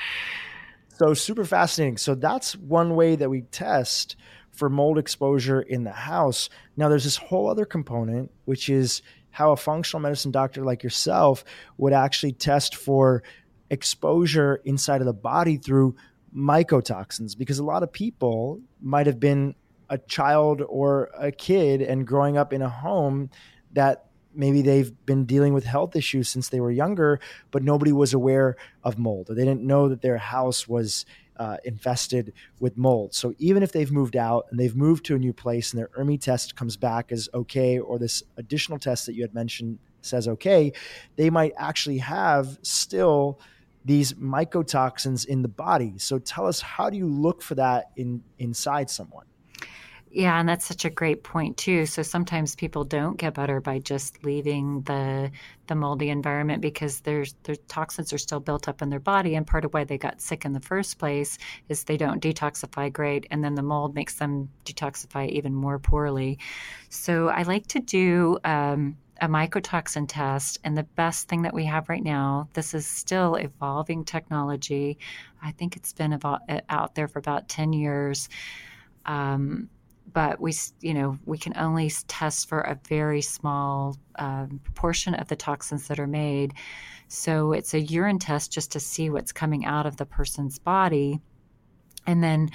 so 0.97 1.13
super 1.13 1.45
fascinating. 1.45 1.97
So 1.97 2.15
that's 2.15 2.55
one 2.55 2.95
way 2.95 3.15
that 3.15 3.29
we 3.29 3.41
test 3.41 4.15
for 4.51 4.69
mold 4.69 4.97
exposure 4.97 5.61
in 5.61 5.83
the 5.83 5.91
house. 5.91 6.49
Now 6.77 6.89
there's 6.89 7.03
this 7.03 7.17
whole 7.17 7.49
other 7.49 7.65
component, 7.65 8.31
which 8.45 8.69
is 8.69 9.01
how 9.31 9.51
a 9.51 9.57
functional 9.57 9.99
medicine 9.99 10.31
doctor 10.31 10.63
like 10.63 10.83
yourself 10.83 11.43
would 11.77 11.91
actually 11.91 12.33
test 12.33 12.75
for 12.75 13.23
exposure 13.73 14.61
inside 14.63 15.01
of 15.01 15.07
the 15.07 15.13
body 15.13 15.57
through 15.57 15.95
mycotoxins 16.35 17.37
because 17.37 17.59
a 17.59 17.63
lot 17.63 17.83
of 17.83 17.91
people 17.91 18.61
might 18.81 19.07
have 19.07 19.19
been 19.19 19.55
a 19.89 19.97
child 19.97 20.61
or 20.67 21.09
a 21.17 21.31
kid 21.31 21.81
and 21.81 22.07
growing 22.07 22.37
up 22.37 22.53
in 22.53 22.61
a 22.61 22.69
home 22.69 23.29
that 23.73 24.05
maybe 24.35 24.61
they've 24.61 24.93
been 25.05 25.25
dealing 25.25 25.53
with 25.53 25.63
health 25.63 25.95
issues 25.95 26.29
since 26.29 26.49
they 26.49 26.59
were 26.59 26.71
younger, 26.71 27.19
but 27.51 27.63
nobody 27.63 27.91
was 27.91 28.13
aware 28.13 28.55
of 28.83 28.97
mold 28.97 29.29
or 29.29 29.35
they 29.35 29.45
didn't 29.45 29.63
know 29.63 29.89
that 29.89 30.01
their 30.01 30.17
house 30.17 30.67
was 30.67 31.05
uh, 31.37 31.57
infested 31.63 32.33
with 32.59 32.77
mold. 32.77 33.13
So 33.13 33.33
even 33.39 33.63
if 33.63 33.71
they've 33.71 33.91
moved 33.91 34.15
out 34.15 34.45
and 34.49 34.59
they've 34.59 34.75
moved 34.75 35.05
to 35.05 35.15
a 35.15 35.19
new 35.19 35.33
place 35.33 35.71
and 35.71 35.79
their 35.79 35.89
ERMI 35.97 36.21
test 36.21 36.55
comes 36.55 36.77
back 36.77 37.11
as 37.11 37.27
okay, 37.33 37.79
or 37.79 37.97
this 37.97 38.23
additional 38.37 38.79
test 38.79 39.05
that 39.07 39.13
you 39.13 39.23
had 39.23 39.33
mentioned 39.33 39.79
says 40.01 40.27
okay, 40.27 40.73
they 41.15 41.29
might 41.29 41.53
actually 41.57 41.99
have 41.99 42.57
still 42.61 43.39
these 43.85 44.13
mycotoxins 44.13 45.25
in 45.25 45.41
the 45.41 45.47
body. 45.47 45.95
So 45.97 46.19
tell 46.19 46.47
us, 46.47 46.61
how 46.61 46.89
do 46.89 46.97
you 46.97 47.07
look 47.07 47.41
for 47.41 47.55
that 47.55 47.91
in 47.95 48.23
inside 48.39 48.89
someone? 48.89 49.25
Yeah, 50.15 50.39
and 50.39 50.47
that's 50.47 50.65
such 50.65 50.85
a 50.85 50.91
great 50.91 51.23
point 51.23 51.57
too. 51.57 51.87
So 51.87 52.03
sometimes 52.03 52.55
people 52.55 52.83
don't 52.83 53.17
get 53.17 53.33
better 53.33 53.59
by 53.59 53.79
just 53.79 54.23
leaving 54.23 54.83
the 54.83 55.31
the 55.65 55.73
moldy 55.73 56.09
environment 56.09 56.61
because 56.61 56.99
there's 56.99 57.33
their 57.43 57.55
toxins 57.67 58.13
are 58.13 58.19
still 58.19 58.39
built 58.39 58.67
up 58.67 58.83
in 58.83 58.89
their 58.89 58.99
body, 58.99 59.33
and 59.33 59.47
part 59.47 59.65
of 59.65 59.73
why 59.73 59.85
they 59.85 59.97
got 59.97 60.21
sick 60.21 60.45
in 60.45 60.53
the 60.53 60.59
first 60.59 60.99
place 60.99 61.39
is 61.67 61.83
they 61.85 61.97
don't 61.97 62.21
detoxify 62.21 62.93
great, 62.93 63.25
and 63.31 63.43
then 63.43 63.55
the 63.55 63.63
mold 63.63 63.95
makes 63.95 64.13
them 64.15 64.49
detoxify 64.65 65.27
even 65.29 65.55
more 65.55 65.79
poorly. 65.79 66.37
So 66.89 67.29
I 67.29 67.41
like 67.41 67.65
to 67.67 67.79
do. 67.79 68.37
Um, 68.43 68.97
a 69.23 69.27
mycotoxin 69.27 70.05
test, 70.05 70.59
and 70.65 70.77
the 70.77 70.83
best 70.83 71.29
thing 71.29 71.43
that 71.43 71.53
we 71.53 71.63
have 71.63 71.87
right 71.87 72.03
now, 72.03 72.49
this 72.55 72.73
is 72.73 72.85
still 72.85 73.35
evolving 73.35 74.03
technology. 74.03 74.97
I 75.41 75.51
think 75.51 75.77
it's 75.77 75.93
been 75.93 76.11
about, 76.11 76.41
out 76.67 76.93
there 76.93 77.07
for 77.07 77.19
about 77.19 77.47
10 77.47 77.71
years. 77.71 78.27
Um, 79.05 79.69
but 80.11 80.41
we, 80.41 80.53
you 80.81 80.93
know, 80.93 81.17
we 81.23 81.37
can 81.37 81.53
only 81.55 81.89
test 82.09 82.49
for 82.49 82.59
a 82.59 82.77
very 82.89 83.21
small 83.21 83.95
um, 84.19 84.59
portion 84.75 85.13
of 85.13 85.29
the 85.29 85.37
toxins 85.37 85.87
that 85.87 85.99
are 85.99 86.07
made. 86.07 86.55
So 87.07 87.53
it's 87.53 87.73
a 87.73 87.79
urine 87.79 88.19
test 88.19 88.51
just 88.51 88.73
to 88.73 88.81
see 88.81 89.09
what's 89.09 89.31
coming 89.31 89.63
out 89.63 89.85
of 89.85 89.95
the 89.95 90.05
person's 90.05 90.59
body. 90.59 91.21
And 92.05 92.21
then 92.21 92.49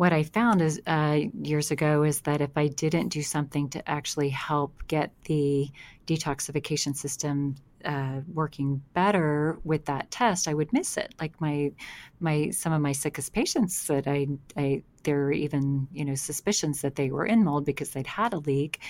what 0.00 0.14
I 0.14 0.22
found 0.22 0.62
is 0.62 0.80
uh, 0.86 1.20
years 1.42 1.70
ago 1.70 2.04
is 2.04 2.22
that 2.22 2.40
if 2.40 2.56
I 2.56 2.68
didn't 2.68 3.08
do 3.08 3.20
something 3.20 3.68
to 3.68 3.86
actually 3.86 4.30
help 4.30 4.72
get 4.88 5.12
the 5.24 5.68
detoxification 6.06 6.96
system 6.96 7.56
uh, 7.84 8.22
working 8.32 8.80
better 8.94 9.58
with 9.62 9.84
that 9.84 10.10
test, 10.10 10.48
I 10.48 10.54
would 10.54 10.72
miss 10.72 10.96
it. 10.96 11.14
Like 11.20 11.38
my 11.38 11.72
my 12.18 12.48
some 12.48 12.72
of 12.72 12.80
my 12.80 12.92
sickest 12.92 13.34
patients 13.34 13.88
that 13.88 14.08
I, 14.08 14.28
I 14.56 14.84
there 15.02 15.18
were 15.18 15.32
even 15.32 15.86
you 15.92 16.06
know 16.06 16.14
suspicions 16.14 16.80
that 16.80 16.96
they 16.96 17.10
were 17.10 17.26
in 17.26 17.44
mold 17.44 17.66
because 17.66 17.90
they'd 17.90 18.06
had 18.06 18.32
a 18.32 18.38
leak. 18.38 18.80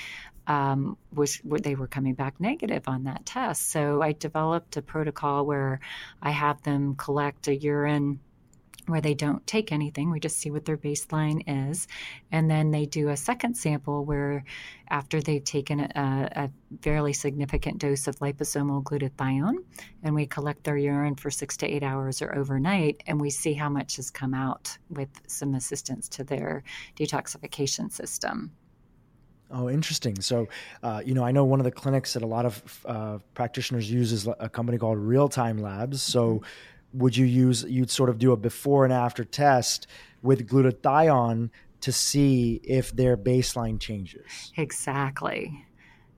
Um, 0.46 0.96
was 1.12 1.40
they 1.44 1.74
were 1.74 1.88
coming 1.88 2.14
back 2.14 2.38
negative 2.38 2.84
on 2.86 3.02
that 3.04 3.26
test. 3.26 3.72
So 3.72 4.00
I 4.00 4.12
developed 4.12 4.76
a 4.76 4.82
protocol 4.82 5.44
where 5.44 5.80
I 6.22 6.30
have 6.30 6.62
them 6.62 6.94
collect 6.94 7.48
a 7.48 7.56
urine 7.56 8.20
where 8.90 9.00
they 9.00 9.14
don't 9.14 9.46
take 9.46 9.72
anything. 9.72 10.10
We 10.10 10.20
just 10.20 10.38
see 10.38 10.50
what 10.50 10.64
their 10.64 10.76
baseline 10.76 11.42
is. 11.46 11.86
And 12.32 12.50
then 12.50 12.70
they 12.70 12.86
do 12.86 13.08
a 13.08 13.16
second 13.16 13.56
sample 13.56 14.04
where, 14.04 14.44
after 14.88 15.20
they've 15.20 15.44
taken 15.44 15.80
a, 15.80 15.90
a 15.94 16.50
fairly 16.82 17.12
significant 17.12 17.78
dose 17.78 18.06
of 18.06 18.16
liposomal 18.18 18.82
glutathione, 18.82 19.56
and 20.02 20.14
we 20.14 20.26
collect 20.26 20.64
their 20.64 20.76
urine 20.76 21.14
for 21.14 21.30
six 21.30 21.56
to 21.58 21.66
eight 21.66 21.82
hours 21.82 22.20
or 22.22 22.34
overnight, 22.34 23.02
and 23.06 23.20
we 23.20 23.30
see 23.30 23.54
how 23.54 23.68
much 23.68 23.96
has 23.96 24.10
come 24.10 24.34
out 24.34 24.76
with 24.88 25.08
some 25.26 25.54
assistance 25.54 26.08
to 26.08 26.24
their 26.24 26.62
detoxification 26.96 27.90
system. 27.90 28.50
Oh, 29.52 29.68
interesting. 29.68 30.20
So, 30.20 30.46
uh, 30.84 31.02
you 31.04 31.12
know, 31.12 31.24
I 31.24 31.32
know 31.32 31.44
one 31.44 31.58
of 31.58 31.64
the 31.64 31.72
clinics 31.72 32.12
that 32.12 32.22
a 32.22 32.26
lot 32.26 32.46
of 32.46 32.86
uh, 32.86 33.18
practitioners 33.34 33.90
use 33.90 34.12
is 34.12 34.28
a 34.38 34.48
company 34.48 34.78
called 34.78 34.98
Real 34.98 35.28
Time 35.28 35.58
Labs. 35.58 36.02
So, 36.02 36.34
mm-hmm 36.34 36.44
would 36.92 37.16
you 37.16 37.26
use 37.26 37.64
you'd 37.64 37.90
sort 37.90 38.10
of 38.10 38.18
do 38.18 38.32
a 38.32 38.36
before 38.36 38.84
and 38.84 38.92
after 38.92 39.24
test 39.24 39.86
with 40.22 40.48
glutathione 40.48 41.50
to 41.80 41.92
see 41.92 42.60
if 42.64 42.94
their 42.94 43.16
baseline 43.16 43.80
changes? 43.80 44.52
Exactly. 44.56 45.66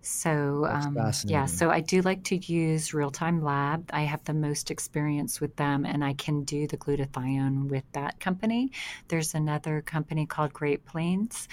So 0.04 0.66
um, 0.68 0.98
yeah 1.26 1.46
so 1.46 1.70
i 1.70 1.78
do 1.78 2.02
like 2.02 2.24
to 2.24 2.36
use 2.36 2.92
real 2.92 3.12
time 3.12 3.40
lab. 3.40 3.88
I 3.92 4.02
have 4.02 4.24
the 4.24 4.34
most 4.34 4.72
experience 4.72 5.40
with 5.40 5.54
them 5.54 5.86
and 5.86 6.04
i 6.04 6.12
can 6.14 6.42
do 6.42 6.66
the 6.66 6.76
glutathione 6.76 7.68
with 7.68 7.84
that 7.92 8.18
company. 8.18 8.72
There's 9.06 9.34
another 9.34 9.80
company 9.80 10.26
called 10.26 10.52
great 10.52 10.84
plains 10.84 11.46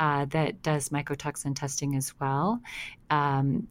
uh, 0.00 0.24
that 0.24 0.62
does 0.62 0.88
mycotoxin 0.88 1.54
testing 1.54 1.94
as 1.94 2.14
well. 2.18 2.60
Um, 3.10 3.68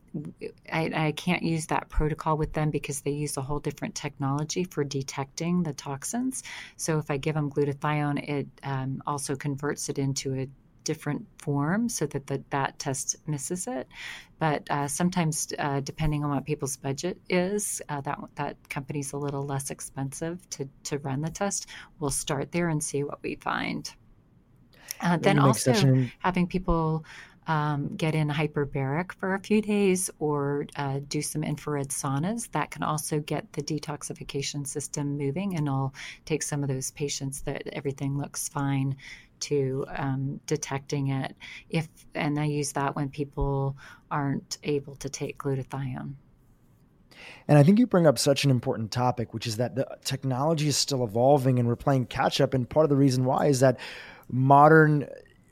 I, 0.72 0.92
I, 1.08 1.12
can't 1.14 1.42
use 1.42 1.68
that 1.68 1.90
protocol 1.90 2.38
with 2.38 2.54
them 2.54 2.70
because 2.70 3.02
they 3.02 3.12
use 3.12 3.36
a 3.38 3.42
whole 3.42 3.60
different 3.60 3.96
technology 3.96 4.64
for 4.64 4.84
detecting 4.84 5.64
the 5.64 5.74
toxins. 5.74 6.44
So 6.76 7.00
if 7.00 7.10
I 7.10 7.18
give 7.18 7.34
them 7.34 7.50
glutathione, 7.50 8.30
it 8.30 8.48
um, 8.62 9.02
also 9.08 9.36
converts 9.36 9.90
it 9.90 9.98
into 9.98 10.36
a 10.36 10.48
different 10.84 11.26
form 11.40 11.90
so 11.90 12.06
that 12.06 12.28
the, 12.28 12.44
that 12.52 12.78
test 12.78 13.16
misses 13.26 13.66
it. 13.66 13.88
But 14.38 14.70
uh, 14.70 14.88
sometimes, 14.88 15.52
uh, 15.58 15.80
depending 15.80 16.24
on 16.24 16.30
what 16.30 16.46
people's 16.46 16.78
budget 16.78 17.20
is, 17.28 17.82
uh, 17.90 18.02
that 18.02 18.20
that 18.36 18.70
company's 18.70 19.14
a 19.14 19.18
little 19.18 19.46
less 19.46 19.72
expensive 19.72 20.48
to 20.52 20.70
to 20.84 21.00
run 21.00 21.22
the 21.22 21.32
test. 21.32 21.68
We'll 22.00 22.12
start 22.12 22.52
there 22.52 22.70
and 22.70 22.84
see 22.84 23.04
what 23.04 23.24
we 23.24 23.36
find. 23.36 23.92
Uh, 25.02 25.18
then 25.18 25.40
also 25.40 25.74
having 26.20 26.48
people 26.48 27.06
um, 27.48 27.96
get 27.96 28.14
in 28.14 28.30
hyperbaric 28.30 29.12
for 29.14 29.34
a 29.34 29.40
few 29.40 29.62
days 29.62 30.10
or 30.20 30.68
uh, 30.76 31.00
do 31.08 31.22
some 31.22 31.44
infrared 31.44 31.90
saunas. 31.90 32.50
That 32.52 32.70
can 32.70 32.84
also 32.84 33.20
get 33.20 33.52
the 33.54 33.64
detoxification 33.64 34.68
system 34.68 35.18
moving 35.18 35.56
and 35.56 35.68
I'll 35.68 35.94
take 36.26 36.44
some 36.44 36.62
of 36.62 36.70
those 36.70 36.92
patients 36.92 37.42
that 37.42 37.68
everything 37.74 38.18
looks 38.18 38.48
fine 38.50 38.96
to 39.40 39.86
um, 39.96 40.40
detecting 40.46 41.08
it. 41.08 41.36
If 41.70 41.88
and 42.14 42.40
I 42.40 42.46
use 42.46 42.74
that 42.74 42.96
when 42.96 43.10
people 43.10 43.76
aren't 44.12 44.60
able 44.64 44.96
to 44.98 45.10
take 45.10 45.40
glutathione. 45.40 46.14
And 47.48 47.58
I 47.58 47.64
think 47.64 47.80
you 47.80 47.88
bring 47.88 48.06
up 48.06 48.20
such 48.20 48.44
an 48.44 48.52
important 48.52 48.92
topic, 48.92 49.34
which 49.34 49.48
is 49.48 49.58
that 49.58 49.76
the 49.76 49.88
technology 50.04 50.68
is 50.68 50.78
still 50.78 51.04
evolving 51.04 51.58
and 51.58 51.68
we're 51.68 51.76
playing 51.76 52.06
catch 52.06 52.40
up. 52.40 52.54
And 52.54 52.70
part 52.70 52.84
of 52.84 52.90
the 52.90 52.96
reason 52.96 53.26
why 53.26 53.48
is 53.48 53.60
that 53.60 53.80
modern 54.32 55.08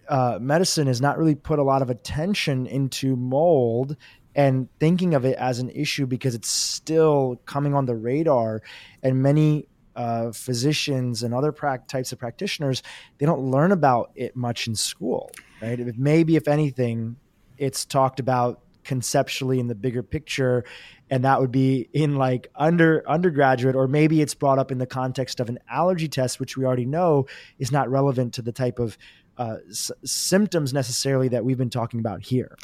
uh, 0.07 0.37
medicine 0.41 0.87
has 0.87 1.01
not 1.01 1.17
really 1.17 1.35
put 1.35 1.59
a 1.59 1.63
lot 1.63 1.81
of 1.81 1.89
attention 1.89 2.65
into 2.67 3.15
mold 3.15 3.95
and 4.35 4.69
thinking 4.79 5.13
of 5.13 5.25
it 5.25 5.37
as 5.37 5.59
an 5.59 5.69
issue 5.71 6.05
because 6.05 6.35
it's 6.35 6.49
still 6.49 7.41
coming 7.45 7.73
on 7.73 7.85
the 7.85 7.95
radar. 7.95 8.61
And 9.03 9.21
many 9.21 9.67
uh, 9.95 10.31
physicians 10.31 11.23
and 11.23 11.33
other 11.33 11.51
pra- 11.51 11.81
types 11.87 12.11
of 12.11 12.19
practitioners 12.19 12.83
they 13.17 13.25
don't 13.25 13.49
learn 13.49 13.71
about 13.71 14.11
it 14.13 14.35
much 14.35 14.67
in 14.67 14.75
school 14.75 15.31
right? 15.61 15.79
Maybe 15.97 16.35
if 16.35 16.47
anything 16.47 17.15
it's 17.57 17.85
talked 17.85 18.19
about 18.19 18.61
conceptually 18.87 19.59
in 19.59 19.67
the 19.67 19.75
bigger 19.75 20.01
picture 20.01 20.63
and 21.09 21.23
that 21.25 21.39
would 21.41 21.51
be 21.51 21.89
in 21.93 22.15
like 22.15 22.47
under 22.55 23.03
undergraduate 23.07 23.75
or 23.75 23.87
maybe 23.87 24.21
it's 24.21 24.33
brought 24.33 24.57
up 24.57 24.71
in 24.71 24.77
the 24.77 24.85
context 24.85 25.39
of 25.41 25.49
an 25.49 25.59
allergy 25.69 26.07
test 26.07 26.39
which 26.39 26.55
we 26.57 26.65
already 26.65 26.85
know 26.85 27.27
is 27.59 27.71
not 27.71 27.89
relevant 27.91 28.33
to 28.33 28.41
the 28.41 28.53
type 28.53 28.79
of 28.79 28.97
uh, 29.37 29.57
s- 29.69 29.91
symptoms 30.03 30.73
necessarily 30.73 31.27
that 31.27 31.43
we've 31.43 31.57
been 31.57 31.69
talking 31.69 31.99
about 31.99 32.23
here 32.23 32.57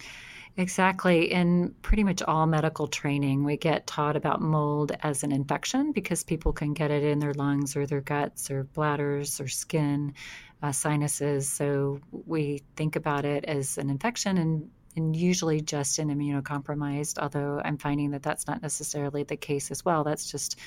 Exactly. 0.55 1.31
In 1.31 1.73
pretty 1.81 2.03
much 2.03 2.21
all 2.21 2.45
medical 2.45 2.87
training, 2.87 3.43
we 3.43 3.57
get 3.57 3.87
taught 3.87 4.15
about 4.15 4.39
mold 4.39 4.91
as 5.01 5.23
an 5.23 5.31
infection 5.31 5.91
because 5.93 6.23
people 6.23 6.53
can 6.53 6.73
get 6.73 6.91
it 6.91 7.03
in 7.03 7.17
their 7.17 7.33
lungs 7.33 7.75
or 7.75 7.87
their 7.87 8.01
guts 8.01 8.51
or 8.51 8.65
bladders 8.65 9.41
or 9.41 9.47
skin, 9.47 10.13
uh, 10.61 10.71
sinuses. 10.71 11.49
So 11.49 12.01
we 12.11 12.61
think 12.75 12.95
about 12.95 13.25
it 13.25 13.45
as 13.45 13.79
an 13.79 13.89
infection 13.89 14.37
and 14.37 14.69
and 14.95 15.15
usually 15.15 15.61
just 15.61 15.99
in 15.99 16.09
immunocompromised, 16.09 17.17
although 17.19 17.61
I'm 17.63 17.77
finding 17.77 18.11
that 18.11 18.23
that's 18.23 18.47
not 18.47 18.61
necessarily 18.61 19.23
the 19.23 19.37
case 19.37 19.71
as 19.71 19.83
well. 19.83 20.03
That's 20.03 20.29
just 20.31 20.59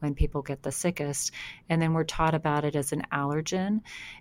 when 0.00 0.14
people 0.14 0.42
get 0.42 0.62
the 0.62 0.72
sickest. 0.72 1.32
And 1.68 1.80
then 1.80 1.92
we're 1.92 2.04
taught 2.04 2.34
about 2.34 2.64
it 2.64 2.76
as 2.76 2.92
an 2.92 3.02
allergen 3.12 3.80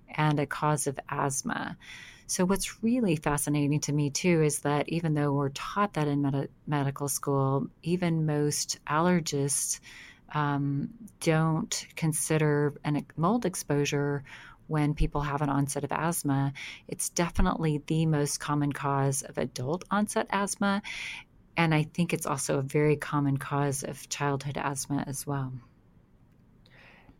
and 0.09 0.39
a 0.39 0.45
cause 0.45 0.88
of 0.88 0.99
asthma. 1.09 1.78
So, 2.26 2.45
what's 2.45 2.82
really 2.82 3.16
fascinating 3.16 3.82
to 3.82 3.93
me 3.93 4.09
too 4.09 4.41
is 4.41 4.59
that 4.59 4.89
even 4.89 5.14
though 5.14 5.34
we're 5.34 5.49
taught 5.49 5.93
that 5.93 6.07
in 6.07 6.22
med- 6.22 6.49
medical 6.66 7.07
school, 7.07 7.68
even 7.84 8.26
most 8.26 8.80
allergists 8.88 9.80
um, 10.34 10.89
don't 11.20 11.86
consider 11.95 12.74
a 12.86 13.03
mold 13.18 13.45
exposure 13.45 14.24
when 14.74 14.95
people 14.95 15.21
have 15.21 15.43
an 15.43 15.49
onset 15.49 15.84
of 15.84 15.91
asthma. 15.91 16.51
It's 16.88 17.09
definitely 17.09 17.84
the 17.86 18.07
most 18.07 18.39
common 18.39 18.74
cause 18.74 19.21
of 19.21 19.38
adult 19.38 19.84
onset 19.91 20.26
asthma. 20.32 20.82
And 21.55 21.76
I 21.76 21.84
think 21.84 22.11
it's 22.11 22.26
also 22.26 22.57
a 22.57 22.63
very 22.63 22.95
common 22.95 23.38
cause 23.38 23.84
of 23.84 24.09
childhood 24.09 24.57
asthma 24.57 25.03
as 25.05 25.28
well. 25.28 25.53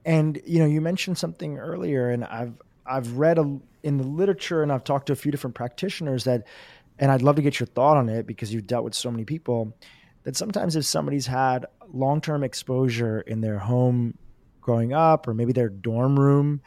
And 0.04 0.42
you 0.48 0.58
know, 0.58 0.66
you 0.66 0.82
mentioned 0.82 1.20
something 1.20 1.60
earlier, 1.60 2.10
and 2.10 2.26
I've 2.26 2.56
I've 2.88 3.18
read 3.18 3.38
a, 3.38 3.60
in 3.84 3.98
the 3.98 4.04
literature, 4.04 4.64
and 4.64 4.72
I've 4.72 4.84
talked 4.84 5.06
to 5.08 5.14
a 5.14 5.16
few 5.16 5.32
different 5.32 5.56
practitioners 5.56 6.24
that, 6.24 6.48
and 6.98 7.12
I'd 7.12 7.22
love 7.22 7.36
to 7.36 7.44
get 7.44 7.60
your 7.60 7.68
thought 7.68 7.98
on 7.98 8.10
it 8.10 8.26
because 8.26 8.52
you've 8.52 8.66
dealt 8.66 8.84
with 8.84 8.96
so 8.96 9.12
many 9.12 9.26
people. 9.26 9.78
That 10.24 10.36
sometimes 10.36 10.76
if 10.76 10.86
somebody's 10.86 11.28
had 11.28 11.68
long 11.94 12.20
term 12.20 12.44
exposure 12.44 13.22
in 13.22 13.42
their 13.42 13.60
home 13.60 14.18
growing 14.60 14.92
up, 14.92 15.28
or 15.28 15.36
maybe 15.36 15.54
their 15.54 15.70
dorm 15.70 16.20
room, 16.20 16.62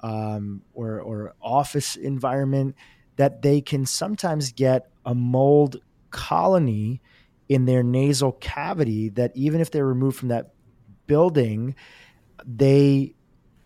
um, 0.00 0.62
or, 0.74 1.00
or 1.00 1.34
office 1.40 1.96
environment 1.96 2.76
that 3.16 3.42
they 3.42 3.60
can 3.60 3.84
sometimes 3.86 4.52
get 4.52 4.90
a 5.04 5.14
mold 5.14 5.76
colony 6.10 7.00
in 7.48 7.64
their 7.64 7.82
nasal 7.82 8.32
cavity 8.32 9.08
that 9.08 9.32
even 9.34 9.60
if 9.60 9.70
they're 9.70 9.86
removed 9.86 10.18
from 10.18 10.28
that 10.28 10.52
building 11.06 11.74
they 12.46 13.14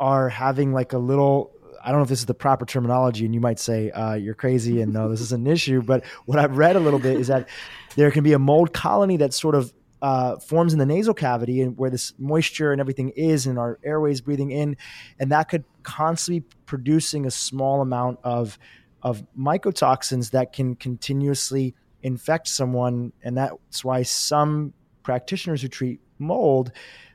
are 0.00 0.28
having 0.28 0.72
like 0.72 0.92
a 0.92 0.98
little 0.98 1.52
I 1.84 1.88
don't 1.88 1.98
know 1.98 2.04
if 2.04 2.08
this 2.08 2.20
is 2.20 2.26
the 2.26 2.34
proper 2.34 2.64
terminology, 2.64 3.24
and 3.24 3.34
you 3.34 3.40
might 3.40 3.58
say 3.58 3.90
uh, 3.90 4.14
you're 4.14 4.36
crazy 4.36 4.80
and 4.80 4.92
no, 4.92 5.08
this 5.08 5.20
is 5.20 5.32
an 5.32 5.48
issue. 5.48 5.82
But 5.82 6.04
what 6.26 6.38
I've 6.38 6.56
read 6.56 6.76
a 6.76 6.80
little 6.80 7.00
bit 7.00 7.18
is 7.18 7.26
that 7.26 7.48
there 7.96 8.12
can 8.12 8.22
be 8.22 8.34
a 8.34 8.38
mold 8.38 8.72
colony 8.72 9.16
that 9.16 9.34
sort 9.34 9.56
of 9.56 9.72
uh, 10.00 10.36
forms 10.38 10.72
in 10.72 10.78
the 10.78 10.86
nasal 10.86 11.12
cavity 11.12 11.60
and 11.60 11.76
where 11.76 11.90
this 11.90 12.12
moisture 12.18 12.70
and 12.70 12.80
everything 12.80 13.08
is 13.10 13.48
in 13.48 13.58
our 13.58 13.80
airways 13.82 14.20
breathing 14.20 14.52
in, 14.52 14.76
and 15.18 15.32
that 15.32 15.48
could 15.48 15.64
constantly 15.82 16.40
producing 16.66 17.26
a 17.26 17.30
small 17.30 17.80
amount 17.80 18.18
of 18.24 18.58
of 19.02 19.24
mycotoxins 19.36 20.30
that 20.30 20.52
can 20.52 20.76
continuously 20.76 21.74
infect 22.02 22.48
someone, 22.48 23.12
and 23.22 23.36
that's 23.36 23.84
why 23.84 24.02
some 24.02 24.72
practitioners 25.02 25.62
who 25.62 25.68
treat 25.68 26.00
mold 26.18 26.72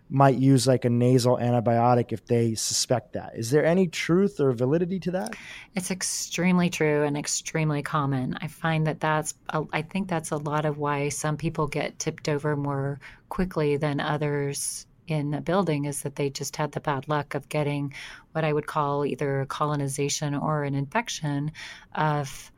might 0.10 0.38
use 0.38 0.68
like 0.68 0.86
a 0.86 0.90
nasal 0.90 1.38
antibiotic 1.38 2.14
if 2.14 2.26
they 2.26 2.56
suspect 2.56 3.14
that. 3.14 3.34
Is 3.36 3.52
there 3.52 3.66
any 3.66 3.88
truth 3.88 4.40
or 4.40 4.52
validity 4.54 5.00
to 5.02 5.12
that? 5.12 5.36
It's 5.76 5.92
extremely 5.92 6.70
true 6.70 7.04
and 7.04 7.18
extremely 7.18 7.82
common. 7.82 8.38
I 8.40 8.48
find 8.48 8.88
that 8.88 9.02
that's, 9.02 9.34
a, 9.50 9.64
I 9.74 9.82
think 9.82 10.08
that's 10.08 10.32
a 10.32 10.38
lot 10.38 10.66
of 10.66 10.78
why 10.78 11.10
some 11.10 11.36
people 11.36 11.68
get 11.68 12.00
tipped 12.00 12.30
over 12.30 12.56
more 12.56 13.00
quickly 13.28 13.76
than 13.76 14.00
others 14.00 14.88
in 15.08 15.34
a 15.34 15.42
building 15.42 15.86
is 15.86 16.04
that 16.04 16.16
they 16.16 16.30
just 16.30 16.56
had 16.56 16.72
the 16.72 16.80
bad 16.80 17.08
luck 17.08 17.36
of 17.36 17.50
getting 17.50 17.94
what 18.34 18.44
I 18.44 18.54
would 18.54 18.68
call 18.68 19.06
either 19.06 19.46
colonization 19.50 20.36
or 20.36 20.64
an 20.64 20.76
infection 20.76 21.52
of, 21.96 22.52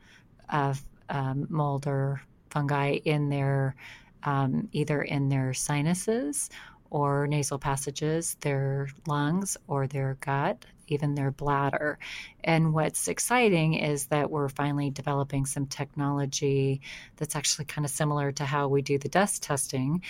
of 0.48 0.82
um, 1.08 1.46
mold 1.48 1.86
or 1.86 2.22
fungi 2.50 2.98
in 3.04 3.28
their 3.28 3.74
um, 4.22 4.68
either 4.72 5.00
in 5.00 5.28
their 5.28 5.54
sinuses 5.54 6.50
or 6.90 7.26
nasal 7.26 7.58
passages, 7.58 8.36
their 8.40 8.88
lungs 9.06 9.56
or 9.68 9.86
their 9.86 10.16
gut, 10.20 10.66
even 10.88 11.14
their 11.14 11.30
bladder. 11.30 11.98
And 12.42 12.74
what's 12.74 13.06
exciting 13.06 13.74
is 13.74 14.06
that 14.06 14.30
we're 14.30 14.48
finally 14.48 14.90
developing 14.90 15.46
some 15.46 15.66
technology 15.66 16.80
that's 17.16 17.36
actually 17.36 17.66
kind 17.66 17.84
of 17.84 17.92
similar 17.92 18.32
to 18.32 18.44
how 18.44 18.68
we 18.68 18.82
do 18.82 18.98
the 18.98 19.08
dust 19.08 19.42
testing, 19.42 20.02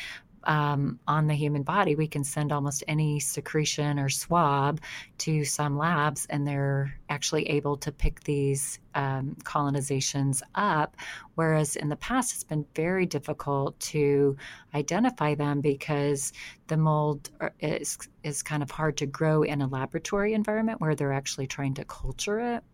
um, 0.45 0.99
on 1.07 1.27
the 1.27 1.35
human 1.35 1.63
body, 1.63 1.95
we 1.95 2.07
can 2.07 2.25
send 2.25 2.53
almost 2.53 2.83
any 2.89 3.21
secretion 3.21 3.99
or 3.99 4.09
swab 4.09 4.81
to 5.19 5.45
some 5.45 5.77
labs, 5.77 6.27
and 6.31 6.47
they're 6.47 6.99
actually 7.09 7.49
able 7.49 7.77
to 7.79 7.93
pick 7.93 8.21
these 8.25 8.79
um, 8.95 9.37
colonizations 9.45 10.43
up. 10.55 10.97
Whereas 11.35 11.77
in 11.77 11.89
the 11.89 11.97
past, 11.97 12.35
it's 12.35 12.45
been 12.45 12.67
very 12.75 13.07
difficult 13.07 13.79
to 13.81 14.37
identify 14.75 15.35
them 15.35 15.61
because 15.61 16.33
the 16.69 16.77
mold 16.77 17.31
is, 17.61 17.99
is 18.25 18.43
kind 18.43 18.63
of 18.63 18.71
hard 18.71 18.97
to 18.99 19.07
grow 19.07 19.43
in 19.43 19.61
a 19.61 19.67
laboratory 19.67 20.35
environment 20.35 20.81
where 20.81 20.95
they're 20.95 21.13
actually 21.13 21.47
trying 21.47 21.75
to 21.75 21.85
culture 21.85 22.41
it 22.41 22.65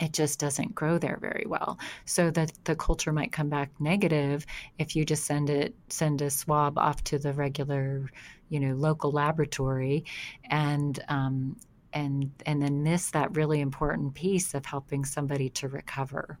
it 0.00 0.12
just 0.12 0.38
doesn't 0.38 0.74
grow 0.74 0.98
there 0.98 1.18
very 1.20 1.44
well. 1.46 1.78
So 2.04 2.30
that 2.32 2.52
the 2.64 2.76
culture 2.76 3.12
might 3.12 3.32
come 3.32 3.48
back 3.48 3.70
negative 3.78 4.46
if 4.78 4.96
you 4.96 5.04
just 5.04 5.24
send 5.24 5.50
it 5.50 5.74
send 5.88 6.22
a 6.22 6.30
swab 6.30 6.78
off 6.78 7.02
to 7.04 7.18
the 7.18 7.32
regular, 7.32 8.10
you 8.48 8.60
know, 8.60 8.74
local 8.74 9.12
laboratory, 9.12 10.04
and 10.50 11.02
um, 11.08 11.56
and 11.92 12.30
and 12.46 12.62
then 12.62 12.82
miss 12.82 13.10
that 13.10 13.36
really 13.36 13.60
important 13.60 14.14
piece 14.14 14.54
of 14.54 14.66
helping 14.66 15.04
somebody 15.04 15.48
to 15.50 15.68
recover. 15.68 16.38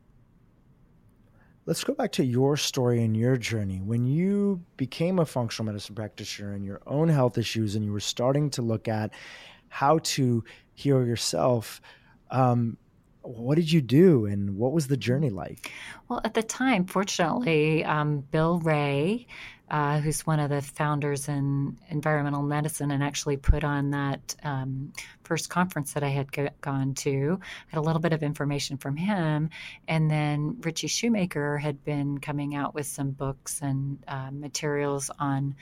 Let's 1.66 1.82
go 1.82 1.94
back 1.94 2.12
to 2.12 2.24
your 2.24 2.58
story 2.58 3.02
and 3.02 3.16
your 3.16 3.38
journey. 3.38 3.80
When 3.80 4.04
you 4.04 4.62
became 4.76 5.18
a 5.18 5.24
functional 5.24 5.64
medicine 5.72 5.94
practitioner 5.94 6.52
and 6.52 6.62
your 6.62 6.82
own 6.86 7.08
health 7.08 7.38
issues, 7.38 7.74
and 7.74 7.84
you 7.84 7.92
were 7.92 8.00
starting 8.00 8.50
to 8.50 8.62
look 8.62 8.86
at 8.86 9.12
how 9.68 9.98
to 9.98 10.44
heal 10.74 11.04
yourself. 11.06 11.80
Um, 12.30 12.76
what 13.24 13.56
did 13.56 13.72
you 13.72 13.80
do 13.80 14.26
and 14.26 14.56
what 14.56 14.72
was 14.72 14.86
the 14.86 14.96
journey 14.96 15.30
like? 15.30 15.72
Well, 16.08 16.20
at 16.24 16.34
the 16.34 16.42
time, 16.42 16.84
fortunately, 16.84 17.84
um, 17.84 18.20
Bill 18.20 18.58
Rea, 18.58 19.26
uh, 19.70 19.98
who's 20.00 20.26
one 20.26 20.40
of 20.40 20.50
the 20.50 20.60
founders 20.60 21.26
in 21.26 21.78
environmental 21.88 22.42
medicine 22.42 22.90
and 22.90 23.02
actually 23.02 23.38
put 23.38 23.64
on 23.64 23.90
that 23.90 24.36
um, 24.44 24.92
first 25.22 25.48
conference 25.48 25.94
that 25.94 26.02
I 26.02 26.10
had 26.10 26.30
go- 26.30 26.50
gone 26.60 26.92
to, 26.96 27.40
had 27.68 27.78
a 27.78 27.80
little 27.80 28.00
bit 28.00 28.12
of 28.12 28.22
information 28.22 28.76
from 28.76 28.96
him. 28.96 29.48
And 29.88 30.10
then 30.10 30.58
Ritchie 30.60 30.88
Shoemaker 30.88 31.56
had 31.56 31.82
been 31.82 32.18
coming 32.18 32.54
out 32.54 32.74
with 32.74 32.86
some 32.86 33.10
books 33.12 33.60
and 33.62 33.98
uh, 34.06 34.30
materials 34.30 35.10
on 35.18 35.56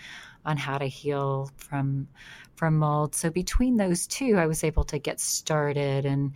on 0.45 0.57
how 0.57 0.77
to 0.77 0.87
heal 0.87 1.51
from 1.57 2.09
from 2.57 2.79
mold. 2.79 3.15
So 3.15 3.31
between 3.31 3.77
those 3.77 4.07
two, 4.07 4.37
I 4.37 4.47
was 4.47 4.63
able 4.63 4.85
to 4.85 4.99
get 4.99 5.21
started 5.21 6.05
and 6.05 6.33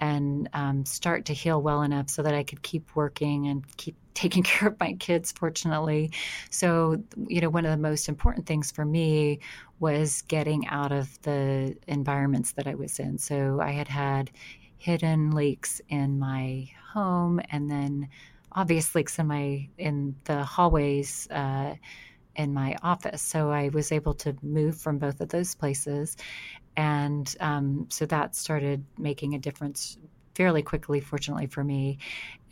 and 0.00 0.48
um, 0.52 0.84
start 0.84 1.24
to 1.26 1.34
heal 1.34 1.60
well 1.60 1.82
enough 1.82 2.08
so 2.08 2.22
that 2.22 2.34
I 2.34 2.42
could 2.42 2.62
keep 2.62 2.94
working 2.94 3.48
and 3.48 3.64
keep 3.76 3.96
taking 4.14 4.42
care 4.42 4.68
of 4.68 4.80
my 4.80 4.94
kids, 4.94 5.30
fortunately. 5.30 6.10
So, 6.50 7.00
you 7.28 7.40
know, 7.40 7.50
one 7.50 7.64
of 7.64 7.70
the 7.70 7.76
most 7.76 8.08
important 8.08 8.46
things 8.46 8.70
for 8.70 8.84
me 8.84 9.38
was 9.78 10.22
getting 10.22 10.66
out 10.66 10.90
of 10.90 11.22
the 11.22 11.76
environments 11.86 12.52
that 12.52 12.66
I 12.66 12.74
was 12.74 12.98
in. 12.98 13.18
So, 13.18 13.60
I 13.60 13.70
had 13.70 13.86
had 13.86 14.30
hidden 14.76 15.32
leaks 15.32 15.80
in 15.88 16.18
my 16.18 16.68
home 16.92 17.40
and 17.50 17.70
then 17.70 18.08
obvious 18.52 18.94
leaks 18.94 19.18
in 19.18 19.26
my 19.26 19.68
in 19.78 20.14
the 20.24 20.42
hallways 20.42 21.28
uh, 21.30 21.74
in 22.38 22.54
my 22.54 22.76
office. 22.82 23.20
So 23.20 23.50
I 23.50 23.68
was 23.68 23.92
able 23.92 24.14
to 24.14 24.34
move 24.42 24.80
from 24.80 24.98
both 24.98 25.20
of 25.20 25.28
those 25.28 25.54
places. 25.56 26.16
And 26.76 27.34
um, 27.40 27.88
so 27.90 28.06
that 28.06 28.36
started 28.36 28.84
making 28.96 29.34
a 29.34 29.38
difference 29.38 29.98
fairly 30.36 30.62
quickly 30.62 31.00
fortunately 31.00 31.48
for 31.48 31.64
me. 31.64 31.98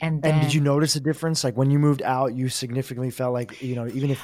And 0.00 0.20
then, 0.20 0.34
and 0.34 0.42
did 0.42 0.52
you 0.52 0.60
notice 0.60 0.96
a 0.96 1.00
difference? 1.00 1.44
Like 1.44 1.56
when 1.56 1.70
you 1.70 1.78
moved 1.78 2.02
out 2.02 2.34
you 2.34 2.48
significantly 2.48 3.10
felt 3.10 3.32
like 3.32 3.62
you 3.62 3.76
know 3.76 3.86
even 3.86 4.10
if 4.10 4.20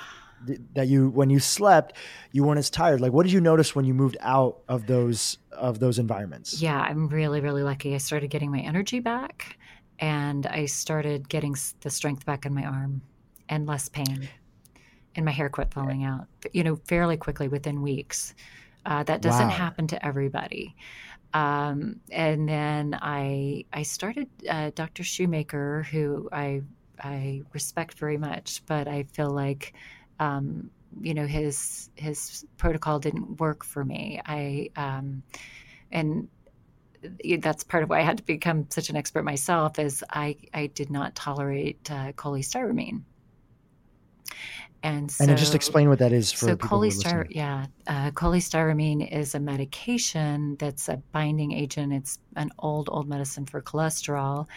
that 0.74 0.88
you 0.88 1.08
when 1.10 1.30
you 1.30 1.38
slept 1.38 1.96
you 2.32 2.42
weren't 2.42 2.58
as 2.58 2.68
tired. 2.68 3.00
Like 3.00 3.12
what 3.12 3.22
did 3.22 3.32
you 3.32 3.40
notice 3.40 3.76
when 3.76 3.84
you 3.84 3.94
moved 3.94 4.16
out 4.20 4.58
of 4.68 4.88
those 4.88 5.38
of 5.52 5.78
those 5.78 6.00
environments? 6.00 6.60
Yeah 6.60 6.80
i'm 6.80 7.06
really 7.06 7.40
really 7.40 7.62
lucky. 7.62 7.94
I 7.94 7.98
started 7.98 8.28
getting 8.30 8.50
my 8.50 8.58
energy 8.58 8.98
back 8.98 9.56
and 10.00 10.46
i 10.46 10.66
started 10.66 11.28
getting 11.28 11.54
the 11.82 11.90
strength 11.90 12.26
back 12.26 12.44
in 12.44 12.52
my 12.52 12.64
arm 12.64 13.02
and 13.48 13.66
less 13.66 13.88
pain 13.88 14.28
and 15.14 15.24
my 15.24 15.30
hair 15.30 15.48
quit 15.48 15.72
falling 15.72 16.04
out 16.04 16.26
you 16.52 16.64
know 16.64 16.76
fairly 16.86 17.16
quickly 17.16 17.48
within 17.48 17.82
weeks 17.82 18.34
uh, 18.84 19.02
that 19.04 19.22
doesn't 19.22 19.48
wow. 19.48 19.54
happen 19.54 19.86
to 19.88 20.04
everybody. 20.04 20.74
Um, 21.34 22.00
and 22.10 22.48
then 22.48 22.98
I 23.00 23.64
I 23.72 23.82
started 23.82 24.28
uh, 24.48 24.70
Dr. 24.74 25.02
Shoemaker, 25.02 25.84
who 25.90 26.28
I 26.32 26.62
I 27.02 27.42
respect 27.52 27.98
very 27.98 28.18
much, 28.18 28.62
but 28.66 28.88
I 28.88 29.04
feel 29.04 29.30
like 29.30 29.74
um, 30.18 30.70
you 31.00 31.14
know 31.14 31.26
his 31.26 31.88
his 31.94 32.44
protocol 32.58 32.98
didn't 32.98 33.40
work 33.40 33.64
for 33.64 33.84
me. 33.84 34.20
I 34.26 34.70
um, 34.76 35.22
and 35.90 36.28
that's 37.40 37.64
part 37.64 37.82
of 37.82 37.90
why 37.90 37.98
I 38.00 38.02
had 38.02 38.18
to 38.18 38.24
become 38.24 38.66
such 38.70 38.90
an 38.90 38.96
expert 38.96 39.24
myself. 39.24 39.78
Is 39.78 40.04
I 40.10 40.36
I 40.52 40.66
did 40.66 40.90
not 40.90 41.14
tolerate 41.14 41.90
uh, 41.90 42.12
cholestyramine. 42.12 43.02
And 44.84 45.10
so, 45.10 45.24
and 45.24 45.38
just 45.38 45.54
explain 45.54 45.88
what 45.88 46.00
that 46.00 46.12
is 46.12 46.32
for 46.32 46.46
so 46.46 46.56
cholestyramine. 46.56 47.26
Yeah, 47.30 47.66
uh, 47.86 48.10
cholestyramine 48.10 49.12
is 49.12 49.34
a 49.34 49.40
medication 49.40 50.56
that's 50.58 50.88
a 50.88 50.96
binding 51.12 51.52
agent. 51.52 51.92
It's 51.92 52.18
an 52.34 52.50
old 52.58 52.88
old 52.90 53.08
medicine 53.08 53.46
for 53.46 53.62
cholesterol, 53.62 54.48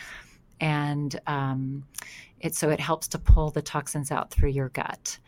and 0.59 1.19
um, 1.27 1.83
it 2.39 2.55
so 2.55 2.69
it 2.69 2.79
helps 2.79 3.07
to 3.09 3.19
pull 3.19 3.51
the 3.51 3.61
toxins 3.61 4.11
out 4.11 4.31
through 4.31 4.49
your 4.49 4.69
gut 4.69 5.19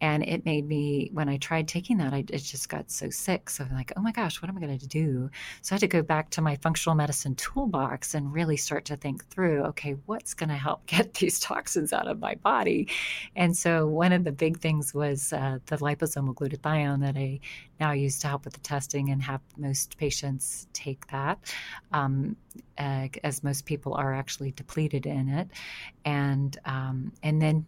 and 0.00 0.22
it 0.24 0.44
made 0.44 0.66
me 0.66 1.10
when 1.12 1.28
i 1.28 1.36
tried 1.36 1.68
taking 1.68 1.98
that 1.98 2.12
i 2.12 2.18
it 2.18 2.38
just 2.38 2.68
got 2.68 2.90
so 2.90 3.10
sick. 3.10 3.50
So 3.50 3.64
i'm 3.64 3.74
like 3.74 3.92
oh 3.96 4.00
my 4.00 4.12
gosh 4.12 4.40
what 4.40 4.48
am 4.48 4.56
i 4.56 4.60
going 4.60 4.78
to 4.78 4.86
do? 4.86 5.30
So 5.62 5.72
i 5.72 5.76
had 5.76 5.80
to 5.80 5.88
go 5.88 6.02
back 6.02 6.30
to 6.30 6.42
my 6.42 6.56
functional 6.56 6.94
medicine 6.96 7.34
toolbox 7.34 8.14
and 8.14 8.32
really 8.32 8.56
start 8.56 8.84
to 8.86 8.96
think 8.96 9.26
through 9.26 9.62
okay 9.64 9.96
what's 10.06 10.34
going 10.34 10.50
to 10.50 10.56
help 10.56 10.86
get 10.94 11.14
these 11.14 11.40
toxins 11.40 11.92
out 11.92 12.08
of 12.08 12.18
my 12.20 12.34
body? 12.36 12.88
And 13.36 13.56
so 13.56 13.86
one 13.86 14.12
of 14.12 14.24
the 14.24 14.32
big 14.32 14.58
things 14.60 14.94
was 14.94 15.32
uh, 15.32 15.58
the 15.66 15.76
liposomal 15.76 16.34
glutathione 16.34 17.00
that 17.00 17.16
i 17.16 17.40
now 17.80 17.92
use 17.92 18.18
to 18.20 18.28
help 18.28 18.44
with 18.44 18.54
the 18.54 18.60
testing 18.60 19.10
and 19.10 19.22
have 19.22 19.40
most 19.56 19.96
patients 19.96 20.68
take 20.72 21.06
that 21.08 21.38
um, 21.92 22.36
uh, 22.78 23.08
as 23.24 23.42
most 23.42 23.64
people 23.66 23.94
are 23.94 24.14
actually 24.14 24.52
depleted 24.52 25.06
in 25.06 25.28
it, 25.28 25.48
and 26.04 26.58
um, 26.64 27.12
and 27.22 27.40
then 27.40 27.66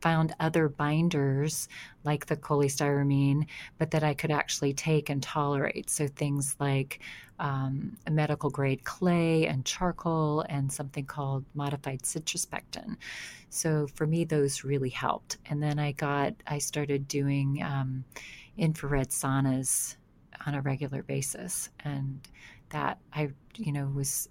found 0.00 0.34
other 0.40 0.68
binders 0.68 1.68
like 2.04 2.26
the 2.26 2.36
cholestyramine, 2.36 3.46
but 3.78 3.90
that 3.90 4.02
I 4.02 4.14
could 4.14 4.30
actually 4.30 4.72
take 4.72 5.10
and 5.10 5.22
tolerate. 5.22 5.90
So 5.90 6.06
things 6.08 6.56
like 6.60 7.00
um, 7.38 7.96
medical 8.10 8.50
grade 8.50 8.84
clay 8.84 9.46
and 9.46 9.64
charcoal, 9.64 10.44
and 10.48 10.72
something 10.72 11.06
called 11.06 11.44
modified 11.54 12.04
citrus 12.06 12.46
pectin. 12.46 12.96
So 13.48 13.88
for 13.94 14.06
me, 14.06 14.24
those 14.24 14.64
really 14.64 14.90
helped. 14.90 15.38
And 15.46 15.62
then 15.62 15.78
I 15.78 15.92
got 15.92 16.34
I 16.46 16.58
started 16.58 17.08
doing 17.08 17.62
um, 17.62 18.04
infrared 18.56 19.08
saunas 19.08 19.96
on 20.46 20.54
a 20.54 20.62
regular 20.62 21.02
basis. 21.02 21.70
And 21.84 22.20
that 22.70 22.98
I, 23.12 23.30
you 23.56 23.72
know, 23.72 23.86
was 23.94 24.28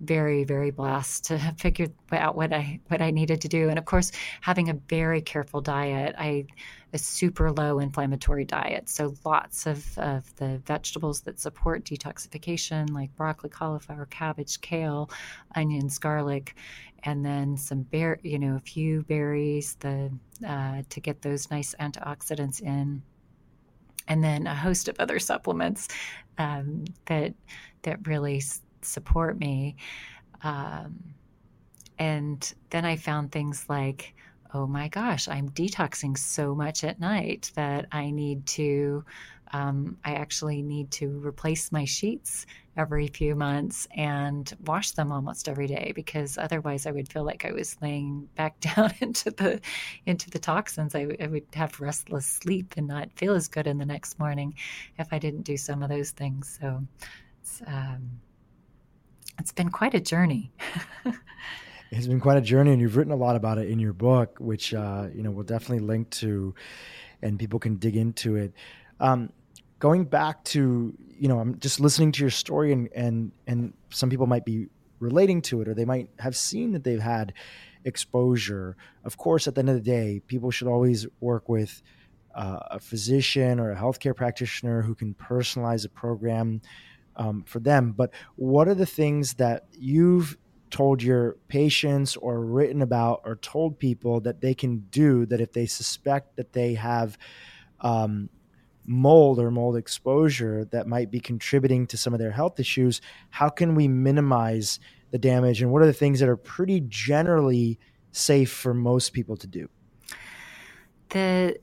very 0.00 0.44
very 0.44 0.70
blessed 0.70 1.24
to 1.24 1.36
have 1.36 1.58
figured 1.58 1.92
out 2.12 2.36
what 2.36 2.52
I 2.52 2.80
what 2.88 3.02
I 3.02 3.10
needed 3.10 3.40
to 3.42 3.48
do. 3.48 3.68
And 3.68 3.78
of 3.78 3.84
course 3.84 4.12
having 4.40 4.68
a 4.68 4.74
very 4.74 5.20
careful 5.20 5.60
diet 5.60 6.14
I 6.18 6.46
a 6.92 6.98
super 6.98 7.50
low 7.50 7.80
inflammatory 7.80 8.44
diet. 8.44 8.88
So 8.88 9.14
lots 9.24 9.66
of, 9.66 9.98
of 9.98 10.34
the 10.36 10.58
vegetables 10.64 11.20
that 11.22 11.38
support 11.38 11.84
detoxification 11.84 12.90
like 12.92 13.14
broccoli 13.16 13.50
cauliflower 13.50 14.06
cabbage 14.06 14.60
kale 14.60 15.10
onions 15.54 15.98
garlic 15.98 16.54
and 17.02 17.24
then 17.24 17.56
some 17.56 17.82
bear 17.82 18.18
you 18.22 18.38
know 18.38 18.56
a 18.56 18.60
few 18.60 19.02
berries 19.02 19.76
the 19.80 20.10
uh, 20.46 20.82
to 20.88 21.00
get 21.00 21.22
those 21.22 21.50
nice 21.50 21.74
antioxidants 21.80 22.62
in 22.62 23.02
and 24.08 24.24
then 24.24 24.46
a 24.46 24.54
host 24.54 24.88
of 24.88 24.96
other 24.98 25.18
supplements 25.18 25.88
um, 26.38 26.84
that 27.06 27.34
that 27.82 28.06
really 28.06 28.42
support 28.82 29.38
me. 29.38 29.76
Um, 30.42 31.14
and 31.98 32.54
then 32.70 32.84
I 32.84 32.96
found 32.96 33.30
things 33.30 33.66
like, 33.68 34.14
oh 34.54 34.66
my 34.66 34.88
gosh, 34.88 35.28
I'm 35.28 35.50
detoxing 35.50 36.16
so 36.16 36.54
much 36.54 36.84
at 36.84 37.00
night 37.00 37.50
that 37.54 37.86
I 37.92 38.10
need 38.10 38.46
to, 38.46 39.04
um, 39.52 39.98
I 40.04 40.14
actually 40.14 40.62
need 40.62 40.90
to 40.92 41.20
replace 41.24 41.72
my 41.72 41.84
sheets 41.84 42.46
every 42.78 43.08
few 43.08 43.34
months 43.34 43.88
and 43.94 44.54
wash 44.64 44.92
them 44.92 45.10
almost 45.10 45.48
every 45.48 45.66
day 45.66 45.92
because 45.94 46.38
otherwise 46.38 46.86
I 46.86 46.92
would 46.92 47.12
feel 47.12 47.24
like 47.24 47.44
I 47.44 47.50
was 47.52 47.76
laying 47.82 48.28
back 48.36 48.58
down 48.76 48.92
into 49.00 49.32
the 49.32 49.60
into 50.06 50.30
the 50.30 50.38
toxins. 50.38 50.94
I, 50.94 51.08
I 51.20 51.26
would 51.26 51.46
have 51.54 51.78
restless 51.80 52.24
sleep 52.24 52.74
and 52.76 52.86
not 52.86 53.12
feel 53.16 53.34
as 53.34 53.48
good 53.48 53.66
in 53.66 53.78
the 53.78 53.84
next 53.84 54.18
morning 54.18 54.54
if 54.96 55.12
I 55.12 55.18
didn't 55.18 55.42
do 55.42 55.56
some 55.56 55.82
of 55.82 55.90
those 55.90 56.12
things. 56.12 56.58
So 56.60 56.84
it's 57.42 57.60
um, 57.66 58.20
it's 59.38 59.52
been 59.52 59.70
quite 59.70 59.94
a 59.94 60.00
journey. 60.00 60.52
it's 61.90 62.06
been 62.06 62.20
quite 62.20 62.38
a 62.38 62.42
journey, 62.42 62.72
and 62.72 62.80
you've 62.80 62.96
written 62.96 63.12
a 63.12 63.16
lot 63.16 63.34
about 63.34 63.58
it 63.58 63.68
in 63.68 63.80
your 63.80 63.92
book, 63.92 64.36
which 64.38 64.72
uh, 64.72 65.08
you 65.12 65.22
know 65.24 65.32
we'll 65.32 65.44
definitely 65.44 65.84
link 65.84 66.10
to, 66.10 66.54
and 67.22 67.38
people 67.38 67.58
can 67.58 67.76
dig 67.76 67.96
into 67.96 68.36
it. 68.36 68.52
Um, 69.00 69.32
going 69.80 70.04
back 70.04 70.44
to 70.44 70.96
you 71.18 71.28
know, 71.28 71.38
I'm 71.38 71.58
just 71.58 71.80
listening 71.80 72.12
to 72.12 72.20
your 72.20 72.30
story, 72.30 72.72
and 72.72 72.88
and 72.94 73.32
and 73.46 73.72
some 73.90 74.10
people 74.10 74.26
might 74.26 74.44
be 74.44 74.68
relating 75.00 75.42
to 75.42 75.60
it, 75.62 75.68
or 75.68 75.74
they 75.74 75.84
might 75.84 76.10
have 76.18 76.36
seen 76.36 76.72
that 76.72 76.84
they've 76.84 77.00
had 77.00 77.32
exposure. 77.84 78.76
Of 79.04 79.16
course, 79.16 79.46
at 79.46 79.54
the 79.54 79.60
end 79.60 79.70
of 79.70 79.76
the 79.76 79.80
day, 79.80 80.20
people 80.26 80.50
should 80.50 80.68
always 80.68 81.06
work 81.20 81.48
with 81.48 81.82
uh, 82.34 82.58
a 82.72 82.80
physician 82.80 83.58
or 83.58 83.72
a 83.72 83.76
healthcare 83.76 84.14
practitioner 84.14 84.82
who 84.82 84.94
can 84.94 85.14
personalize 85.14 85.84
a 85.84 85.88
program 85.88 86.60
um, 87.16 87.42
for 87.44 87.58
them. 87.58 87.92
But 87.92 88.12
what 88.36 88.68
are 88.68 88.74
the 88.74 88.86
things 88.86 89.34
that 89.34 89.66
you've 89.72 90.36
told 90.70 91.02
your 91.02 91.36
patients 91.48 92.16
or 92.16 92.44
written 92.44 92.82
about 92.82 93.22
or 93.24 93.36
told 93.36 93.78
people 93.78 94.20
that 94.20 94.40
they 94.40 94.54
can 94.54 94.80
do 94.90 95.26
that 95.26 95.40
if 95.40 95.52
they 95.52 95.66
suspect 95.66 96.36
that 96.36 96.52
they 96.52 96.74
have 96.74 97.18
um, 97.80 98.28
mold 98.88 99.38
or 99.38 99.50
mold 99.50 99.76
exposure 99.76 100.64
that 100.66 100.86
might 100.86 101.10
be 101.10 101.20
contributing 101.20 101.86
to 101.86 101.96
some 101.96 102.14
of 102.14 102.18
their 102.18 102.30
health 102.30 102.58
issues, 102.58 103.00
how 103.30 103.48
can 103.48 103.74
we 103.74 103.86
minimize 103.86 104.80
the 105.10 105.18
damage? 105.18 105.62
And 105.62 105.70
what 105.70 105.82
are 105.82 105.86
the 105.86 105.92
things 105.92 106.20
that 106.20 106.28
are 106.28 106.36
pretty 106.36 106.80
generally 106.88 107.78
safe 108.12 108.50
for 108.50 108.72
most 108.72 109.12
people 109.12 109.36
to 109.36 109.46
do? 109.46 109.68
The 111.10 111.58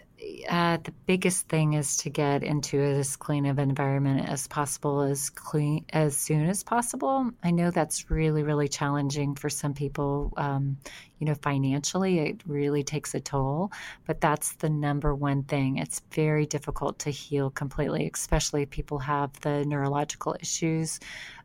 uh, 0.49 0.78
the 0.84 0.91
biggest 1.05 1.47
thing 1.49 1.73
is 1.73 1.97
to 1.97 2.09
get 2.09 2.43
into 2.43 2.80
as 2.80 3.15
clean 3.15 3.45
of 3.45 3.59
environment 3.59 4.28
as 4.28 4.47
possible, 4.47 5.01
as 5.01 5.30
clean 5.30 5.86
as 5.91 6.17
soon 6.17 6.47
as 6.47 6.63
possible. 6.63 7.30
I 7.43 7.51
know 7.51 7.71
that's 7.71 8.09
really, 8.09 8.43
really 8.43 8.67
challenging 8.67 9.36
for 9.36 9.49
some 9.49 9.73
people. 9.73 10.34
Um, 10.38 10.78
you 11.19 11.28
know, 11.28 11.36
financially, 11.36 12.19
it 12.19 12.41
really 12.45 12.84
takes 12.84 13.13
a 13.13 13.19
toll, 13.19 13.71
but 14.05 14.19
that's 14.19 14.55
the 14.55 14.69
number 14.69 15.13
one 15.13 15.43
thing. 15.43 15.78
It's 15.78 16.01
very 16.11 16.45
difficult 16.45 16.99
to 16.99 17.09
heal 17.11 17.49
completely, 17.49 18.09
especially 18.13 18.63
if 18.63 18.69
people 18.69 18.99
have 18.99 19.39
the 19.41 19.63
neurological 19.65 20.36
issues. 20.39 20.99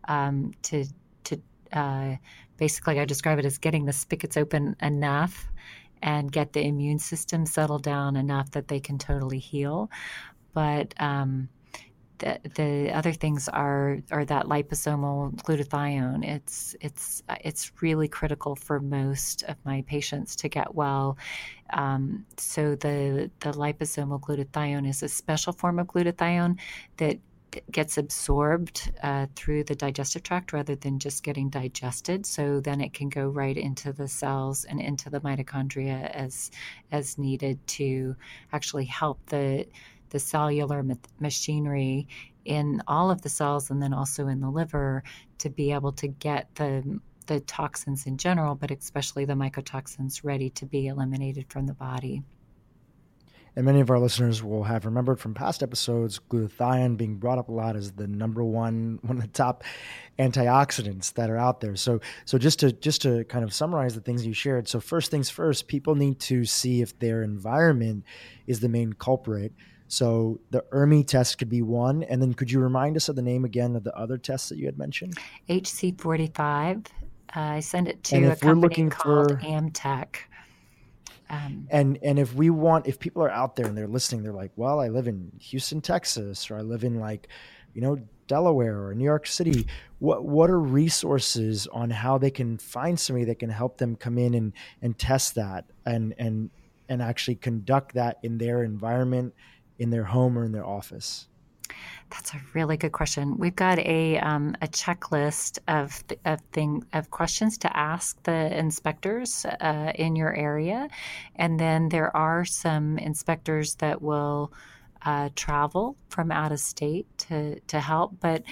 Um, 0.08 0.52
to 0.62 0.86
to 1.24 1.40
uh, 1.72 2.16
basically, 2.56 2.98
I 2.98 3.04
describe 3.04 3.38
it 3.38 3.44
as 3.44 3.58
getting 3.58 3.84
the 3.84 3.92
spigots 3.92 4.36
open 4.36 4.76
enough 4.80 5.49
and 6.02 6.30
get 6.30 6.52
the 6.52 6.64
immune 6.64 6.98
system 6.98 7.46
settled 7.46 7.82
down 7.82 8.16
enough 8.16 8.50
that 8.52 8.68
they 8.68 8.80
can 8.80 8.98
totally 8.98 9.38
heal. 9.38 9.90
But 10.52 10.94
um, 10.98 11.48
the, 12.20 12.38
the 12.54 12.92
other 12.94 13.12
things 13.12 13.48
are 13.48 13.98
are 14.10 14.24
that 14.26 14.46
liposomal 14.46 15.34
glutathione. 15.42 16.24
It's 16.24 16.76
it's 16.80 17.22
it's 17.40 17.72
really 17.82 18.08
critical 18.08 18.54
for 18.54 18.78
most 18.78 19.42
of 19.44 19.56
my 19.64 19.82
patients 19.86 20.36
to 20.36 20.48
get 20.48 20.74
well. 20.74 21.18
Um, 21.72 22.26
so 22.36 22.74
the 22.74 23.30
the 23.40 23.52
liposomal 23.52 24.20
glutathione 24.20 24.88
is 24.88 25.02
a 25.02 25.08
special 25.08 25.52
form 25.52 25.78
of 25.78 25.86
glutathione 25.88 26.58
that 26.98 27.18
gets 27.70 27.98
absorbed 27.98 28.92
uh, 29.02 29.26
through 29.34 29.64
the 29.64 29.74
digestive 29.74 30.22
tract 30.22 30.52
rather 30.52 30.74
than 30.74 30.98
just 30.98 31.22
getting 31.22 31.50
digested. 31.50 32.26
So 32.26 32.60
then 32.60 32.80
it 32.80 32.92
can 32.92 33.08
go 33.08 33.28
right 33.28 33.56
into 33.56 33.92
the 33.92 34.08
cells 34.08 34.64
and 34.64 34.80
into 34.80 35.10
the 35.10 35.20
mitochondria 35.20 36.10
as 36.10 36.50
as 36.92 37.18
needed 37.18 37.64
to 37.78 38.16
actually 38.52 38.86
help 38.86 39.24
the 39.26 39.66
the 40.10 40.18
cellular 40.18 40.84
machinery 41.20 42.08
in 42.44 42.82
all 42.88 43.10
of 43.10 43.22
the 43.22 43.28
cells 43.28 43.70
and 43.70 43.80
then 43.82 43.92
also 43.92 44.26
in 44.26 44.40
the 44.40 44.50
liver 44.50 45.04
to 45.38 45.50
be 45.50 45.72
able 45.72 45.92
to 45.92 46.08
get 46.08 46.54
the 46.56 47.00
the 47.26 47.40
toxins 47.40 48.06
in 48.06 48.16
general, 48.16 48.56
but 48.56 48.72
especially 48.72 49.24
the 49.24 49.34
mycotoxins 49.34 50.24
ready 50.24 50.50
to 50.50 50.66
be 50.66 50.88
eliminated 50.88 51.46
from 51.48 51.66
the 51.66 51.74
body. 51.74 52.22
And 53.56 53.64
many 53.64 53.80
of 53.80 53.90
our 53.90 53.98
listeners 53.98 54.42
will 54.42 54.64
have 54.64 54.84
remembered 54.84 55.18
from 55.18 55.34
past 55.34 55.62
episodes 55.62 56.20
glutathione 56.30 56.96
being 56.96 57.16
brought 57.16 57.38
up 57.38 57.48
a 57.48 57.52
lot 57.52 57.76
as 57.76 57.92
the 57.92 58.06
number 58.06 58.44
one, 58.44 58.98
one 59.02 59.16
of 59.16 59.22
the 59.22 59.28
top 59.28 59.64
antioxidants 60.18 61.12
that 61.14 61.30
are 61.30 61.36
out 61.36 61.60
there. 61.60 61.76
So, 61.76 62.00
so 62.24 62.38
just 62.38 62.60
to 62.60 62.72
just 62.72 63.02
to 63.02 63.24
kind 63.24 63.44
of 63.44 63.52
summarize 63.52 63.94
the 63.94 64.00
things 64.00 64.26
you 64.26 64.32
shared. 64.32 64.68
So, 64.68 64.80
first 64.80 65.10
things 65.10 65.30
first, 65.30 65.66
people 65.66 65.94
need 65.94 66.20
to 66.20 66.44
see 66.44 66.82
if 66.82 66.98
their 66.98 67.22
environment 67.22 68.04
is 68.46 68.60
the 68.60 68.68
main 68.68 68.92
culprit. 68.92 69.52
So, 69.88 70.40
the 70.50 70.64
ERMI 70.72 71.04
test 71.04 71.38
could 71.38 71.48
be 71.48 71.62
one, 71.62 72.04
and 72.04 72.22
then 72.22 72.34
could 72.34 72.50
you 72.52 72.60
remind 72.60 72.96
us 72.96 73.08
of 73.08 73.16
the 73.16 73.22
name 73.22 73.44
again 73.44 73.74
of 73.74 73.82
the 73.82 73.96
other 73.96 74.18
tests 74.18 74.48
that 74.50 74.58
you 74.58 74.66
had 74.66 74.78
mentioned? 74.78 75.18
HC45. 75.48 76.86
Uh, 77.34 77.40
I 77.40 77.60
send 77.60 77.88
it 77.88 78.02
to 78.04 78.32
a 78.32 78.36
company 78.36 78.88
called 78.88 79.30
for... 79.30 79.36
Amtech. 79.38 80.16
Um, 81.30 81.68
and 81.70 81.98
and 82.02 82.18
if 82.18 82.34
we 82.34 82.50
want, 82.50 82.88
if 82.88 82.98
people 82.98 83.22
are 83.22 83.30
out 83.30 83.54
there 83.54 83.66
and 83.66 83.78
they're 83.78 83.86
listening, 83.86 84.24
they're 84.24 84.32
like, 84.32 84.50
well, 84.56 84.80
I 84.80 84.88
live 84.88 85.06
in 85.06 85.30
Houston, 85.38 85.80
Texas, 85.80 86.50
or 86.50 86.56
I 86.56 86.62
live 86.62 86.82
in 86.82 86.98
like, 86.98 87.28
you 87.72 87.80
know, 87.80 87.98
Delaware 88.26 88.84
or 88.84 88.94
New 88.94 89.04
York 89.04 89.28
City. 89.28 89.66
What 90.00 90.24
what 90.24 90.50
are 90.50 90.58
resources 90.58 91.68
on 91.68 91.90
how 91.90 92.18
they 92.18 92.32
can 92.32 92.58
find 92.58 92.98
somebody 92.98 93.26
that 93.26 93.38
can 93.38 93.50
help 93.50 93.78
them 93.78 93.94
come 93.94 94.18
in 94.18 94.34
and 94.34 94.52
and 94.82 94.98
test 94.98 95.36
that 95.36 95.66
and 95.86 96.14
and 96.18 96.50
and 96.88 97.00
actually 97.00 97.36
conduct 97.36 97.94
that 97.94 98.18
in 98.24 98.38
their 98.38 98.64
environment, 98.64 99.32
in 99.78 99.90
their 99.90 100.04
home 100.04 100.36
or 100.36 100.44
in 100.44 100.50
their 100.50 100.66
office? 100.66 101.28
That's 102.10 102.34
a 102.34 102.40
really 102.54 102.76
good 102.76 102.92
question. 102.92 103.38
We've 103.38 103.54
got 103.54 103.78
a 103.78 104.18
um, 104.18 104.56
a 104.62 104.68
checklist 104.68 105.58
of 105.68 106.02
of 106.24 106.40
thing 106.52 106.84
of 106.92 107.10
questions 107.10 107.58
to 107.58 107.76
ask 107.76 108.20
the 108.24 108.56
inspectors 108.58 109.44
uh, 109.44 109.92
in 109.94 110.16
your 110.16 110.34
area, 110.34 110.88
and 111.36 111.58
then 111.58 111.88
there 111.88 112.14
are 112.16 112.44
some 112.44 112.98
inspectors 112.98 113.76
that 113.76 114.02
will 114.02 114.52
uh, 115.02 115.30
travel 115.36 115.96
from 116.08 116.32
out 116.32 116.52
of 116.52 116.60
state 116.60 117.06
to 117.18 117.60
to 117.60 117.80
help. 117.80 118.16
But 118.20 118.42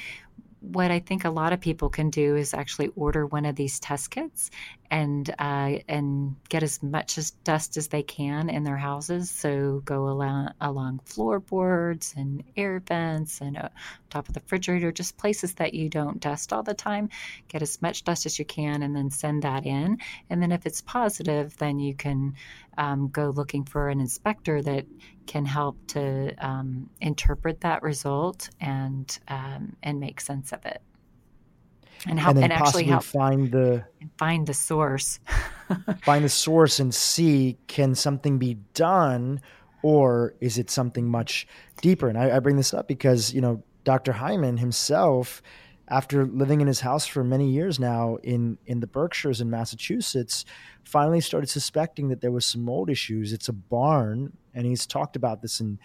what 0.60 0.90
I 0.90 0.98
think 0.98 1.24
a 1.24 1.30
lot 1.30 1.52
of 1.52 1.60
people 1.60 1.88
can 1.88 2.10
do 2.10 2.36
is 2.36 2.54
actually 2.54 2.88
order 2.96 3.26
one 3.26 3.44
of 3.44 3.56
these 3.56 3.78
test 3.78 4.10
kits 4.10 4.50
and 4.90 5.28
uh, 5.38 5.78
and 5.88 6.36
get 6.48 6.62
as 6.62 6.82
much 6.82 7.18
as 7.18 7.32
dust 7.44 7.76
as 7.76 7.88
they 7.88 8.02
can 8.02 8.48
in 8.48 8.64
their 8.64 8.76
houses. 8.76 9.30
So 9.30 9.82
go 9.84 10.08
along 10.08 10.52
along 10.60 11.00
floorboards 11.04 12.14
and 12.16 12.42
air 12.56 12.80
vents 12.80 13.40
and 13.40 13.58
uh, 13.58 13.68
top 14.10 14.28
of 14.28 14.34
the 14.34 14.40
refrigerator, 14.40 14.90
just 14.92 15.18
places 15.18 15.54
that 15.54 15.74
you 15.74 15.88
don't 15.88 16.20
dust 16.20 16.52
all 16.52 16.62
the 16.62 16.74
time. 16.74 17.10
Get 17.48 17.62
as 17.62 17.82
much 17.82 18.04
dust 18.04 18.26
as 18.26 18.38
you 18.38 18.44
can, 18.44 18.82
and 18.82 18.96
then 18.96 19.10
send 19.10 19.42
that 19.42 19.66
in. 19.66 19.98
And 20.30 20.42
then 20.42 20.52
if 20.52 20.64
it's 20.64 20.80
positive, 20.80 21.56
then 21.58 21.78
you 21.78 21.94
can 21.94 22.34
um, 22.78 23.08
go 23.08 23.30
looking 23.30 23.64
for 23.64 23.88
an 23.88 24.00
inspector 24.00 24.62
that 24.62 24.86
can 25.26 25.44
help 25.44 25.76
to 25.88 26.34
um, 26.38 26.88
interpret 27.00 27.60
that 27.60 27.82
result 27.82 28.48
and 28.60 29.18
um, 29.28 29.76
and 29.82 30.00
make 30.00 30.20
sense 30.20 30.52
of 30.52 30.64
it 30.64 30.80
and 32.06 32.18
help 32.18 32.36
and, 32.36 32.44
and 32.44 32.52
actually 32.52 32.84
help 32.84 33.04
find 33.04 33.50
the 33.50 33.84
find 34.16 34.46
the 34.46 34.54
source 34.54 35.18
find 36.02 36.24
the 36.24 36.28
source 36.28 36.78
and 36.80 36.94
see 36.94 37.58
can 37.66 37.94
something 37.94 38.38
be 38.38 38.54
done 38.74 39.40
or 39.82 40.34
is 40.40 40.58
it 40.58 40.70
something 40.70 41.08
much 41.08 41.46
deeper 41.80 42.08
and 42.08 42.18
I, 42.18 42.36
I, 42.36 42.38
bring 42.40 42.56
this 42.56 42.74
up 42.74 42.88
because 42.88 43.32
you 43.32 43.40
know 43.40 43.62
Dr. 43.88 44.12
Hyman 44.12 44.58
himself, 44.58 45.40
after 45.88 46.26
living 46.26 46.60
in 46.60 46.66
his 46.66 46.80
house 46.80 47.06
for 47.06 47.24
many 47.24 47.48
years 47.48 47.80
now 47.80 48.16
in, 48.22 48.58
in 48.66 48.80
the 48.80 48.86
Berkshires 48.86 49.40
in 49.40 49.48
Massachusetts, 49.48 50.44
finally 50.84 51.22
started 51.22 51.48
suspecting 51.48 52.08
that 52.08 52.20
there 52.20 52.30
was 52.30 52.44
some 52.44 52.62
mold 52.62 52.90
issues. 52.90 53.32
It's 53.32 53.48
a 53.48 53.54
barn, 53.54 54.36
and 54.52 54.66
he's 54.66 54.86
talked 54.86 55.16
about 55.16 55.40
this 55.40 55.58
in 55.60 55.78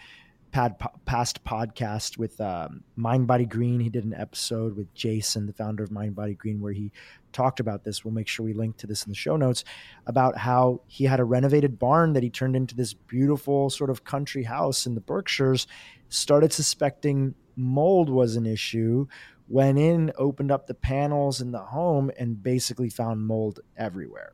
pad, 0.54 0.76
past 1.04 1.44
podcast 1.44 2.16
with 2.16 2.40
um, 2.40 2.84
Mind 2.94 3.26
Body 3.26 3.44
Green. 3.44 3.80
He 3.80 3.90
did 3.90 4.04
an 4.04 4.14
episode 4.14 4.76
with 4.76 4.94
Jason, 4.94 5.46
the 5.46 5.52
founder 5.52 5.82
of 5.82 5.90
Mind 5.90 6.14
Body 6.14 6.34
Green, 6.34 6.60
where 6.60 6.72
he 6.72 6.92
talked 7.32 7.58
about 7.58 7.82
this. 7.82 8.04
We'll 8.04 8.14
make 8.14 8.28
sure 8.28 8.46
we 8.46 8.52
link 8.52 8.76
to 8.78 8.86
this 8.86 9.02
in 9.04 9.10
the 9.10 9.16
show 9.16 9.36
notes 9.36 9.64
about 10.06 10.38
how 10.38 10.80
he 10.86 11.04
had 11.04 11.18
a 11.18 11.24
renovated 11.24 11.80
barn 11.80 12.12
that 12.12 12.22
he 12.22 12.30
turned 12.30 12.54
into 12.54 12.76
this 12.76 12.94
beautiful 12.94 13.68
sort 13.68 13.90
of 13.90 14.04
country 14.04 14.44
house 14.44 14.86
in 14.86 14.94
the 14.94 15.00
Berkshires. 15.00 15.66
Started 16.08 16.52
suspecting 16.52 17.34
mold 17.56 18.08
was 18.08 18.36
an 18.36 18.46
issue. 18.46 19.08
Went 19.48 19.76
in, 19.76 20.12
opened 20.16 20.52
up 20.52 20.68
the 20.68 20.74
panels 20.74 21.40
in 21.40 21.50
the 21.50 21.58
home, 21.58 22.12
and 22.16 22.40
basically 22.40 22.88
found 22.88 23.26
mold 23.26 23.58
everywhere. 23.76 24.32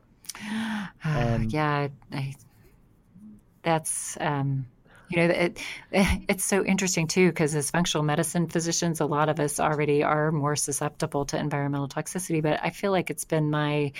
and 1.03 1.51
yeah, 1.51 1.87
I, 2.11 2.35
that's 3.63 4.17
um, 4.21 4.67
you 5.11 5.17
know 5.17 5.33
it, 5.33 5.59
eh, 5.91 6.17
it's 6.27 6.43
so 6.43 6.63
interesting 6.63 7.07
too 7.07 7.29
because 7.29 7.53
as 7.55 7.69
functional 7.69 8.03
medicine 8.03 8.47
physicians 8.47 8.99
a 8.99 9.05
lot 9.05 9.29
of 9.29 9.39
us 9.39 9.59
already 9.59 10.03
are 10.03 10.31
more 10.31 10.55
susceptible 10.55 11.25
to 11.25 11.37
environmental 11.37 11.87
toxicity 11.87 12.41
but 12.41 12.59
i 12.63 12.69
feel 12.69 12.91
like 12.91 13.09
it's 13.09 13.25
been 13.25 13.49
my 13.49 13.91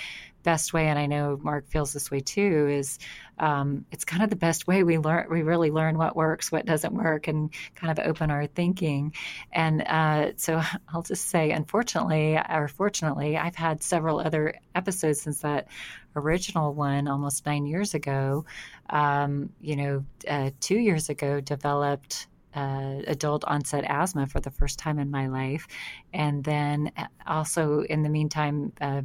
best 0.42 0.72
way 0.72 0.88
and 0.88 0.98
i 0.98 1.06
know 1.06 1.38
mark 1.42 1.66
feels 1.68 1.92
this 1.92 2.10
way 2.10 2.20
too 2.20 2.68
is 2.68 2.98
um, 3.38 3.86
it's 3.90 4.04
kind 4.04 4.22
of 4.22 4.30
the 4.30 4.36
best 4.36 4.68
way 4.68 4.84
we 4.84 4.98
learn 4.98 5.26
we 5.30 5.42
really 5.42 5.70
learn 5.70 5.98
what 5.98 6.14
works 6.14 6.52
what 6.52 6.66
doesn't 6.66 6.94
work 6.94 7.26
and 7.28 7.52
kind 7.74 7.96
of 7.96 8.04
open 8.06 8.30
our 8.30 8.46
thinking 8.46 9.12
and 9.52 9.82
uh, 9.82 10.32
so 10.36 10.60
i'll 10.88 11.02
just 11.02 11.28
say 11.28 11.50
unfortunately 11.50 12.36
or 12.36 12.68
fortunately 12.68 13.36
i've 13.36 13.56
had 13.56 13.82
several 13.82 14.20
other 14.20 14.54
episodes 14.74 15.20
since 15.22 15.40
that 15.40 15.68
original 16.16 16.74
one 16.74 17.08
almost 17.08 17.46
nine 17.46 17.66
years 17.66 17.94
ago, 17.94 18.44
um, 18.90 19.50
you 19.60 19.76
know, 19.76 20.04
uh, 20.28 20.50
two 20.60 20.78
years 20.78 21.08
ago, 21.08 21.40
developed 21.40 22.26
uh, 22.54 22.96
adult 23.06 23.44
onset 23.44 23.84
asthma 23.84 24.26
for 24.26 24.40
the 24.40 24.50
first 24.50 24.78
time 24.78 24.98
in 24.98 25.10
my 25.10 25.28
life. 25.28 25.66
And 26.12 26.44
then 26.44 26.92
uh, 26.96 27.06
also 27.26 27.80
in 27.80 28.02
the 28.02 28.10
meantime, 28.10 28.72
uh, 28.80 29.02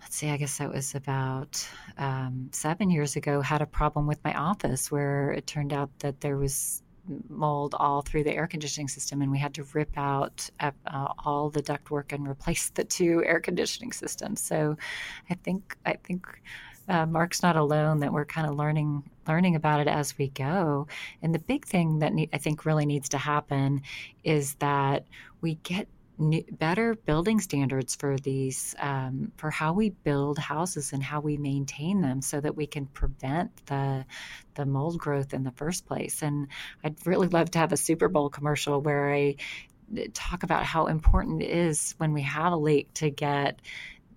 let's 0.00 0.16
see, 0.16 0.30
I 0.30 0.36
guess 0.36 0.58
that 0.58 0.72
was 0.72 0.94
about 0.94 1.66
um, 1.96 2.48
seven 2.52 2.90
years 2.90 3.16
ago, 3.16 3.40
had 3.40 3.62
a 3.62 3.66
problem 3.66 4.06
with 4.06 4.22
my 4.24 4.34
office 4.34 4.90
where 4.90 5.32
it 5.32 5.46
turned 5.46 5.72
out 5.72 5.90
that 6.00 6.20
there 6.20 6.36
was 6.36 6.82
mold 7.28 7.74
all 7.78 8.02
through 8.02 8.24
the 8.24 8.34
air 8.34 8.46
conditioning 8.46 8.88
system, 8.88 9.22
and 9.22 9.30
we 9.30 9.38
had 9.38 9.54
to 9.54 9.64
rip 9.72 9.96
out 9.96 10.48
uh, 10.60 10.70
all 11.24 11.50
the 11.50 11.62
ductwork 11.62 12.12
and 12.12 12.28
replace 12.28 12.70
the 12.70 12.84
two 12.84 13.24
air 13.26 13.40
conditioning 13.40 13.92
systems. 13.92 14.40
So, 14.40 14.76
I 15.30 15.34
think 15.34 15.76
I 15.86 15.94
think 15.94 16.26
uh, 16.88 17.06
Mark's 17.06 17.42
not 17.42 17.56
alone. 17.56 18.00
That 18.00 18.12
we're 18.12 18.24
kind 18.24 18.46
of 18.46 18.56
learning 18.56 19.08
learning 19.26 19.56
about 19.56 19.80
it 19.80 19.88
as 19.88 20.16
we 20.18 20.28
go. 20.28 20.86
And 21.22 21.34
the 21.34 21.38
big 21.38 21.66
thing 21.66 21.98
that 22.00 22.14
ne- 22.14 22.30
I 22.32 22.38
think 22.38 22.64
really 22.64 22.86
needs 22.86 23.10
to 23.10 23.18
happen 23.18 23.82
is 24.24 24.54
that 24.54 25.04
we 25.40 25.56
get 25.56 25.88
new, 26.18 26.44
better 26.50 26.94
building 26.94 27.40
standards 27.40 27.96
for 27.96 28.16
these 28.18 28.74
um, 28.78 29.32
for 29.36 29.50
how 29.50 29.72
we 29.72 29.90
build 29.90 30.38
houses 30.38 30.92
and 30.92 31.02
how 31.02 31.20
we 31.20 31.36
maintain 31.36 32.00
them 32.00 32.20
so 32.22 32.40
that 32.40 32.56
we 32.56 32.66
can 32.66 32.86
prevent 32.86 33.66
the 33.66 34.04
the 34.54 34.66
mold 34.66 34.98
growth 34.98 35.32
in 35.32 35.44
the 35.44 35.52
first 35.52 35.86
place. 35.86 36.22
And 36.22 36.48
i'd 36.84 37.06
really 37.06 37.28
love 37.28 37.50
to 37.52 37.58
have 37.58 37.72
a 37.72 37.76
super 37.76 38.08
bowl 38.08 38.28
commercial 38.28 38.80
where 38.80 39.12
i 39.12 39.36
talk 40.12 40.42
about 40.42 40.64
how 40.64 40.86
important 40.86 41.42
it 41.42 41.50
is 41.50 41.94
when 41.98 42.12
we 42.12 42.22
have 42.22 42.52
a 42.52 42.56
leak 42.56 42.92
to 42.94 43.10
get 43.10 43.60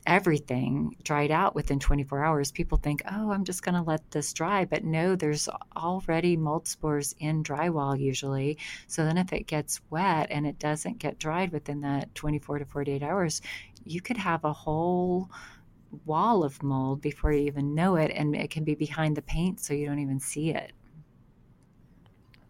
everything 0.05 0.95
dried 1.03 1.31
out 1.31 1.55
within 1.55 1.79
24 1.79 2.23
hours, 2.23 2.51
people 2.51 2.77
think, 2.77 3.03
oh, 3.11 3.31
I'm 3.31 3.43
just 3.43 3.63
going 3.63 3.75
to 3.75 3.81
let 3.81 4.09
this 4.11 4.33
dry. 4.33 4.65
But 4.65 4.83
no, 4.83 5.15
there's 5.15 5.47
already 5.75 6.37
mold 6.37 6.67
spores 6.67 7.15
in 7.19 7.43
drywall 7.43 7.99
usually. 7.99 8.57
So 8.87 9.05
then 9.05 9.17
if 9.17 9.31
it 9.33 9.47
gets 9.47 9.81
wet 9.89 10.27
and 10.31 10.47
it 10.47 10.59
doesn't 10.59 10.97
get 10.97 11.19
dried 11.19 11.51
within 11.51 11.81
that 11.81 12.13
24 12.15 12.59
to 12.59 12.65
48 12.65 13.03
hours, 13.03 13.41
you 13.85 14.01
could 14.01 14.17
have 14.17 14.43
a 14.43 14.53
whole 14.53 15.29
wall 16.05 16.43
of 16.43 16.61
mold 16.63 17.01
before 17.01 17.31
you 17.31 17.45
even 17.45 17.75
know 17.75 17.95
it. 17.95 18.11
And 18.11 18.35
it 18.35 18.49
can 18.49 18.63
be 18.63 18.75
behind 18.75 19.15
the 19.15 19.21
paint 19.21 19.59
so 19.59 19.73
you 19.73 19.85
don't 19.85 19.99
even 19.99 20.19
see 20.19 20.49
it. 20.51 20.71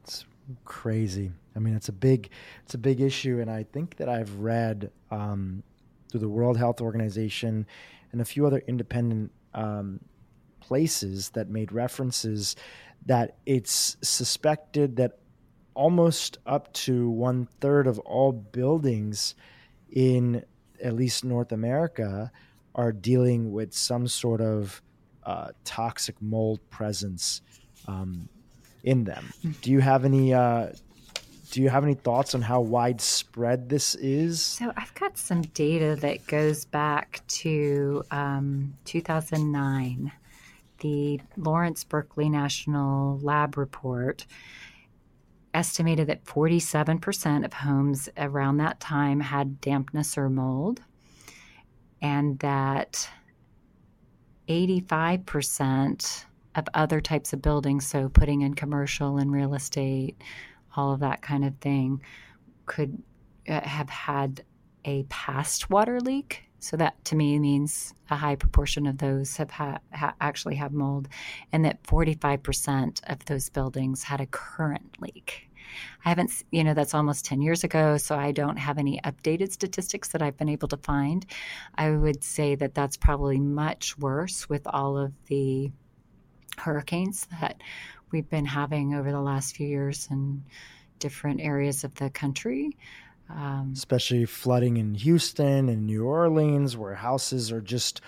It's 0.04 0.26
crazy. 0.64 1.32
I 1.54 1.60
mean, 1.60 1.76
it's 1.76 1.90
a 1.90 1.94
big, 1.94 2.30
it's 2.64 2.76
a 2.76 2.78
big 2.78 3.02
issue. 3.02 3.40
And 3.42 3.52
I 3.52 3.64
think 3.64 3.98
that 3.98 4.08
I've 4.08 4.34
read, 4.36 4.90
um, 5.10 5.64
through 6.12 6.20
the 6.20 6.30
World 6.30 6.58
Health 6.58 6.82
Organization 6.82 7.66
and 8.12 8.22
a 8.22 8.26
few 8.26 8.46
other 8.46 8.62
independent 8.68 9.32
um, 9.54 10.00
places 10.60 11.30
that 11.32 11.50
made 11.50 11.72
references 11.72 12.56
that 13.06 13.38
it's 13.46 13.98
suspected 14.02 14.98
that 14.98 15.18
almost 15.74 16.38
up 16.46 16.72
to 16.74 17.10
one 17.10 17.48
third 17.60 17.88
of 17.88 17.98
all 18.00 18.32
buildings 18.32 19.36
in 19.90 20.44
at 20.84 20.94
least 20.94 21.24
North 21.24 21.52
America 21.52 22.32
are 22.76 22.92
dealing 22.92 23.52
with 23.52 23.74
some 23.74 24.08
sort 24.08 24.42
of 24.42 24.82
uh, 25.24 25.50
toxic 25.64 26.22
mold 26.22 26.60
presence 26.70 27.42
um, 27.88 28.28
in 28.84 29.04
them. 29.04 29.32
Do 29.62 29.72
you 29.72 29.80
have 29.80 30.06
any 30.06 30.34
uh, 30.34 30.70
do 31.52 31.62
you 31.62 31.70
have 31.70 31.84
any 31.84 31.94
thoughts 31.94 32.34
on 32.34 32.42
how 32.42 32.62
widespread 32.62 33.70
this 33.70 33.94
is? 33.96 34.42
So 34.42 34.72
I've 34.76 34.94
got 34.96 35.18
some 35.18 35.42
data 35.42 35.98
that 36.00 36.26
goes 36.26 36.66
back 36.66 37.22
to 37.28 38.04
um, 38.10 38.74
2009. 38.86 40.12
The 40.80 41.22
Lawrence 41.38 41.84
Berkeley 41.84 42.30
National 42.30 43.20
Lab 43.20 43.58
report 43.58 44.26
estimated 45.54 46.08
that 46.08 46.24
47% 46.24 47.46
of 47.46 47.54
homes 47.54 48.08
around 48.18 48.58
that 48.58 48.80
time 48.80 49.20
had 49.20 49.60
dampness 49.60 50.18
or 50.18 50.30
mold, 50.30 50.82
and 52.02 52.40
that 52.40 53.10
85% 54.48 56.26
of 56.56 56.68
other 56.74 57.02
types 57.02 57.34
of 57.34 57.42
buildings, 57.42 57.86
so 57.86 58.10
putting 58.10 58.42
in 58.42 58.54
commercial 58.54 59.18
and 59.18 59.32
real 59.32 59.54
estate, 59.54 60.16
all 60.76 60.94
of 60.94 61.00
that 61.02 61.22
kind 61.22 61.46
of 61.46 61.58
thing, 61.58 62.02
could 62.66 63.02
uh, 63.48 63.62
have 63.62 63.90
had 63.90 64.44
a 64.86 65.04
past 65.04 65.70
water 65.70 66.00
leak. 66.00 66.44
So 66.60 66.78
that 66.78 67.04
to 67.06 67.16
me 67.16 67.40
means 67.40 67.94
a 68.10 68.16
high 68.16 68.36
proportion 68.36 68.86
of 68.86 69.00
those 69.00 69.36
have 69.38 69.50
ha- 69.50 69.80
ha- 69.94 70.14
actually 70.22 70.56
have 70.56 70.74
mold, 70.74 71.08
and 71.52 71.66
that 71.66 71.82
45% 71.84 73.02
of 73.10 73.26
those 73.26 73.50
buildings 73.50 74.04
had 74.04 74.22
a 74.22 74.28
current 74.28 75.02
leak. 75.02 75.50
I 76.06 76.10
haven't, 76.10 76.44
you 76.52 76.64
know, 76.64 76.74
that's 76.74 76.94
almost 76.94 77.26
10 77.26 77.42
years 77.42 77.64
ago, 77.64 77.98
so 77.98 78.16
I 78.16 78.32
don't 78.32 78.58
have 78.58 78.78
any 78.78 79.00
updated 79.04 79.52
statistics 79.52 80.10
that 80.10 80.22
I've 80.22 80.38
been 80.38 80.50
able 80.50 80.68
to 80.70 80.78
find. 80.78 81.26
I 81.76 81.92
would 81.92 82.24
say 82.24 82.56
that 82.56 82.76
that's 82.76 82.98
probably 82.98 83.40
much 83.40 83.98
worse 83.98 84.50
with 84.50 84.68
all 84.68 84.98
of 84.98 85.14
the 85.28 85.72
hurricanes 86.58 87.28
that 87.40 87.62
we've 88.12 88.30
been 88.30 88.46
having 88.46 88.94
over 88.94 89.12
the 89.12 89.22
last 89.22 89.56
few 89.56 89.68
years 89.68 90.08
in 90.12 90.44
different 91.00 91.42
areas 91.42 91.84
of 91.84 91.94
the 91.96 92.10
country. 92.10 92.78
Um, 93.30 93.72
Especially 93.74 94.26
flooding 94.26 94.78
in 94.78 94.94
Houston 94.96 95.70
and 95.70 95.86
New 95.86 96.06
Orleans, 96.06 96.76
where 96.76 96.96
houses 96.96 97.52
are 97.52 97.62
just 97.62 98.02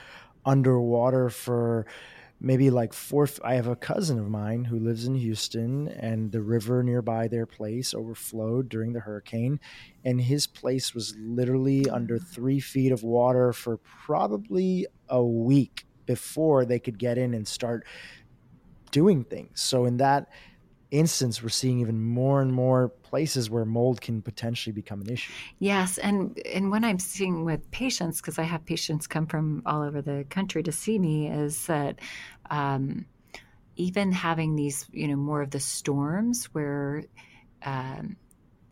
underwater 0.46 1.30
for 1.30 1.86
maybe 2.42 2.70
like 2.70 2.92
four. 2.94 3.28
I 3.44 3.56
have 3.56 3.68
a 3.68 3.76
cousin 3.76 4.20
of 4.20 4.30
mine 4.30 4.66
who 4.66 4.78
lives 4.78 5.08
in 5.08 5.16
Houston, 5.16 5.88
and 5.88 6.32
the 6.32 6.42
river 6.42 6.84
nearby 6.84 7.30
their 7.30 7.46
place 7.46 7.94
overflowed 7.94 8.68
during 8.68 8.92
the 8.92 9.00
hurricane, 9.00 9.60
and 10.04 10.20
his 10.20 10.46
place 10.46 10.94
was 10.94 11.16
literally 11.18 11.90
under 11.90 12.20
three 12.20 12.60
feet 12.60 12.92
of 12.92 13.04
water 13.04 13.54
for 13.54 13.78
probably 13.78 14.88
a 15.08 15.24
week 15.24 15.86
before 16.06 16.66
they 16.66 16.80
could 16.80 17.00
get 17.00 17.18
in 17.18 17.34
and 17.34 17.48
start 17.48 17.86
doing 18.94 19.26
things. 19.26 19.62
So 19.62 19.84
in 19.84 19.98
that 19.98 20.30
instance, 20.92 21.44
we're 21.44 21.50
seeing 21.50 21.80
even 21.82 22.00
more 22.00 22.42
and 22.42 22.54
more 22.54 22.90
places 22.90 23.50
where 23.50 23.66
mold 23.66 24.00
can 24.00 24.22
potentially 24.22 24.72
become 24.72 25.02
an 25.02 25.10
issue. 25.10 25.34
Yes, 25.60 25.98
and 25.98 26.40
and 26.46 26.72
when 26.72 26.86
I'm 26.86 27.00
seeing 27.00 27.44
with 27.44 27.70
patients, 27.72 28.22
because 28.22 28.40
I 28.40 28.44
have 28.44 28.64
patients 28.64 29.08
come 29.08 29.26
from 29.26 29.64
all 29.66 29.82
over 29.82 30.02
the 30.02 30.26
country 30.30 30.64
to 30.64 30.72
see 30.72 30.98
me, 30.98 31.28
is 31.28 31.68
that. 31.68 32.00
Um, 32.50 33.06
even 33.76 34.12
having 34.12 34.56
these, 34.56 34.86
you 34.92 35.08
know, 35.08 35.16
more 35.16 35.42
of 35.42 35.50
the 35.50 35.60
storms 35.60 36.46
where 36.54 37.04
um, 37.64 38.16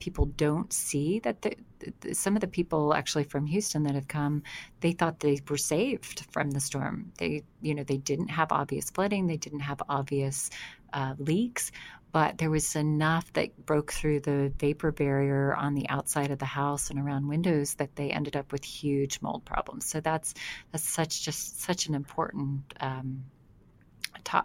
people 0.02 0.26
don't 0.26 0.74
see 0.74 1.20
that 1.20 1.42
the, 1.42 1.56
the, 2.02 2.14
some 2.14 2.36
of 2.36 2.42
the 2.42 2.48
people 2.48 2.94
actually 2.94 3.24
from 3.24 3.46
Houston 3.46 3.84
that 3.84 3.96
have 3.96 4.08
come, 4.08 4.44
they 4.82 4.92
thought 4.92 5.20
they 5.20 5.40
were 5.48 5.58
saved 5.58 6.26
from 6.32 6.52
the 6.52 6.60
storm. 6.60 7.14
They, 7.18 7.44
you 7.62 7.76
know, 7.76 7.84
they 7.84 7.98
didn't 7.98 8.30
have 8.30 8.52
obvious 8.52 8.90
flooding, 8.90 9.28
they 9.28 9.38
didn't 9.38 9.62
have 9.62 9.82
obvious 9.88 10.50
uh, 10.92 11.14
leaks, 11.18 11.72
but 12.12 12.38
there 12.38 12.50
was 12.50 12.76
enough 12.76 13.32
that 13.34 13.66
broke 13.66 13.94
through 13.94 14.20
the 14.20 14.52
vapor 14.58 14.92
barrier 14.92 15.56
on 15.56 15.76
the 15.76 15.88
outside 15.88 16.32
of 16.32 16.40
the 16.40 16.46
house 16.46 16.90
and 16.90 17.00
around 17.00 17.28
windows 17.28 17.76
that 17.76 17.96
they 17.96 18.12
ended 18.12 18.36
up 18.36 18.52
with 18.52 18.66
huge 18.66 19.22
mold 19.22 19.46
problems. 19.46 19.86
So 19.86 20.02
that's 20.02 20.34
that's 20.72 20.84
such 20.84 21.24
just 21.24 21.62
such 21.62 21.88
an 21.88 21.96
important 21.96 22.74
um, 22.82 23.24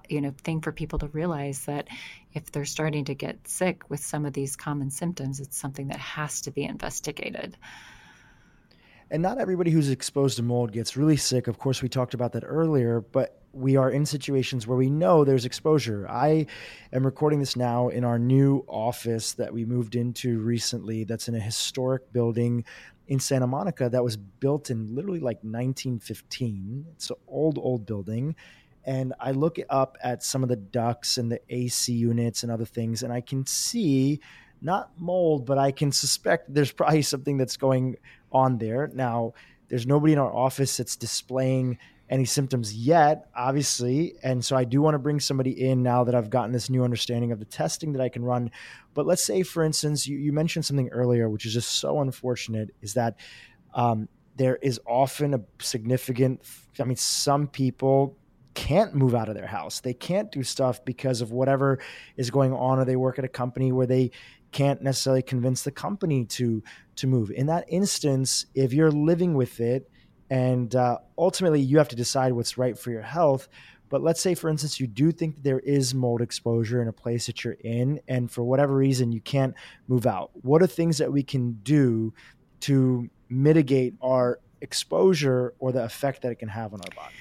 you 0.08 0.20
know 0.20 0.34
thing 0.44 0.60
for 0.60 0.72
people 0.72 0.98
to 1.00 1.08
realize 1.08 1.64
that 1.66 1.88
if 2.32 2.50
they're 2.52 2.64
starting 2.64 3.04
to 3.06 3.14
get 3.14 3.48
sick 3.48 3.88
with 3.88 4.00
some 4.00 4.26
of 4.26 4.32
these 4.32 4.56
common 4.56 4.90
symptoms, 4.90 5.40
it's 5.40 5.58
something 5.58 5.88
that 5.88 5.98
has 5.98 6.40
to 6.42 6.50
be 6.50 6.64
investigated. 6.64 7.56
And 9.10 9.22
not 9.22 9.38
everybody 9.38 9.70
who's 9.70 9.88
exposed 9.88 10.36
to 10.36 10.42
mold 10.42 10.72
gets 10.72 10.96
really 10.96 11.16
sick. 11.16 11.46
Of 11.46 11.58
course, 11.58 11.80
we 11.80 11.88
talked 11.88 12.14
about 12.14 12.32
that 12.32 12.42
earlier, 12.44 13.00
but 13.00 13.40
we 13.52 13.76
are 13.76 13.90
in 13.90 14.04
situations 14.04 14.66
where 14.66 14.76
we 14.76 14.90
know 14.90 15.24
there's 15.24 15.44
exposure. 15.44 16.06
I 16.10 16.46
am 16.92 17.04
recording 17.04 17.38
this 17.38 17.56
now 17.56 17.88
in 17.88 18.04
our 18.04 18.18
new 18.18 18.64
office 18.68 19.32
that 19.34 19.52
we 19.52 19.64
moved 19.64 19.94
into 19.94 20.40
recently, 20.40 21.04
that's 21.04 21.28
in 21.28 21.36
a 21.36 21.40
historic 21.40 22.12
building 22.12 22.64
in 23.08 23.20
Santa 23.20 23.46
Monica 23.46 23.88
that 23.88 24.02
was 24.02 24.16
built 24.16 24.70
in 24.70 24.94
literally 24.94 25.20
like 25.20 25.38
1915. 25.38 26.86
It's 26.92 27.10
an 27.10 27.16
old, 27.28 27.58
old 27.58 27.86
building 27.86 28.34
and 28.86 29.12
I 29.18 29.32
look 29.32 29.58
up 29.68 29.98
at 30.02 30.22
some 30.22 30.44
of 30.44 30.48
the 30.48 30.56
ducts 30.56 31.18
and 31.18 31.30
the 31.30 31.40
AC 31.50 31.92
units 31.92 32.44
and 32.44 32.52
other 32.52 32.64
things, 32.64 33.02
and 33.02 33.12
I 33.12 33.20
can 33.20 33.44
see 33.44 34.20
not 34.62 34.90
mold, 34.98 35.44
but 35.44 35.58
I 35.58 35.72
can 35.72 35.92
suspect 35.92 36.54
there's 36.54 36.72
probably 36.72 37.02
something 37.02 37.36
that's 37.36 37.56
going 37.56 37.96
on 38.32 38.58
there. 38.58 38.90
Now, 38.94 39.34
there's 39.68 39.86
nobody 39.86 40.12
in 40.12 40.18
our 40.18 40.32
office 40.32 40.76
that's 40.76 40.96
displaying 40.96 41.78
any 42.08 42.24
symptoms 42.24 42.72
yet, 42.72 43.28
obviously. 43.34 44.14
And 44.22 44.44
so 44.44 44.56
I 44.56 44.62
do 44.62 44.80
want 44.80 44.94
to 44.94 44.98
bring 45.00 45.18
somebody 45.18 45.68
in 45.68 45.82
now 45.82 46.04
that 46.04 46.14
I've 46.14 46.30
gotten 46.30 46.52
this 46.52 46.70
new 46.70 46.84
understanding 46.84 47.32
of 47.32 47.40
the 47.40 47.44
testing 47.44 47.92
that 47.94 48.00
I 48.02 48.08
can 48.08 48.24
run. 48.24 48.52
But 48.94 49.06
let's 49.06 49.24
say, 49.24 49.42
for 49.42 49.64
instance, 49.64 50.06
you, 50.06 50.16
you 50.16 50.32
mentioned 50.32 50.64
something 50.64 50.88
earlier, 50.90 51.28
which 51.28 51.44
is 51.44 51.52
just 51.52 51.80
so 51.80 52.00
unfortunate, 52.00 52.72
is 52.80 52.94
that 52.94 53.16
um, 53.74 54.08
there 54.36 54.56
is 54.62 54.80
often 54.86 55.34
a 55.34 55.40
significant, 55.60 56.42
I 56.78 56.84
mean, 56.84 56.96
some 56.96 57.48
people 57.48 58.16
can't 58.56 58.94
move 58.94 59.14
out 59.14 59.28
of 59.28 59.36
their 59.36 59.46
house. 59.46 59.80
They 59.80 59.92
can't 59.92 60.32
do 60.32 60.42
stuff 60.42 60.84
because 60.84 61.20
of 61.20 61.30
whatever 61.30 61.78
is 62.16 62.30
going 62.30 62.52
on, 62.54 62.78
or 62.80 62.84
they 62.84 62.96
work 62.96 63.18
at 63.18 63.24
a 63.24 63.28
company 63.28 63.70
where 63.70 63.86
they 63.86 64.10
can't 64.50 64.80
necessarily 64.82 65.22
convince 65.22 65.62
the 65.62 65.70
company 65.70 66.24
to 66.24 66.62
to 66.96 67.06
move. 67.06 67.30
In 67.30 67.46
that 67.46 67.66
instance, 67.68 68.46
if 68.54 68.72
you're 68.72 68.90
living 68.90 69.34
with 69.34 69.60
it, 69.60 69.88
and 70.30 70.74
uh, 70.74 70.98
ultimately 71.18 71.60
you 71.60 71.76
have 71.78 71.88
to 71.88 71.96
decide 71.96 72.32
what's 72.32 72.56
right 72.58 72.76
for 72.76 72.90
your 72.90 73.02
health. 73.02 73.48
But 73.88 74.02
let's 74.02 74.20
say, 74.20 74.34
for 74.34 74.48
instance, 74.48 74.80
you 74.80 74.88
do 74.88 75.12
think 75.12 75.36
that 75.36 75.44
there 75.44 75.60
is 75.60 75.94
mold 75.94 76.20
exposure 76.20 76.82
in 76.82 76.88
a 76.88 76.92
place 76.92 77.26
that 77.26 77.44
you're 77.44 77.58
in, 77.60 78.00
and 78.08 78.30
for 78.30 78.42
whatever 78.42 78.74
reason 78.74 79.12
you 79.12 79.20
can't 79.20 79.54
move 79.86 80.06
out. 80.06 80.30
What 80.42 80.62
are 80.62 80.66
things 80.66 80.98
that 80.98 81.12
we 81.12 81.22
can 81.22 81.60
do 81.62 82.12
to 82.60 83.08
mitigate 83.28 83.94
our 84.00 84.40
exposure 84.62 85.54
or 85.58 85.72
the 85.72 85.84
effect 85.84 86.22
that 86.22 86.32
it 86.32 86.36
can 86.36 86.48
have 86.48 86.72
on 86.72 86.80
our 86.80 86.96
body? 86.96 87.14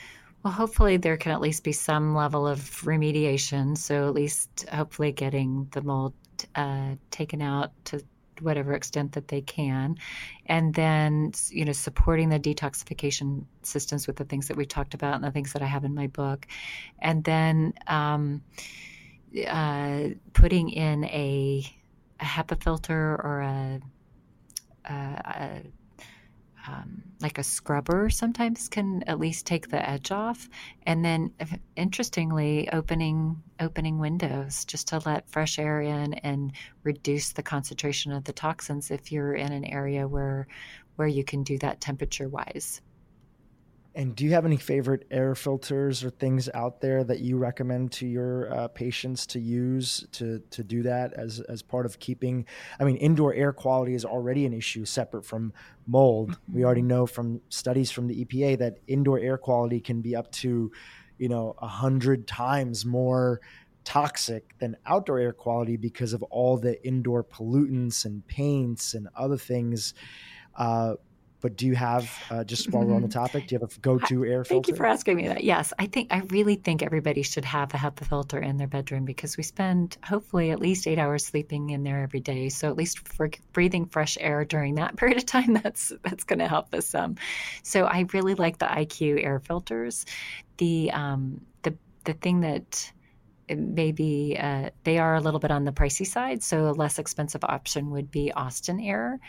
Well, 0.45 0.53
hopefully 0.53 0.97
there 0.97 1.17
can 1.17 1.31
at 1.31 1.41
least 1.41 1.63
be 1.63 1.71
some 1.71 2.13
level 2.13 2.45
of 2.45 2.59
remediation. 2.83 3.75
So 3.75 4.07
at 4.07 4.13
least 4.13 4.69
hopefully 4.71 5.11
getting 5.11 5.67
the 5.71 5.81
mold 5.81 6.13
uh, 6.53 6.97
taken 7.09 7.41
out 7.41 7.71
to 7.85 8.05
whatever 8.41 8.73
extent 8.73 9.13
that 9.13 9.27
they 9.27 9.41
can, 9.41 9.95
and 10.45 10.71
then 10.75 11.31
you 11.49 11.65
know 11.65 11.71
supporting 11.71 12.29
the 12.29 12.39
detoxification 12.39 13.45
systems 13.63 14.05
with 14.05 14.17
the 14.17 14.25
things 14.25 14.47
that 14.49 14.55
we 14.55 14.67
talked 14.67 14.93
about 14.93 15.15
and 15.15 15.23
the 15.23 15.31
things 15.31 15.51
that 15.53 15.63
I 15.63 15.65
have 15.65 15.83
in 15.83 15.95
my 15.95 16.05
book, 16.05 16.45
and 16.99 17.23
then 17.23 17.73
um, 17.87 18.43
uh, 19.47 20.09
putting 20.33 20.69
in 20.69 21.05
a, 21.05 21.65
a 22.19 22.23
HEPA 22.23 22.61
filter 22.61 23.19
or 23.23 23.41
a, 23.41 23.79
a, 24.85 24.93
a 24.93 25.61
um, 26.67 27.03
like 27.21 27.37
a 27.37 27.43
scrubber 27.43 28.09
sometimes 28.09 28.69
can 28.69 29.03
at 29.03 29.19
least 29.19 29.45
take 29.45 29.69
the 29.69 29.89
edge 29.89 30.11
off. 30.11 30.49
And 30.83 31.03
then 31.03 31.31
interestingly 31.75 32.69
opening 32.71 33.41
opening 33.59 33.99
windows 33.99 34.65
just 34.65 34.87
to 34.89 35.01
let 35.05 35.29
fresh 35.29 35.59
air 35.59 35.81
in 35.81 36.13
and 36.15 36.51
reduce 36.83 37.31
the 37.31 37.43
concentration 37.43 38.11
of 38.11 38.23
the 38.25 38.33
toxins 38.33 38.91
if 38.91 39.11
you're 39.11 39.33
in 39.33 39.51
an 39.51 39.65
area 39.65 40.07
where 40.07 40.47
where 40.95 41.07
you 41.07 41.23
can 41.23 41.43
do 41.43 41.57
that 41.59 41.81
temperature 41.81 42.27
wise 42.27 42.81
and 43.95 44.13
do 44.13 44.25
you 44.25 44.31
have 44.31 44.45
any 44.45 44.57
favorite 44.57 45.07
air 45.09 45.35
filters 45.35 46.03
or 46.03 46.09
things 46.09 46.49
out 46.53 46.81
there 46.81 47.03
that 47.05 47.19
you 47.19 47.37
recommend 47.37 47.93
to 47.93 48.05
your 48.05 48.53
uh, 48.53 48.67
patients 48.67 49.25
to 49.27 49.39
use 49.39 50.05
to 50.11 50.41
to 50.51 50.63
do 50.63 50.83
that 50.83 51.13
as 51.13 51.39
as 51.47 51.61
part 51.61 51.85
of 51.85 51.97
keeping? 51.99 52.45
I 52.79 52.83
mean, 52.83 52.97
indoor 52.97 53.33
air 53.33 53.53
quality 53.53 53.95
is 53.95 54.03
already 54.03 54.45
an 54.45 54.53
issue 54.53 54.83
separate 54.83 55.25
from 55.25 55.53
mold. 55.87 56.37
We 56.51 56.65
already 56.65 56.81
know 56.81 57.05
from 57.05 57.39
studies 57.47 57.89
from 57.89 58.07
the 58.07 58.25
EPA 58.25 58.59
that 58.59 58.79
indoor 58.87 59.19
air 59.19 59.37
quality 59.37 59.79
can 59.79 60.01
be 60.01 60.13
up 60.13 60.29
to, 60.33 60.71
you 61.17 61.29
know, 61.29 61.55
a 61.59 61.67
hundred 61.67 62.27
times 62.27 62.85
more 62.85 63.39
toxic 63.85 64.57
than 64.59 64.75
outdoor 64.85 65.19
air 65.19 65.31
quality 65.31 65.77
because 65.77 66.11
of 66.11 66.21
all 66.23 66.57
the 66.57 66.85
indoor 66.85 67.23
pollutants 67.23 68.03
and 68.03 68.27
paints 68.27 68.93
and 68.93 69.07
other 69.15 69.37
things. 69.37 69.93
Uh, 70.57 70.95
but 71.45 71.57
do 71.57 71.67
you 71.67 71.75
have 71.75 72.11
uh, 72.31 72.43
just 72.43 72.71
while 72.71 72.83
we're 72.83 72.95
on 72.95 73.03
the 73.03 73.07
mm-hmm. 73.07 73.19
topic, 73.19 73.45
do 73.45 73.53
you 73.53 73.59
have 73.59 73.71
a 73.71 73.79
go-to 73.81 74.25
air 74.25 74.43
filter? 74.43 74.55
Thank 74.55 74.67
you 74.67 74.75
for 74.75 74.87
asking 74.87 75.17
me 75.17 75.27
that. 75.27 75.43
Yes, 75.43 75.73
I 75.77 75.85
think 75.85 76.11
I 76.11 76.21
really 76.31 76.55
think 76.55 76.81
everybody 76.81 77.21
should 77.21 77.45
have 77.45 77.71
a 77.75 77.77
HEPA 77.77 78.07
filter 78.07 78.39
in 78.39 78.57
their 78.57 78.65
bedroom 78.65 79.05
because 79.05 79.37
we 79.37 79.43
spend 79.43 79.95
hopefully 80.03 80.49
at 80.49 80.59
least 80.59 80.87
eight 80.87 80.97
hours 80.97 81.23
sleeping 81.23 81.69
in 81.69 81.83
there 81.83 82.01
every 82.01 82.19
day. 82.19 82.49
So 82.49 82.67
at 82.67 82.75
least 82.75 83.07
for 83.07 83.29
breathing 83.53 83.85
fresh 83.85 84.17
air 84.19 84.43
during 84.43 84.73
that 84.75 84.95
period 84.97 85.19
of 85.19 85.27
time, 85.27 85.53
that's 85.53 85.93
that's 86.01 86.23
going 86.23 86.39
to 86.39 86.47
help 86.47 86.73
us 86.73 86.87
some. 86.87 87.17
So 87.61 87.85
I 87.85 88.07
really 88.11 88.33
like 88.33 88.57
the 88.57 88.65
IQAir 88.65 89.45
filters. 89.45 90.07
The 90.57 90.89
um, 90.93 91.41
the 91.61 91.77
the 92.05 92.13
thing 92.13 92.41
that 92.41 92.91
maybe 93.49 94.35
uh, 94.39 94.71
they 94.83 94.97
are 94.97 95.13
a 95.13 95.21
little 95.21 95.39
bit 95.39 95.51
on 95.51 95.63
the 95.63 95.71
pricey 95.71 96.07
side. 96.07 96.41
So 96.41 96.69
a 96.69 96.71
less 96.71 96.97
expensive 96.97 97.43
option 97.43 97.91
would 97.91 98.09
be 98.09 98.31
Austin 98.31 98.79
Air. 98.79 99.19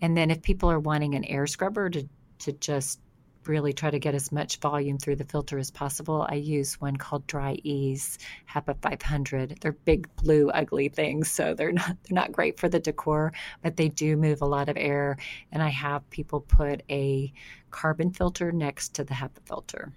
And 0.00 0.16
then 0.16 0.30
if 0.30 0.42
people 0.42 0.70
are 0.70 0.80
wanting 0.80 1.14
an 1.14 1.24
air 1.24 1.46
scrubber 1.46 1.90
to, 1.90 2.08
to 2.40 2.52
just 2.52 3.00
really 3.46 3.72
try 3.72 3.90
to 3.90 3.98
get 3.98 4.14
as 4.14 4.30
much 4.30 4.58
volume 4.58 4.98
through 4.98 5.16
the 5.16 5.24
filter 5.24 5.58
as 5.58 5.70
possible, 5.70 6.26
I 6.28 6.34
use 6.34 6.80
one 6.80 6.96
called 6.96 7.26
Dri-Eaz 7.26 8.18
HEPA 8.48 8.76
500. 8.82 9.58
They're 9.60 9.72
big, 9.72 10.08
blue, 10.16 10.50
ugly 10.50 10.88
things, 10.88 11.30
so 11.30 11.54
they're 11.54 11.72
not 11.72 11.96
they're 12.04 12.14
not 12.14 12.32
great 12.32 12.60
for 12.60 12.68
the 12.68 12.78
decor, 12.78 13.32
but 13.62 13.76
they 13.76 13.88
do 13.88 14.16
move 14.16 14.42
a 14.42 14.46
lot 14.46 14.68
of 14.68 14.76
air. 14.76 15.16
And 15.50 15.62
I 15.62 15.70
have 15.70 16.08
people 16.10 16.40
put 16.40 16.82
a 16.90 17.32
carbon 17.70 18.12
filter 18.12 18.52
next 18.52 18.94
to 18.94 19.04
the 19.04 19.14
HEPA 19.14 19.40
filter. 19.46 19.92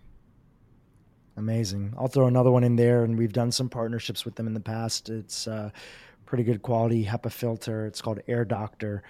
Amazing. 1.38 1.94
I'll 1.98 2.08
throw 2.08 2.28
another 2.28 2.52
one 2.52 2.64
in 2.64 2.76
there, 2.76 3.04
and 3.04 3.18
we've 3.18 3.34
done 3.34 3.52
some 3.52 3.70
partnerships 3.70 4.26
with 4.26 4.36
them 4.36 4.48
in 4.48 4.54
the 4.54 4.60
past. 4.60 5.10
It's 5.10 5.48
uh, 5.48 5.72
pretty 6.26 6.44
good 6.44 6.62
quality 6.62 7.06
HEPA 7.06 7.32
filter. 7.32 7.86
It's 7.86 8.02
called 8.02 8.20
Air 8.28 8.46
Doctor 8.46 9.04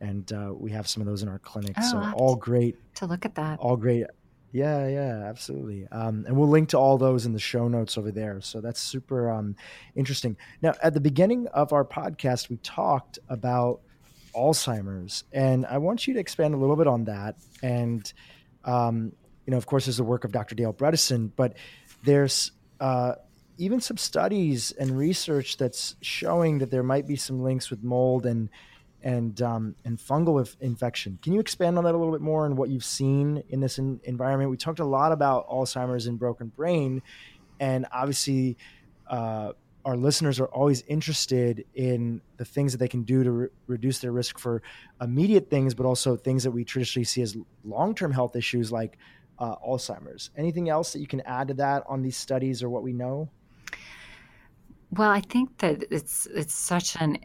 and 0.00 0.30
uh, 0.32 0.52
we 0.54 0.70
have 0.70 0.86
some 0.86 1.00
of 1.00 1.06
those 1.06 1.22
in 1.22 1.28
our 1.28 1.38
clinic. 1.38 1.74
Oh, 1.78 1.90
so 1.90 2.12
all 2.16 2.36
great 2.36 2.76
to 2.96 3.06
look 3.06 3.24
at 3.24 3.34
that. 3.36 3.58
All 3.58 3.76
great. 3.76 4.06
Yeah, 4.52 4.86
yeah, 4.88 5.24
absolutely. 5.26 5.86
Um, 5.88 6.24
and 6.26 6.36
we'll 6.36 6.48
link 6.48 6.70
to 6.70 6.78
all 6.78 6.96
those 6.96 7.26
in 7.26 7.32
the 7.32 7.38
show 7.38 7.68
notes 7.68 7.98
over 7.98 8.10
there. 8.10 8.40
So 8.40 8.60
that's 8.60 8.80
super 8.80 9.30
um, 9.30 9.56
interesting. 9.94 10.36
Now, 10.62 10.74
at 10.82 10.94
the 10.94 11.00
beginning 11.00 11.46
of 11.48 11.72
our 11.72 11.84
podcast, 11.84 12.48
we 12.48 12.56
talked 12.58 13.18
about 13.28 13.80
Alzheimer's, 14.34 15.24
and 15.32 15.66
I 15.66 15.78
want 15.78 16.06
you 16.06 16.14
to 16.14 16.20
expand 16.20 16.54
a 16.54 16.56
little 16.56 16.76
bit 16.76 16.86
on 16.86 17.04
that. 17.04 17.36
And 17.62 18.10
um, 18.64 19.12
you 19.46 19.52
know, 19.52 19.56
of 19.56 19.66
course, 19.66 19.86
there's 19.86 19.96
the 19.96 20.04
work 20.04 20.24
of 20.24 20.32
Dr. 20.32 20.54
Dale 20.54 20.72
Bredesen, 20.72 21.30
but 21.36 21.56
there's 22.02 22.52
uh, 22.80 23.14
even 23.58 23.80
some 23.80 23.96
studies 23.96 24.72
and 24.72 24.96
research 24.98 25.56
that's 25.56 25.96
showing 26.02 26.58
that 26.58 26.70
there 26.70 26.82
might 26.82 27.06
be 27.06 27.16
some 27.16 27.42
links 27.42 27.70
with 27.70 27.82
mold 27.82 28.26
and 28.26 28.50
and 29.06 29.40
um, 29.40 29.76
and 29.84 29.98
fungal 29.98 30.44
infection. 30.60 31.16
Can 31.22 31.32
you 31.32 31.38
expand 31.38 31.78
on 31.78 31.84
that 31.84 31.94
a 31.94 31.96
little 31.96 32.12
bit 32.12 32.20
more 32.20 32.44
and 32.44 32.58
what 32.58 32.70
you've 32.70 32.84
seen 32.84 33.44
in 33.48 33.60
this 33.60 33.78
in- 33.78 34.00
environment? 34.02 34.50
We 34.50 34.56
talked 34.56 34.80
a 34.80 34.84
lot 34.84 35.12
about 35.12 35.48
Alzheimer's 35.48 36.08
and 36.08 36.18
broken 36.18 36.48
brain, 36.48 37.02
and 37.60 37.86
obviously, 37.92 38.56
uh, 39.08 39.52
our 39.84 39.96
listeners 39.96 40.40
are 40.40 40.46
always 40.46 40.82
interested 40.88 41.64
in 41.74 42.20
the 42.36 42.44
things 42.44 42.72
that 42.72 42.78
they 42.78 42.88
can 42.88 43.04
do 43.04 43.22
to 43.22 43.30
re- 43.30 43.48
reduce 43.68 44.00
their 44.00 44.10
risk 44.10 44.40
for 44.40 44.60
immediate 45.00 45.48
things, 45.50 45.72
but 45.72 45.86
also 45.86 46.16
things 46.16 46.42
that 46.42 46.50
we 46.50 46.64
traditionally 46.64 47.04
see 47.04 47.22
as 47.22 47.36
long-term 47.64 48.10
health 48.10 48.34
issues 48.34 48.72
like 48.72 48.98
uh, 49.38 49.54
Alzheimer's. 49.64 50.30
Anything 50.36 50.68
else 50.68 50.92
that 50.92 50.98
you 50.98 51.06
can 51.06 51.20
add 51.20 51.46
to 51.46 51.54
that 51.54 51.84
on 51.88 52.02
these 52.02 52.16
studies 52.16 52.60
or 52.60 52.68
what 52.68 52.82
we 52.82 52.92
know? 52.92 53.28
Well, 54.90 55.10
I 55.10 55.20
think 55.20 55.58
that 55.58 55.84
it's 55.92 56.26
it's 56.26 56.54
such 56.54 56.96
an 56.96 57.18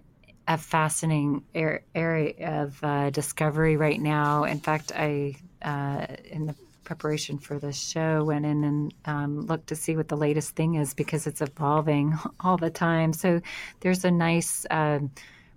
a 0.52 0.58
fascinating 0.58 1.44
area 1.54 2.60
of 2.62 2.84
uh, 2.84 3.10
discovery 3.10 3.78
right 3.78 4.02
now. 4.02 4.44
In 4.44 4.60
fact, 4.60 4.92
I 4.94 5.36
uh, 5.62 6.08
in 6.26 6.46
the 6.46 6.56
preparation 6.84 7.38
for 7.38 7.58
this 7.58 7.80
show 7.80 8.26
went 8.26 8.46
in 8.46 8.64
and 8.66 8.94
um, 9.06 9.42
looked 9.46 9.68
to 9.68 9.76
see 9.76 9.96
what 9.96 10.10
the 10.10 10.18
latest 10.18 10.56
thing 10.56 10.76
is 10.76 10.94
because 10.94 11.26
it's 11.26 11.42
evolving 11.42 12.18
all 12.42 12.58
the 12.58 12.70
time. 12.70 13.14
So 13.14 13.42
there's 13.80 14.04
a 14.06 14.12
nice. 14.12 14.66
Uh, 14.70 15.00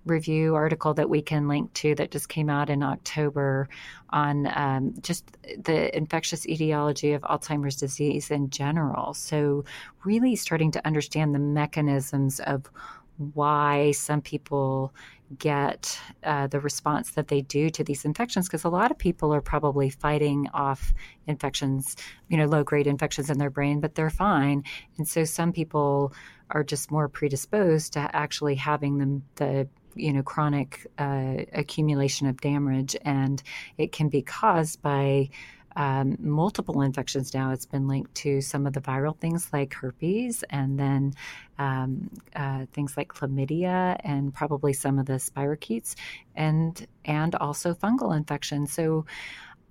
review 0.05 0.53
article 0.53 0.93
that 0.93 1.09
we 1.09 1.19
can 1.19 1.47
link 1.47 1.73
to 1.73 1.95
that 1.95 2.11
just 2.11 2.29
came 2.29 2.47
out 2.47 2.69
in 2.69 2.83
October 2.83 3.67
on 4.11 4.47
um, 4.55 4.93
just 5.01 5.25
the 5.57 5.95
infectious 5.97 6.45
etiology 6.45 7.13
of 7.13 7.23
Alzheimer's 7.23 7.75
disease 7.75 8.29
in 8.29 8.51
general. 8.51 9.15
So, 9.15 9.65
really 10.03 10.35
starting 10.35 10.69
to 10.73 10.85
understand 10.85 11.33
the 11.33 11.39
mechanisms 11.39 12.39
of 12.39 12.69
why 13.17 13.91
some 13.91 14.21
people 14.21 14.93
get 15.39 15.99
uh, 16.23 16.47
the 16.47 16.59
response 16.59 17.11
that 17.11 17.27
they 17.29 17.41
do 17.41 17.69
to 17.69 17.83
these 17.83 18.05
infections 18.05 18.47
because 18.47 18.63
a 18.63 18.69
lot 18.69 18.91
of 18.91 18.97
people 18.97 19.33
are 19.33 19.41
probably 19.41 19.89
fighting 19.89 20.47
off 20.53 20.93
infections 21.25 21.95
you 22.29 22.37
know 22.37 22.45
low 22.45 22.63
grade 22.63 22.85
infections 22.85 23.29
in 23.29 23.37
their 23.37 23.49
brain 23.49 23.79
but 23.79 23.95
they're 23.95 24.09
fine. 24.09 24.63
And 24.97 25.07
so 25.07 25.23
some 25.23 25.51
people 25.51 26.13
are 26.51 26.63
just 26.63 26.91
more 26.91 27.07
predisposed 27.09 27.93
to 27.93 28.15
actually 28.15 28.55
having 28.55 28.97
the, 28.97 29.21
the 29.43 29.67
you 29.95 30.13
know 30.13 30.21
chronic 30.21 30.85
uh, 30.97 31.37
accumulation 31.53 32.27
of 32.27 32.39
damage 32.41 32.95
and 33.03 33.41
it 33.77 33.91
can 33.91 34.09
be 34.09 34.21
caused 34.21 34.81
by 34.81 35.29
um, 35.75 36.17
multiple 36.19 36.81
infections 36.81 37.33
now. 37.33 37.51
It's 37.51 37.65
been 37.65 37.87
linked 37.87 38.15
to 38.15 38.41
some 38.41 38.65
of 38.65 38.73
the 38.73 38.81
viral 38.81 39.17
things 39.17 39.49
like 39.51 39.73
herpes, 39.73 40.43
and 40.49 40.79
then 40.79 41.13
um, 41.57 42.09
uh, 42.35 42.65
things 42.73 42.95
like 42.95 43.09
chlamydia, 43.09 43.97
and 44.03 44.33
probably 44.33 44.73
some 44.73 44.99
of 44.99 45.05
the 45.05 45.13
spirochetes, 45.13 45.95
and 46.35 46.85
and 47.03 47.35
also 47.35 47.73
fungal 47.73 48.15
infections. 48.15 48.71
So, 48.71 49.05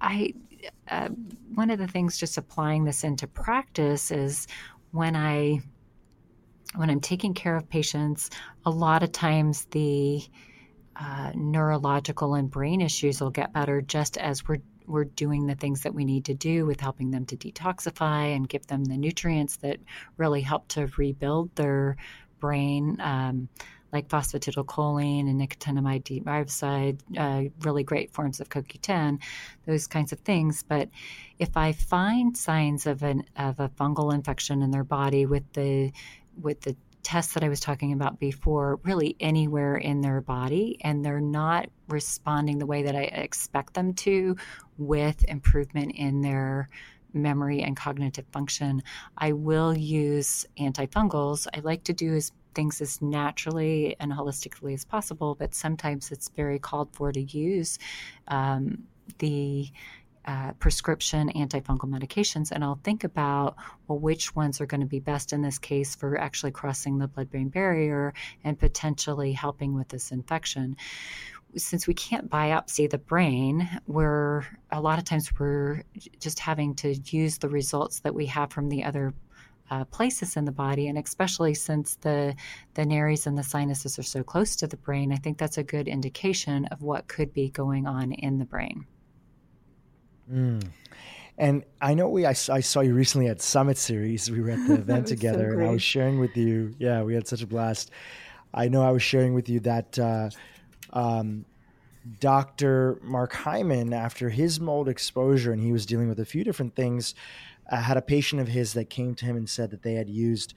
I 0.00 0.34
uh, 0.88 1.08
one 1.54 1.70
of 1.70 1.78
the 1.78 1.88
things 1.88 2.16
just 2.16 2.38
applying 2.38 2.84
this 2.84 3.04
into 3.04 3.26
practice 3.26 4.10
is 4.10 4.46
when 4.90 5.16
I 5.16 5.60
when 6.74 6.90
I'm 6.90 7.00
taking 7.00 7.34
care 7.34 7.56
of 7.56 7.68
patients, 7.68 8.30
a 8.66 8.70
lot 8.70 9.02
of 9.02 9.12
times 9.12 9.66
the 9.66 10.22
uh, 10.96 11.32
neurological 11.34 12.34
and 12.34 12.50
brain 12.50 12.80
issues 12.80 13.20
will 13.20 13.30
get 13.30 13.52
better 13.52 13.80
just 13.80 14.16
as 14.16 14.46
we're 14.46 14.58
we're 14.86 15.04
doing 15.04 15.46
the 15.46 15.54
things 15.54 15.82
that 15.82 15.94
we 15.94 16.04
need 16.04 16.24
to 16.26 16.34
do 16.34 16.66
with 16.66 16.80
helping 16.80 17.10
them 17.10 17.24
to 17.26 17.36
detoxify 17.36 18.34
and 18.34 18.48
give 18.48 18.66
them 18.66 18.84
the 18.84 18.96
nutrients 18.96 19.56
that 19.56 19.78
really 20.16 20.40
help 20.40 20.68
to 20.68 20.90
rebuild 20.96 21.54
their 21.56 21.96
brain, 22.40 23.00
um, 23.00 23.48
like 23.92 24.08
phosphatidylcholine 24.08 25.30
and 25.30 25.40
nicotinamide 25.40 26.24
riboside, 26.24 26.98
uh, 27.16 27.48
really 27.60 27.84
great 27.84 28.12
forms 28.12 28.40
of 28.40 28.48
CoQ10, 28.48 29.20
those 29.66 29.86
kinds 29.86 30.12
of 30.12 30.18
things. 30.20 30.62
But 30.62 30.88
if 31.38 31.56
I 31.56 31.72
find 31.72 32.36
signs 32.36 32.86
of 32.86 33.02
an 33.02 33.24
of 33.36 33.60
a 33.60 33.68
fungal 33.68 34.12
infection 34.12 34.62
in 34.62 34.70
their 34.70 34.84
body 34.84 35.26
with 35.26 35.50
the 35.52 35.92
with 36.40 36.60
the 36.62 36.76
tests 37.04 37.34
that 37.34 37.44
I 37.44 37.48
was 37.48 37.60
talking 37.60 37.92
about 37.92 38.18
before 38.18 38.80
really 38.82 39.16
anywhere 39.20 39.76
in 39.76 40.00
their 40.00 40.20
body 40.20 40.78
and 40.80 41.04
they're 41.04 41.20
not 41.20 41.68
responding 41.88 42.58
the 42.58 42.66
way 42.66 42.82
that 42.82 42.96
I 42.96 43.02
expect 43.02 43.74
them 43.74 43.92
to 43.94 44.36
with 44.78 45.24
improvement 45.28 45.92
in 45.94 46.22
their 46.22 46.68
memory 47.12 47.62
and 47.62 47.76
cognitive 47.76 48.26
function, 48.32 48.82
I 49.18 49.32
will 49.32 49.76
use 49.76 50.46
antifungals. 50.58 51.46
I 51.54 51.60
like 51.60 51.84
to 51.84 51.92
do 51.92 52.14
as 52.14 52.32
things 52.54 52.80
as 52.80 53.00
naturally 53.00 53.96
and 54.00 54.12
holistically 54.12 54.74
as 54.74 54.84
possible, 54.84 55.34
but 55.34 55.54
sometimes 55.54 56.10
it's 56.10 56.28
very 56.30 56.58
called 56.58 56.88
for 56.92 57.12
to 57.12 57.20
use 57.20 57.78
um, 58.28 58.84
the 59.18 59.68
uh, 60.26 60.52
prescription 60.54 61.30
antifungal 61.34 61.88
medications, 61.88 62.50
and 62.50 62.64
I'll 62.64 62.80
think 62.82 63.04
about 63.04 63.56
well, 63.88 63.98
which 63.98 64.34
ones 64.34 64.60
are 64.60 64.66
going 64.66 64.80
to 64.80 64.86
be 64.86 65.00
best 65.00 65.32
in 65.32 65.42
this 65.42 65.58
case 65.58 65.94
for 65.94 66.18
actually 66.18 66.52
crossing 66.52 66.98
the 66.98 67.08
blood 67.08 67.30
brain 67.30 67.48
barrier 67.48 68.14
and 68.42 68.58
potentially 68.58 69.32
helping 69.32 69.74
with 69.74 69.88
this 69.88 70.12
infection. 70.12 70.76
Since 71.56 71.86
we 71.86 71.94
can't 71.94 72.30
biopsy 72.30 72.90
the 72.90 72.98
brain, 72.98 73.68
we're 73.86 74.44
a 74.72 74.80
lot 74.80 74.98
of 74.98 75.04
times 75.04 75.30
we're 75.38 75.82
just 76.18 76.40
having 76.40 76.74
to 76.76 76.94
use 77.06 77.38
the 77.38 77.48
results 77.48 78.00
that 78.00 78.14
we 78.14 78.26
have 78.26 78.50
from 78.50 78.68
the 78.68 78.84
other 78.84 79.14
uh, 79.70 79.84
places 79.84 80.36
in 80.36 80.44
the 80.44 80.52
body, 80.52 80.88
and 80.88 80.98
especially 80.98 81.54
since 81.54 81.96
the 81.96 82.34
the 82.74 82.84
nares 82.84 83.26
and 83.26 83.36
the 83.36 83.42
sinuses 83.42 83.98
are 83.98 84.02
so 84.02 84.22
close 84.22 84.56
to 84.56 84.66
the 84.66 84.76
brain, 84.76 85.12
I 85.12 85.16
think 85.16 85.38
that's 85.38 85.58
a 85.58 85.62
good 85.62 85.88
indication 85.88 86.66
of 86.66 86.82
what 86.82 87.08
could 87.08 87.32
be 87.32 87.50
going 87.50 87.86
on 87.86 88.12
in 88.12 88.38
the 88.38 88.44
brain. 88.44 88.86
Mm. 90.30 90.68
And 91.36 91.64
I 91.80 91.94
know 91.94 92.08
we 92.08 92.26
I, 92.26 92.30
I, 92.30 92.60
saw 92.60 92.80
you 92.80 92.94
recently 92.94 93.26
at 93.26 93.42
Summit 93.42 93.76
Series. 93.76 94.30
We 94.30 94.40
were 94.40 94.50
at 94.50 94.66
the 94.68 94.74
event 94.78 95.08
together, 95.08 95.50
so 95.50 95.58
and 95.58 95.66
I 95.66 95.70
was 95.70 95.82
sharing 95.82 96.20
with 96.20 96.36
you. 96.36 96.74
Yeah, 96.78 97.02
we 97.02 97.14
had 97.14 97.26
such 97.26 97.42
a 97.42 97.46
blast. 97.46 97.90
I 98.52 98.68
know 98.68 98.84
I 98.84 98.92
was 98.92 99.02
sharing 99.02 99.34
with 99.34 99.48
you 99.48 99.58
that 99.60 99.98
uh, 99.98 100.30
um, 100.92 101.44
Dr. 102.20 103.00
Mark 103.02 103.32
Hyman, 103.32 103.92
after 103.92 104.28
his 104.28 104.60
mold 104.60 104.88
exposure, 104.88 105.52
and 105.52 105.60
he 105.60 105.72
was 105.72 105.86
dealing 105.86 106.08
with 106.08 106.20
a 106.20 106.24
few 106.24 106.44
different 106.44 106.76
things, 106.76 107.14
uh, 107.70 107.76
had 107.76 107.96
a 107.96 108.02
patient 108.02 108.40
of 108.40 108.46
his 108.46 108.74
that 108.74 108.88
came 108.88 109.14
to 109.16 109.24
him 109.24 109.36
and 109.36 109.48
said 109.48 109.70
that 109.70 109.82
they 109.82 109.94
had 109.94 110.08
used 110.08 110.54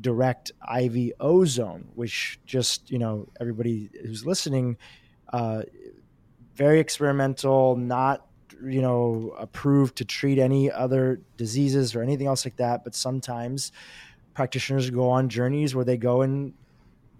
direct 0.00 0.52
IV 0.74 1.12
ozone, 1.18 1.88
which 1.94 2.38
just 2.46 2.90
you 2.90 2.98
know 2.98 3.28
everybody 3.40 3.90
who's 4.02 4.24
listening, 4.24 4.76
uh, 5.32 5.62
very 6.54 6.78
experimental, 6.78 7.74
not 7.76 8.26
you 8.64 8.80
know 8.80 9.34
approved 9.38 9.96
to 9.96 10.04
treat 10.04 10.38
any 10.38 10.70
other 10.70 11.20
diseases 11.36 11.94
or 11.94 12.02
anything 12.02 12.26
else 12.26 12.44
like 12.44 12.56
that 12.56 12.84
but 12.84 12.94
sometimes 12.94 13.72
practitioners 14.34 14.90
go 14.90 15.10
on 15.10 15.28
journeys 15.28 15.74
where 15.74 15.84
they 15.84 15.96
go 15.96 16.22
and 16.22 16.54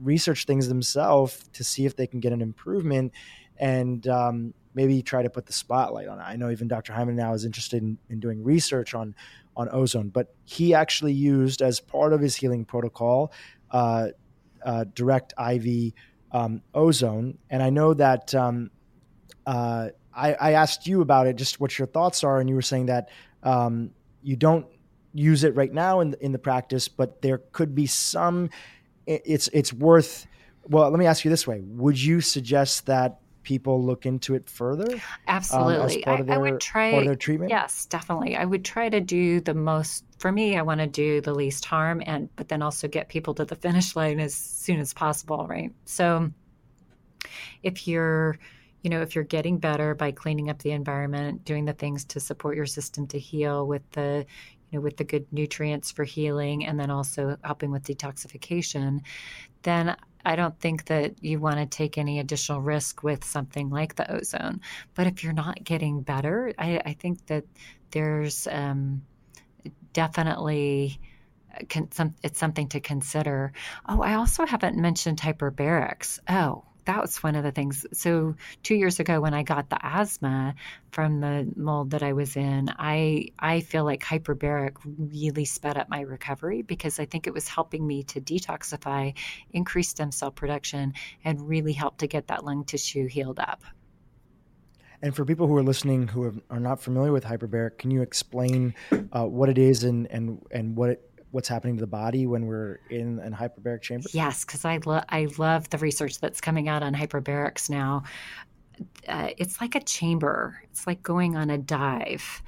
research 0.00 0.44
things 0.44 0.68
themselves 0.68 1.48
to 1.52 1.64
see 1.64 1.86
if 1.86 1.96
they 1.96 2.06
can 2.06 2.20
get 2.20 2.32
an 2.32 2.40
improvement 2.40 3.12
and 3.58 4.06
um, 4.08 4.54
maybe 4.74 5.02
try 5.02 5.22
to 5.22 5.30
put 5.30 5.46
the 5.46 5.52
spotlight 5.52 6.08
on 6.08 6.18
it. 6.18 6.22
I 6.22 6.36
know 6.36 6.50
even 6.50 6.68
Dr. 6.68 6.92
Hyman 6.92 7.16
now 7.16 7.34
is 7.34 7.44
interested 7.44 7.82
in, 7.82 7.98
in 8.08 8.20
doing 8.20 8.42
research 8.42 8.94
on 8.94 9.14
on 9.54 9.68
ozone, 9.70 10.08
but 10.08 10.34
he 10.44 10.72
actually 10.72 11.12
used 11.12 11.60
as 11.60 11.78
part 11.78 12.14
of 12.14 12.22
his 12.22 12.34
healing 12.34 12.64
protocol 12.64 13.30
uh, 13.70 14.08
uh, 14.64 14.84
direct 14.94 15.34
IV 15.38 15.92
um, 16.32 16.62
ozone, 16.74 17.36
and 17.50 17.62
I 17.62 17.68
know 17.68 17.92
that 17.92 18.34
um, 18.34 18.70
uh, 19.46 19.90
I, 20.14 20.34
I, 20.34 20.52
asked 20.52 20.86
you 20.86 21.00
about 21.00 21.26
it, 21.26 21.36
just 21.36 21.60
what 21.60 21.78
your 21.78 21.86
thoughts 21.86 22.22
are, 22.24 22.40
and 22.40 22.48
you 22.48 22.54
were 22.54 22.62
saying 22.62 22.86
that 22.86 23.08
um, 23.42 23.90
you 24.22 24.36
don't 24.36 24.66
use 25.14 25.44
it 25.44 25.54
right 25.54 25.72
now 25.72 26.00
in 26.00 26.14
in 26.20 26.32
the 26.32 26.38
practice, 26.38 26.88
but 26.88 27.22
there 27.22 27.38
could 27.52 27.74
be 27.74 27.86
some. 27.86 28.50
It's 29.06 29.48
it's 29.52 29.72
worth. 29.72 30.26
Well, 30.64 30.88
let 30.90 30.98
me 30.98 31.06
ask 31.06 31.24
you 31.24 31.30
this 31.30 31.46
way: 31.46 31.60
Would 31.60 32.00
you 32.00 32.20
suggest 32.20 32.86
that 32.86 33.18
people 33.42 33.82
look 33.82 34.06
into 34.06 34.34
it 34.34 34.48
further? 34.48 34.92
Um, 34.92 35.00
Absolutely, 35.28 36.04
um, 36.06 36.20
I, 36.20 36.22
their, 36.22 36.34
I, 36.34 36.38
would 36.38 36.60
try 36.60 36.90
part 36.90 37.02
of 37.02 37.06
their 37.06 37.16
treatment. 37.16 37.50
Yes, 37.50 37.86
definitely. 37.86 38.36
I 38.36 38.44
would 38.44 38.64
try 38.64 38.88
to 38.88 39.00
do 39.00 39.40
the 39.40 39.54
most. 39.54 40.04
For 40.18 40.30
me, 40.30 40.56
I 40.56 40.62
want 40.62 40.80
to 40.80 40.86
do 40.86 41.20
the 41.20 41.34
least 41.34 41.64
harm, 41.64 42.02
and 42.06 42.28
but 42.36 42.48
then 42.48 42.62
also 42.62 42.88
get 42.88 43.08
people 43.08 43.34
to 43.34 43.44
the 43.44 43.56
finish 43.66 43.96
line 43.96 44.20
as 44.20 44.34
soon 44.34 44.80
as 44.80 44.92
possible. 44.94 45.46
Right. 45.48 45.72
So, 45.84 46.30
if 47.62 47.86
you're 47.88 48.38
you 48.82 48.90
know, 48.90 49.00
if 49.00 49.14
you're 49.14 49.24
getting 49.24 49.58
better 49.58 49.94
by 49.94 50.10
cleaning 50.12 50.50
up 50.50 50.58
the 50.60 50.72
environment, 50.72 51.44
doing 51.44 51.64
the 51.64 51.72
things 51.72 52.04
to 52.06 52.20
support 52.20 52.56
your 52.56 52.66
system 52.66 53.06
to 53.08 53.18
heal 53.18 53.66
with 53.66 53.82
the, 53.92 54.26
you 54.70 54.78
know, 54.78 54.82
with 54.82 54.96
the 54.96 55.04
good 55.04 55.26
nutrients 55.32 55.90
for 55.90 56.04
healing, 56.04 56.66
and 56.66 56.78
then 56.78 56.90
also 56.90 57.36
helping 57.44 57.70
with 57.70 57.84
detoxification, 57.84 59.00
then 59.62 59.96
I 60.24 60.36
don't 60.36 60.58
think 60.60 60.86
that 60.86 61.22
you 61.22 61.40
want 61.40 61.58
to 61.58 61.66
take 61.66 61.98
any 61.98 62.18
additional 62.20 62.60
risk 62.60 63.02
with 63.02 63.24
something 63.24 63.70
like 63.70 63.94
the 63.94 64.10
ozone. 64.12 64.60
But 64.94 65.06
if 65.06 65.24
you're 65.24 65.32
not 65.32 65.62
getting 65.64 66.02
better, 66.02 66.52
I, 66.58 66.80
I 66.84 66.92
think 66.94 67.26
that 67.26 67.44
there's 67.90 68.46
um, 68.46 69.02
definitely. 69.92 71.00
some, 71.90 72.14
it's 72.22 72.38
something 72.38 72.68
to 72.68 72.80
consider. 72.80 73.52
Oh, 73.86 74.00
I 74.00 74.14
also 74.14 74.46
haven't 74.46 74.76
mentioned 74.76 75.20
hyperbarics. 75.20 76.18
Oh, 76.26 76.64
that 76.84 77.00
was 77.00 77.22
one 77.22 77.34
of 77.34 77.44
the 77.44 77.52
things. 77.52 77.86
So 77.92 78.34
two 78.62 78.74
years 78.74 79.00
ago, 79.00 79.20
when 79.20 79.34
I 79.34 79.42
got 79.42 79.70
the 79.70 79.78
asthma 79.80 80.54
from 80.90 81.20
the 81.20 81.50
mold 81.56 81.90
that 81.90 82.02
I 82.02 82.12
was 82.12 82.36
in, 82.36 82.70
I 82.78 83.28
I 83.38 83.60
feel 83.60 83.84
like 83.84 84.02
hyperbaric 84.02 84.76
really 84.84 85.44
sped 85.44 85.76
up 85.76 85.88
my 85.88 86.00
recovery 86.00 86.62
because 86.62 86.98
I 86.98 87.04
think 87.04 87.26
it 87.26 87.34
was 87.34 87.48
helping 87.48 87.86
me 87.86 88.02
to 88.04 88.20
detoxify, 88.20 89.14
increase 89.52 89.90
stem 89.90 90.12
cell 90.12 90.30
production, 90.30 90.94
and 91.24 91.48
really 91.48 91.72
help 91.72 91.98
to 91.98 92.06
get 92.06 92.28
that 92.28 92.44
lung 92.44 92.64
tissue 92.64 93.06
healed 93.06 93.38
up. 93.38 93.62
And 95.02 95.14
for 95.14 95.24
people 95.24 95.48
who 95.48 95.56
are 95.56 95.64
listening 95.64 96.06
who 96.06 96.40
are 96.48 96.60
not 96.60 96.80
familiar 96.80 97.10
with 97.10 97.24
hyperbaric, 97.24 97.78
can 97.78 97.90
you 97.90 98.02
explain 98.02 98.74
uh, 99.12 99.26
what 99.26 99.48
it 99.48 99.58
is 99.58 99.82
and 99.82 100.06
and 100.10 100.40
and 100.52 100.76
what 100.76 100.90
it 100.90 101.10
what's 101.32 101.48
happening 101.48 101.76
to 101.76 101.80
the 101.80 101.86
body 101.86 102.26
when 102.26 102.46
we're 102.46 102.78
in 102.88 103.18
an 103.18 103.32
hyperbaric 103.32 103.82
chamber? 103.82 104.08
Yes, 104.12 104.44
because 104.44 104.64
I 104.64 104.78
love 104.84 105.04
I 105.08 105.26
love 105.38 105.68
the 105.70 105.78
research 105.78 106.20
that's 106.20 106.40
coming 106.40 106.68
out 106.68 106.82
on 106.82 106.94
hyperbarics 106.94 107.68
now. 107.68 108.04
Uh, 109.08 109.30
it's 109.36 109.60
like 109.60 109.74
a 109.74 109.80
chamber. 109.80 110.62
It's 110.70 110.86
like 110.86 111.02
going 111.02 111.36
on 111.36 111.50
a 111.50 111.58
dive. 111.58 112.42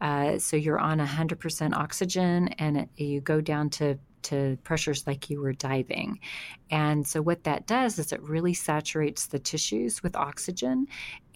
Uh, 0.00 0.38
so 0.38 0.56
you're 0.56 0.78
on 0.78 0.98
100% 0.98 1.74
oxygen, 1.74 2.48
and 2.58 2.78
it, 2.78 2.88
you 2.96 3.20
go 3.20 3.40
down 3.40 3.68
to 3.70 3.98
to 4.22 4.58
pressures 4.64 5.06
like 5.06 5.30
you 5.30 5.40
were 5.40 5.52
diving. 5.52 6.20
And 6.70 7.06
so, 7.06 7.22
what 7.22 7.44
that 7.44 7.66
does 7.66 7.98
is 7.98 8.12
it 8.12 8.22
really 8.22 8.54
saturates 8.54 9.26
the 9.26 9.38
tissues 9.38 10.02
with 10.02 10.16
oxygen. 10.16 10.86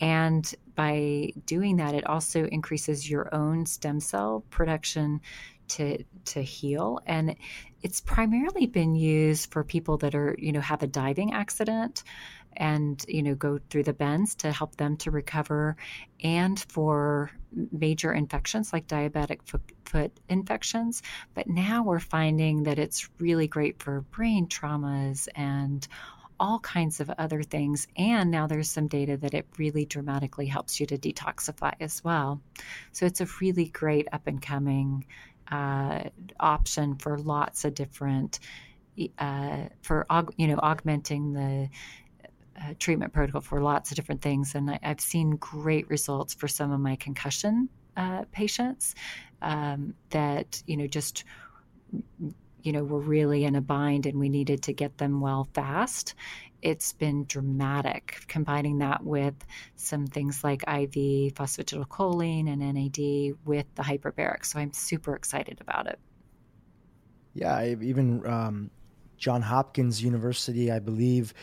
And 0.01 0.53
by 0.75 1.33
doing 1.47 1.77
that, 1.77 1.95
it 1.95 2.07
also 2.07 2.47
increases 2.47 3.09
your 3.09 3.35
own 3.35 3.67
stem 3.67 4.01
cell 4.01 4.45
production 4.51 5.21
to 5.69 6.05
to 6.25 6.43
heal 6.43 7.01
and 7.07 7.37
it's 7.83 8.01
primarily 8.01 8.67
been 8.67 8.95
used 8.95 9.51
for 9.51 9.62
people 9.65 9.99
that 9.99 10.15
are 10.15 10.35
you 10.39 10.53
know 10.53 10.61
have 10.61 10.83
a 10.83 10.87
diving 10.87 11.33
accident 11.33 12.03
and 12.57 13.05
you 13.09 13.23
know 13.23 13.35
go 13.35 13.59
through 13.71 13.83
the 13.83 13.93
bends 13.93 14.37
to 14.37 14.53
help 14.53 14.77
them 14.77 14.97
to 14.97 15.11
recover 15.11 15.77
and 16.23 16.61
for 16.69 17.31
major 17.73 18.12
infections 18.12 18.73
like 18.73 18.87
diabetic 18.87 19.43
foot, 19.45 19.62
foot 19.85 20.12
infections 20.29 21.03
but 21.35 21.49
now 21.49 21.83
we're 21.83 21.99
finding 21.99 22.65
that 22.65 22.79
it's 22.79 23.09
really 23.19 23.49
great 23.49 23.83
for 23.83 24.03
brain 24.03 24.47
traumas 24.47 25.29
and 25.35 25.87
all 26.41 26.59
kinds 26.59 27.01
of 27.01 27.11
other 27.17 27.43
things. 27.43 27.87
And 27.97 28.31
now 28.31 28.47
there's 28.47 28.71
some 28.71 28.89
data 28.89 29.17
that 29.19 29.35
it 29.35 29.47
really 29.57 29.85
dramatically 29.85 30.47
helps 30.47 30.81
you 30.81 30.87
to 30.87 30.99
detoxify 30.99 31.75
as 31.81 32.03
well. 32.03 32.41
So 32.93 33.07
it's 33.07 33.21
a 33.21 33.29
really 33.41 33.67
great 33.67 34.09
up 34.12 34.27
and 34.27 34.43
coming 34.43 35.07
uh, 35.51 36.05
option 36.40 36.97
for 36.97 37.18
lots 37.18 37.64
of 37.64 37.74
different, 37.74 38.40
uh, 39.18 39.64
for 39.82 40.07
you 40.36 40.47
know 40.47 40.59
augmenting 40.62 41.32
the 41.32 41.68
uh, 42.61 42.74
treatment 42.78 43.12
protocol 43.12 43.40
for 43.40 43.61
lots 43.61 43.90
of 43.90 43.97
different 43.97 44.22
things. 44.22 44.55
And 44.55 44.70
I, 44.70 44.78
have 44.82 45.01
seen 45.01 45.30
great 45.36 45.88
results 45.88 46.34
for 46.34 46.49
some 46.49 46.72
of 46.72 46.80
my 46.80 46.97
concussion 46.97 47.68
uh, 47.97 48.24
patients 48.32 48.95
um, 49.42 49.95
that, 50.11 50.62
you 50.66 50.76
know, 50.76 50.86
just, 50.86 51.24
you 52.62 52.72
know, 52.72 52.84
were 52.84 53.01
really 53.01 53.45
in 53.45 53.57
a 53.57 53.61
bind 53.61 54.07
and 54.07 54.18
we 54.18 54.28
needed 54.28 54.62
to 54.64 54.72
get 54.72 54.99
them 54.99 55.20
well 55.20 55.49
fast. 55.55 56.14
It's 56.65 56.95
been 56.95 57.27
dramatic 57.27 58.25
combining 58.27 58.79
that 58.79 59.05
with 59.05 59.35
some 59.77 60.07
things 60.07 60.43
like 60.43 60.62
IV 60.62 61.35
phosphatidylcholine 61.35 62.49
and 62.49 62.61
NAD 62.61 63.37
with 63.45 63.67
the 63.75 63.83
hyperbaric. 63.83 64.47
So 64.47 64.59
I'm 64.59 64.73
super 64.73 65.15
excited 65.15 65.61
about 65.61 65.87
it. 65.87 65.99
Yeah, 67.35 67.62
even 67.65 68.27
um, 68.27 68.71
John 69.19 69.43
Hopkins 69.43 70.03
University, 70.03 70.73
I 70.73 70.79
believe, 70.79 71.35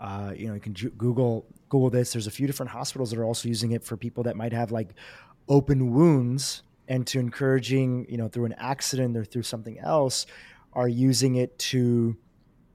uh, 0.00 0.32
you 0.36 0.48
know, 0.48 0.54
you 0.54 0.60
can 0.60 0.72
Google 0.72 1.46
Google 1.68 1.90
this. 1.90 2.12
There's 2.12 2.26
a 2.26 2.32
few 2.32 2.48
different 2.48 2.72
hospitals 2.72 3.10
that 3.10 3.18
are 3.20 3.24
also 3.24 3.48
using 3.48 3.70
it 3.70 3.84
for 3.84 3.96
people 3.96 4.24
that 4.24 4.36
might 4.36 4.52
have 4.52 4.72
like 4.72 4.94
open 5.48 5.92
wounds, 5.92 6.64
and 6.88 7.06
to 7.06 7.20
encouraging, 7.20 8.06
you 8.08 8.16
know, 8.16 8.28
through 8.28 8.46
an 8.46 8.54
accident 8.58 9.16
or 9.16 9.24
through 9.24 9.42
something 9.44 9.78
else, 9.78 10.26
are 10.72 10.88
using 10.88 11.36
it 11.36 11.56
to 11.58 12.16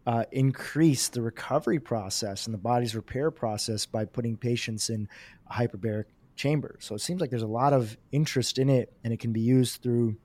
uh, 0.07 0.25
increase 0.31 1.09
the 1.09 1.21
recovery 1.21 1.79
process 1.79 2.45
and 2.45 2.53
the 2.53 2.59
body's 2.59 2.95
repair 2.95 3.31
process 3.31 3.85
by 3.85 4.05
putting 4.05 4.37
patients 4.37 4.89
in 4.89 5.07
a 5.49 5.53
hyperbaric 5.53 6.05
chamber. 6.35 6.77
So 6.79 6.95
it 6.95 7.01
seems 7.01 7.21
like 7.21 7.29
there's 7.29 7.41
a 7.41 7.47
lot 7.47 7.73
of 7.73 7.97
interest 8.11 8.57
in 8.59 8.69
it, 8.69 8.93
and 9.03 9.13
it 9.13 9.19
can 9.19 9.33
be 9.33 9.41
used 9.41 9.81
through 9.81 10.17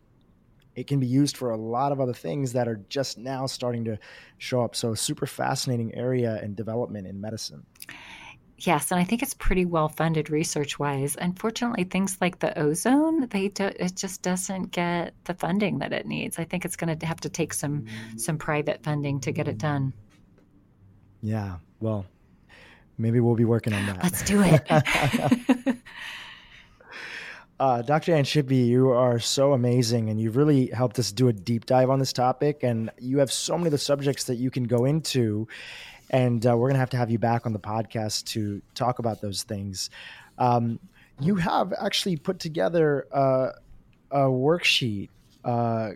it 0.77 0.89
can 0.89 0.99
be 0.99 1.07
used 1.07 1.37
for 1.37 1.51
a 1.51 1.57
lot 1.57 1.93
of 1.93 2.01
other 2.01 2.13
things 2.13 2.53
that 2.53 2.67
are 2.67 2.81
just 2.89 3.17
now 3.17 3.47
starting 3.47 3.85
to 3.85 3.99
show 4.39 4.63
up. 4.63 4.75
So, 4.75 4.95
super 4.95 5.27
fascinating 5.27 5.95
area 5.95 6.41
and 6.43 6.57
development 6.57 7.07
in 7.07 7.21
medicine. 7.21 7.65
Yes, 8.59 8.93
and 8.93 9.01
I 9.01 9.05
think 9.05 9.23
it's 9.23 9.35
pretty 9.35 9.65
well 9.65 9.89
funded 9.89 10.31
research 10.31 10.79
wise. 10.79 11.17
Unfortunately, 11.21 11.85
things 11.85 12.19
like 12.21 12.39
the 12.39 12.57
ozone, 12.59 13.27
they 13.29 13.49
do, 13.49 13.65
it 13.65 13.97
just 13.97 14.23
doesn't 14.23 14.71
get 14.71 15.13
the 15.25 15.35
funding 15.35 15.79
that 15.81 15.93
it 15.93 16.07
needs. 16.07 16.39
I 16.39 16.45
think 16.45 16.65
it's 16.65 16.77
going 16.77 16.97
to 16.97 17.07
have 17.07 17.21
to 17.23 17.29
take 17.29 17.53
some 17.53 17.87
some 18.17 18.39
private 18.39 18.83
funding 18.85 19.21
to 19.21 19.33
get 19.33 19.49
it 19.49 19.59
done. 19.59 19.93
Yeah, 21.21 21.57
well, 21.81 22.07
maybe 22.97 23.19
we'll 23.19 23.35
be 23.35 23.45
working 23.45 23.73
on 23.73 23.87
that. 23.87 24.03
Let's 24.03 24.23
do 24.23 24.43
it. 24.43 25.77
Uh, 27.61 27.83
Dr. 27.83 28.15
Ann 28.15 28.25
Shippy, 28.25 28.67
you 28.67 28.91
are 28.91 29.21
so 29.21 29.53
amazing, 29.53 30.11
and 30.11 30.21
you've 30.21 30.37
really 30.37 30.67
helped 30.67 30.99
us 30.99 31.13
do 31.13 31.29
a 31.29 31.33
deep 31.33 31.67
dive 31.67 31.89
on 31.89 32.01
this 32.01 32.13
topic. 32.13 32.65
And 32.65 32.91
you 32.99 33.19
have 33.19 33.31
so 33.31 33.57
many 33.57 33.69
of 33.69 33.73
the 33.73 33.79
subjects 33.79 34.25
that 34.25 34.37
you 34.37 34.51
can 34.51 34.65
go 34.65 34.85
into, 34.85 35.47
and 36.11 36.47
uh, 36.47 36.57
we're 36.57 36.69
going 36.69 36.75
to 36.75 36.81
have 36.81 36.91
to 36.91 36.97
have 36.97 37.11
you 37.11 37.19
back 37.19 37.47
on 37.47 37.53
the 37.53 37.59
podcast 37.59 38.25
to 38.27 38.63
talk 38.75 38.99
about 38.99 39.21
those 39.21 39.43
things. 39.43 39.91
Um, 40.39 40.79
you 41.21 41.37
have 41.37 41.73
actually 41.81 42.17
put 42.17 42.39
together 42.39 43.07
a, 43.13 43.51
a 44.11 44.21
worksheet, 44.21 45.11
uh, 45.45 45.93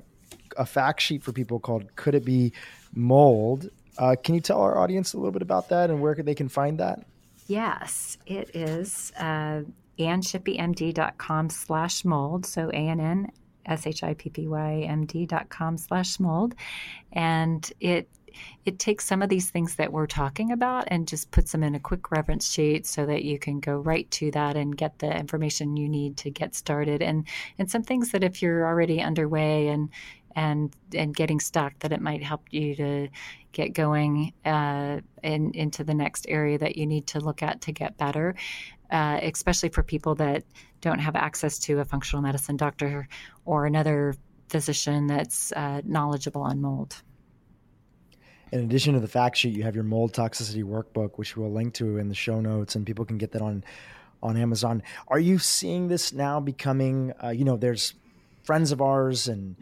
a 0.56 0.66
fact 0.66 1.00
sheet 1.00 1.22
for 1.22 1.32
people 1.32 1.58
called 1.58 1.94
"Could 1.96 2.14
It 2.14 2.24
Be 2.24 2.52
Mold?" 2.94 3.70
Uh, 3.96 4.14
can 4.22 4.34
you 4.34 4.40
tell 4.40 4.60
our 4.60 4.78
audience 4.78 5.12
a 5.12 5.16
little 5.16 5.32
bit 5.32 5.42
about 5.42 5.68
that 5.70 5.90
and 5.90 6.00
where 6.00 6.14
they 6.14 6.34
can 6.34 6.48
find 6.48 6.78
that? 6.78 7.04
Yes, 7.48 8.16
it 8.26 8.54
is 8.54 9.12
uh, 9.18 9.62
annshippymd.com 9.98 11.50
slash 11.50 12.04
mold. 12.04 12.46
So 12.46 12.68
A-N-N 12.68 13.32
S-H-I-P-P-Y-M-D 13.68 15.26
dot 15.26 15.48
com 15.48 15.76
slash 15.76 16.18
mold. 16.18 16.54
And 17.12 17.70
it 17.80 18.08
it 18.64 18.78
takes 18.78 19.04
some 19.04 19.22
of 19.22 19.28
these 19.28 19.50
things 19.50 19.76
that 19.76 19.92
we're 19.92 20.06
talking 20.06 20.52
about 20.52 20.84
and 20.88 21.08
just 21.08 21.30
puts 21.30 21.52
them 21.52 21.62
in 21.62 21.74
a 21.74 21.80
quick 21.80 22.10
reference 22.10 22.50
sheet 22.50 22.86
so 22.86 23.06
that 23.06 23.24
you 23.24 23.38
can 23.38 23.60
go 23.60 23.76
right 23.78 24.10
to 24.10 24.30
that 24.30 24.56
and 24.56 24.76
get 24.76 24.98
the 24.98 25.10
information 25.10 25.76
you 25.76 25.88
need 25.88 26.16
to 26.16 26.30
get 26.30 26.54
started 26.54 27.02
and 27.02 27.26
and 27.58 27.70
some 27.70 27.82
things 27.82 28.12
that 28.12 28.24
if 28.24 28.42
you're 28.42 28.66
already 28.66 29.00
underway 29.00 29.68
and 29.68 29.88
and 30.36 30.74
and 30.94 31.16
getting 31.16 31.40
stuck 31.40 31.78
that 31.80 31.92
it 31.92 32.00
might 32.00 32.22
help 32.22 32.42
you 32.50 32.74
to 32.76 33.08
get 33.52 33.72
going 33.72 34.32
uh, 34.44 35.00
in, 35.22 35.50
into 35.54 35.82
the 35.82 35.94
next 35.94 36.26
area 36.28 36.58
that 36.58 36.76
you 36.76 36.86
need 36.86 37.06
to 37.06 37.18
look 37.18 37.42
at 37.42 37.60
to 37.62 37.72
get 37.72 37.96
better 37.96 38.34
uh, 38.90 39.18
especially 39.22 39.68
for 39.68 39.82
people 39.82 40.14
that 40.14 40.44
don't 40.80 40.98
have 40.98 41.16
access 41.16 41.58
to 41.58 41.80
a 41.80 41.84
functional 41.84 42.22
medicine 42.22 42.56
doctor 42.56 43.08
or 43.44 43.66
another 43.66 44.14
physician 44.48 45.06
that's 45.06 45.52
uh, 45.52 45.80
knowledgeable 45.84 46.42
on 46.42 46.60
mold. 46.60 47.02
In 48.52 48.60
addition 48.60 48.94
to 48.94 49.00
the 49.00 49.08
fact 49.08 49.36
sheet, 49.36 49.54
you 49.54 49.62
have 49.62 49.74
your 49.74 49.84
mold 49.84 50.12
toxicity 50.12 50.64
workbook, 50.64 51.12
which 51.16 51.36
we'll 51.36 51.52
link 51.52 51.74
to 51.74 51.98
in 51.98 52.08
the 52.08 52.14
show 52.14 52.40
notes, 52.40 52.74
and 52.74 52.86
people 52.86 53.04
can 53.04 53.18
get 53.18 53.32
that 53.32 53.42
on 53.42 53.64
on 54.22 54.36
Amazon. 54.36 54.82
Are 55.08 55.18
you 55.18 55.38
seeing 55.38 55.88
this 55.88 56.12
now 56.12 56.40
becoming? 56.40 57.12
Uh, 57.22 57.28
you 57.28 57.44
know, 57.44 57.56
there's 57.56 57.94
friends 58.42 58.72
of 58.72 58.80
ours 58.80 59.28
and 59.28 59.56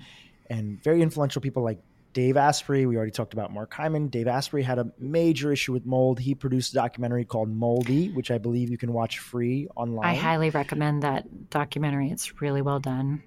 and 0.48 0.82
very 0.82 1.02
influential 1.02 1.42
people 1.42 1.62
like 1.62 1.78
Dave 2.16 2.38
Asprey, 2.38 2.86
we 2.86 2.96
already 2.96 3.12
talked 3.12 3.34
about 3.34 3.52
Mark 3.52 3.74
Hyman. 3.74 4.08
Dave 4.08 4.26
Asprey 4.26 4.62
had 4.62 4.78
a 4.78 4.90
major 4.98 5.52
issue 5.52 5.74
with 5.74 5.84
mold. 5.84 6.18
He 6.18 6.34
produced 6.34 6.72
a 6.72 6.76
documentary 6.76 7.26
called 7.26 7.50
Moldy, 7.50 8.08
which 8.08 8.30
I 8.30 8.38
believe 8.38 8.70
you 8.70 8.78
can 8.78 8.94
watch 8.94 9.18
free 9.18 9.68
online. 9.76 10.06
I 10.06 10.14
highly 10.14 10.48
recommend 10.48 11.02
that 11.02 11.50
documentary. 11.50 12.10
It's 12.10 12.40
really 12.40 12.62
well 12.62 12.80
done. 12.80 13.22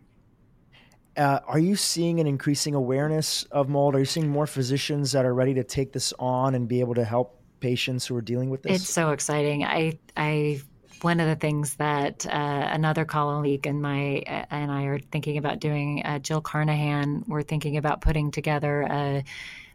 Uh, 1.19 1.41
are 1.47 1.59
you 1.59 1.75
seeing 1.75 2.21
an 2.21 2.27
increasing 2.27 2.75
awareness 2.75 3.43
of 3.51 3.67
mold? 3.67 3.93
Are 3.93 3.99
you 3.99 4.05
seeing 4.05 4.29
more 4.29 4.47
physicians 4.47 5.11
that 5.11 5.25
are 5.25 5.33
ready 5.33 5.53
to 5.55 5.65
take 5.65 5.91
this 5.91 6.13
on 6.17 6.55
and 6.55 6.65
be 6.65 6.79
able 6.79 6.95
to 6.95 7.03
help 7.03 7.41
patients 7.59 8.07
who 8.07 8.15
are 8.15 8.21
dealing 8.21 8.49
with 8.49 8.63
this? 8.63 8.83
It's 8.83 8.89
so 8.89 9.11
exciting. 9.11 9.65
I 9.65 9.99
I 10.15 10.61
one 11.01 11.19
of 11.19 11.27
the 11.27 11.35
things 11.35 11.75
that 11.75 12.25
uh, 12.25 12.69
another 12.71 13.03
colleague 13.03 13.67
and 13.67 13.81
my 13.81 14.23
uh, 14.27 14.45
and 14.49 14.71
I 14.71 14.83
are 14.83 14.99
thinking 14.99 15.37
about 15.37 15.59
doing, 15.59 16.03
uh, 16.05 16.19
Jill 16.19 16.39
Carnahan, 16.39 17.25
we're 17.27 17.43
thinking 17.43 17.75
about 17.75 17.99
putting 17.99 18.31
together 18.31 18.83
a, 18.83 19.23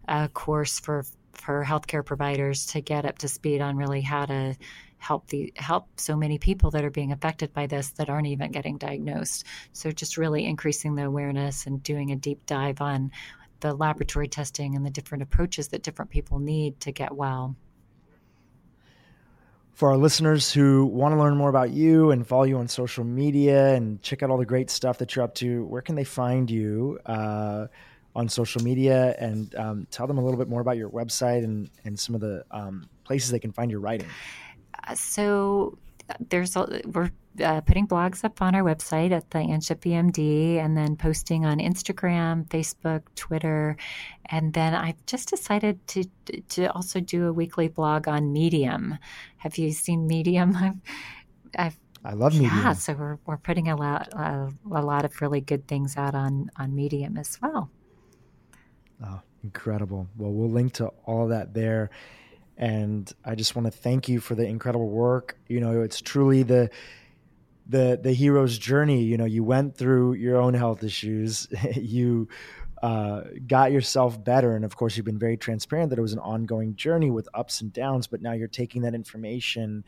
a 0.09 0.29
course 0.29 0.81
for 0.81 1.05
for 1.33 1.63
healthcare 1.63 2.05
providers 2.05 2.67
to 2.67 2.81
get 2.81 3.05
up 3.05 3.19
to 3.19 3.29
speed 3.29 3.61
on 3.61 3.77
really 3.77 4.01
how 4.01 4.25
to 4.25 4.57
help 5.05 5.29
the 5.29 5.53
help 5.57 5.87
so 6.01 6.17
many 6.17 6.39
people 6.39 6.71
that 6.71 6.85
are 6.85 6.91
being 6.91 7.13
affected 7.13 7.53
by 7.53 7.67
this 7.67 7.91
that 7.91 8.09
aren't 8.09 8.27
even 8.27 8.51
getting 8.51 8.79
diagnosed. 8.79 9.45
So 9.73 9.91
just 9.91 10.17
really 10.17 10.45
increasing 10.47 10.95
the 10.95 11.05
awareness 11.05 11.67
and 11.67 11.83
doing 11.83 12.11
a 12.11 12.17
deep 12.17 12.45
dive 12.47 12.81
on 12.81 13.11
the 13.61 13.75
laboratory 13.75 14.29
testing 14.29 14.75
and 14.75 14.85
the 14.85 14.91
different 14.91 15.23
approaches 15.23 15.69
that 15.69 15.83
different 15.83 16.11
people 16.11 16.39
need 16.39 16.81
to 16.81 16.93
get 16.93 17.15
well 17.15 17.55
for 19.75 19.91
our 19.91 19.97
listeners 19.97 20.53
who 20.53 20.87
want 20.87 21.13
to 21.13 21.19
learn 21.19 21.37
more 21.37 21.51
about 21.51 21.71
you 21.71 22.13
and 22.13 22.27
follow 22.27 22.45
you 22.45 22.57
on 22.57 22.69
social 22.69 23.03
media 23.03 23.75
and 23.75 24.01
check 24.03 24.23
out 24.23 24.31
all 24.31 24.39
the 24.39 24.47
great 24.47 24.71
stuff 24.71 24.99
that 24.99 25.15
you're 25.15 25.25
up 25.25 25.35
to, 25.35 25.65
where 25.65 25.83
can 25.83 25.97
they 25.97 26.05
find 26.05 26.49
you 26.49 26.99
uh, 27.07 27.67
on 28.15 28.29
social 28.29 28.63
media? 28.63 29.17
And 29.19 29.53
um, 29.57 29.87
tell 29.91 30.07
them 30.07 30.19
a 30.19 30.23
little 30.23 30.39
bit 30.39 30.49
more 30.49 30.61
about 30.61 30.77
your 30.77 30.91
website 30.91 31.43
and, 31.43 31.69
and 31.85 31.99
some 31.99 32.15
of 32.15 32.21
the 32.21 32.45
um, 32.53 32.89
places 33.03 33.33
they 33.33 33.41
can 33.41 33.51
find 33.51 33.69
your 33.69 33.81
writing. 33.81 34.09
Uh, 34.87 34.95
so 34.95 35.79
there's 36.29 36.57
a, 36.57 36.83
we're 36.87 37.11
uh, 37.43 37.61
putting 37.63 37.87
blogs 37.87 38.25
up 38.25 38.41
on 38.41 38.55
our 38.55 38.63
website 38.63 39.11
at 39.11 39.31
the 39.31 39.39
Ann 39.39 39.61
Shippy 39.61 39.93
MD, 39.93 40.59
and 40.59 40.77
then 40.77 40.97
posting 40.97 41.45
on 41.45 41.59
Instagram, 41.59 42.47
Facebook, 42.49 43.03
Twitter, 43.17 43.77
and 44.27 44.53
then 44.53 44.75
I've 44.75 45.05
just 45.07 45.31
decided 45.31 45.85
to 45.89 46.05
to 46.51 46.73
also 46.73 47.01
do 47.01 47.27
a 47.27 47.33
weekly 47.33 47.69
blog 47.69 48.07
on 48.07 48.33
Medium. 48.33 48.99
Have 49.39 49.59
you 49.59 49.73
seen 49.73 50.07
Medium? 50.07 50.57
I've, 50.57 50.77
I've 51.59 51.79
I 52.05 52.13
love 52.13 52.35
Medium. 52.35 52.57
Yeah, 52.57 52.73
so 52.75 52.93
we're 52.93 53.19
we're 53.27 53.39
putting 53.39 53.69
a 53.69 53.77
lot 53.77 54.09
uh, 54.13 54.51
a 54.71 54.83
lot 54.83 55.05
of 55.05 55.21
really 55.21 55.41
good 55.41 55.67
things 55.67 55.97
out 55.97 56.15
on 56.15 56.51
on 56.57 56.75
Medium 56.75 57.17
as 57.17 57.39
well. 57.43 57.71
Oh, 59.05 59.21
incredible! 59.43 60.09
Well, 60.17 60.31
we'll 60.31 60.51
link 60.51 60.75
to 60.75 60.89
all 61.05 61.29
that 61.29 61.55
there, 61.55 61.91
and 62.57 63.11
I 63.25 63.35
just 63.35 63.57
want 63.57 63.67
to 63.67 63.71
thank 63.71 64.09
you 64.09 64.21
for 64.21 64.35
the 64.35 64.47
incredible 64.47 64.89
work. 64.89 65.37
You 65.49 65.61
know, 65.61 65.83
it's 65.83 66.01
truly 66.01 66.43
the 66.43 66.71
the 67.67 67.99
the 68.01 68.13
hero's 68.13 68.59
journey. 68.59 69.03
You 69.03 69.17
know, 69.17 69.25
you 69.25 69.43
went 69.43 69.77
through 69.77 70.15
your 70.15 70.41
own 70.41 70.55
health 70.55 70.83
issues. 70.85 71.49
you 71.77 72.29
uh, 72.83 73.23
got 73.47 73.73
yourself 73.73 74.23
better, 74.23 74.55
and 74.55 74.65
of 74.65 74.77
course, 74.77 74.97
you've 74.97 75.07
been 75.07 75.19
very 75.19 75.37
transparent 75.37 75.91
that 75.91 75.99
it 75.99 76.03
was 76.03 76.13
an 76.13 76.19
ongoing 76.21 76.77
journey 76.77 77.11
with 77.11 77.29
ups 77.35 77.61
and 77.61 77.73
downs. 77.73 78.07
But 78.07 78.23
now 78.23 78.33
you're 78.33 78.49
taking 78.49 78.83
that 78.83 78.95
information 78.95 79.85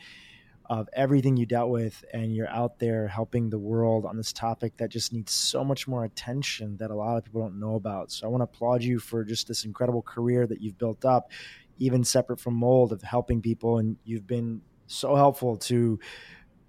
of 0.68 0.88
everything 0.92 1.36
you 1.36 1.46
dealt 1.46 1.70
with 1.70 2.04
and 2.12 2.34
you're 2.34 2.48
out 2.48 2.78
there 2.78 3.06
helping 3.06 3.50
the 3.50 3.58
world 3.58 4.04
on 4.04 4.16
this 4.16 4.32
topic 4.32 4.76
that 4.78 4.90
just 4.90 5.12
needs 5.12 5.32
so 5.32 5.64
much 5.64 5.86
more 5.86 6.04
attention 6.04 6.76
that 6.78 6.90
a 6.90 6.94
lot 6.94 7.16
of 7.16 7.24
people 7.24 7.40
don't 7.40 7.60
know 7.60 7.76
about. 7.76 8.10
So 8.10 8.26
I 8.26 8.30
want 8.30 8.40
to 8.40 8.44
applaud 8.44 8.82
you 8.82 8.98
for 8.98 9.24
just 9.24 9.46
this 9.46 9.64
incredible 9.64 10.02
career 10.02 10.46
that 10.46 10.60
you've 10.60 10.78
built 10.78 11.04
up, 11.04 11.30
even 11.78 12.04
separate 12.04 12.40
from 12.40 12.54
mold 12.54 12.92
of 12.92 13.02
helping 13.02 13.42
people. 13.42 13.78
And 13.78 13.96
you've 14.04 14.26
been 14.26 14.62
so 14.86 15.14
helpful 15.14 15.56
to 15.56 15.98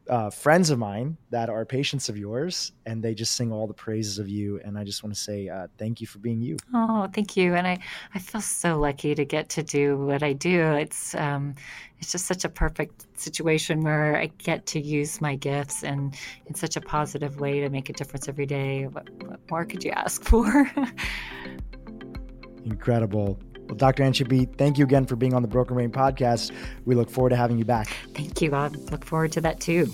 uh, 0.10 0.30
friends 0.30 0.70
of 0.70 0.80
mine 0.80 1.18
that 1.32 1.50
are 1.50 1.66
patients 1.66 2.10
of 2.10 2.18
yours, 2.18 2.72
and 2.86 3.04
they 3.04 3.14
just 3.14 3.34
sing 3.34 3.52
all 3.52 3.68
the 3.68 3.74
praises 3.74 4.20
of 4.20 4.30
you. 4.30 4.60
And 4.64 4.78
I 4.78 4.84
just 4.84 5.04
want 5.04 5.14
to 5.14 5.20
say 5.20 5.50
uh, 5.50 5.68
thank 5.78 6.00
you 6.02 6.08
for 6.08 6.20
being 6.20 6.42
you. 6.42 6.58
Oh, 6.74 7.10
thank 7.12 7.36
you. 7.36 7.56
And 7.56 7.68
I, 7.68 7.80
I 8.14 8.20
feel 8.20 8.42
so 8.42 8.78
lucky 8.80 9.16
to 9.16 9.26
get 9.26 9.50
to 9.50 9.64
do 9.64 9.98
what 9.98 10.24
I 10.24 10.34
do. 10.34 10.62
It's 10.74 11.16
um, 11.16 11.56
it's 12.00 12.12
just 12.12 12.26
such 12.26 12.46
a 12.46 12.50
perfect 12.50 13.06
situation 13.20 13.82
where 13.82 14.16
I 14.16 14.28
get 14.38 14.66
to 14.68 14.80
use 14.80 15.20
my 15.20 15.36
gifts 15.36 15.84
and 15.84 16.16
in 16.46 16.56
such 16.56 16.78
a 16.78 16.82
positive 16.82 17.40
way 17.40 17.60
to 17.60 17.70
make 17.70 17.90
a 17.90 17.94
difference 17.94 18.28
every 18.28 18.46
day. 18.46 18.86
What, 18.88 19.10
what 19.24 19.40
more 19.50 19.66
could 19.66 19.84
you 19.84 19.92
ask 19.92 20.24
for? 20.24 20.72
Incredible. 22.66 23.40
Well, 23.68 23.76
Dr. 23.76 24.04
Ann 24.04 24.14
thank 24.14 24.78
you 24.78 24.86
again 24.86 25.06
for 25.06 25.16
being 25.18 25.34
on 25.34 25.42
the 25.42 25.48
Broken 25.48 25.76
Brain 25.76 25.92
podcast. 25.92 26.52
We 26.86 26.96
look 26.96 27.10
forward 27.10 27.32
to 27.32 27.36
having 27.36 27.58
you 27.58 27.66
back. 27.66 27.90
Thank 28.14 28.42
you. 28.42 28.54
I 28.54 28.68
look 28.68 29.04
forward 29.04 29.34
to 29.34 29.42
that 29.42 29.60
too. 29.60 29.92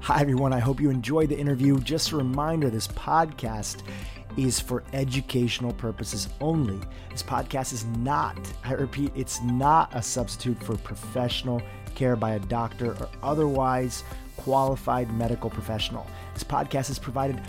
Hi, 0.00 0.20
everyone. 0.20 0.52
I 0.54 0.58
hope 0.58 0.80
you 0.80 0.88
enjoyed 0.88 1.28
the 1.28 1.38
interview. 1.38 1.78
Just 1.78 2.12
a 2.12 2.16
reminder 2.16 2.70
this 2.70 2.88
podcast 2.88 3.82
is 4.38 4.58
for 4.58 4.82
educational 4.94 5.72
purposes 5.74 6.28
only. 6.40 6.80
This 7.10 7.22
podcast 7.22 7.74
is 7.74 7.84
not, 7.98 8.38
I 8.64 8.72
repeat, 8.72 9.12
it's 9.14 9.42
not 9.42 9.94
a 9.94 10.02
substitute 10.02 10.60
for 10.62 10.76
professional 10.78 11.60
care 11.94 12.16
by 12.16 12.32
a 12.32 12.38
doctor 12.40 12.92
or 12.92 13.08
otherwise 13.22 14.04
qualified 14.36 15.12
medical 15.12 15.50
professional. 15.50 16.06
This 16.32 16.44
podcast 16.44 16.88
is 16.88 16.98
provided 16.98 17.40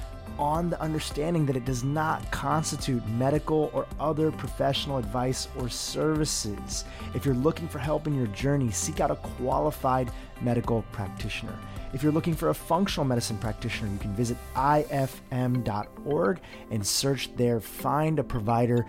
on 0.41 0.72
the 0.72 0.81
understanding 0.81 1.45
that 1.45 1.55
it 1.55 1.65
does 1.65 1.84
not 1.84 2.30
constitute 2.31 3.05
medical 3.09 3.69
or 3.73 3.85
other 3.99 4.31
professional 4.31 4.97
advice 4.97 5.47
or 5.59 5.69
services. 5.69 6.84
If 7.13 7.26
you're 7.26 7.35
looking 7.35 7.68
for 7.68 7.77
help 7.77 8.07
in 8.07 8.15
your 8.15 8.26
journey, 8.27 8.72
seek 8.72 8.99
out 8.99 9.11
a 9.11 9.15
qualified 9.15 10.11
medical 10.41 10.81
practitioner. 10.91 11.55
If 11.93 12.01
you're 12.01 12.11
looking 12.11 12.34
for 12.34 12.49
a 12.49 12.55
functional 12.55 13.05
medicine 13.05 13.38
practitioner, 13.38 13.91
you 13.91 13.99
can 13.99 14.15
visit 14.15 14.35
ifm.org 14.55 16.39
and 16.72 16.88
search 16.88 17.35
there, 17.35 17.59
find 17.59 18.18
a 18.18 18.23
provider 18.23 18.88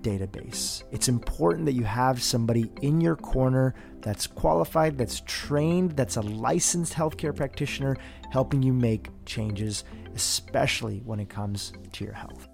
database. 0.00 0.82
It's 0.90 1.08
important 1.08 1.66
that 1.66 1.74
you 1.74 1.84
have 1.84 2.20
somebody 2.20 2.72
in 2.82 3.00
your 3.00 3.14
corner 3.14 3.74
that's 4.00 4.26
qualified, 4.26 4.98
that's 4.98 5.22
trained, 5.26 5.92
that's 5.92 6.16
a 6.16 6.22
licensed 6.22 6.94
healthcare 6.94 7.36
practitioner 7.36 7.96
helping 8.32 8.62
you 8.62 8.72
make 8.72 9.08
changes 9.24 9.84
especially 10.14 11.00
when 11.04 11.20
it 11.20 11.28
comes 11.28 11.72
to 11.92 12.04
your 12.04 12.14
health. 12.14 12.49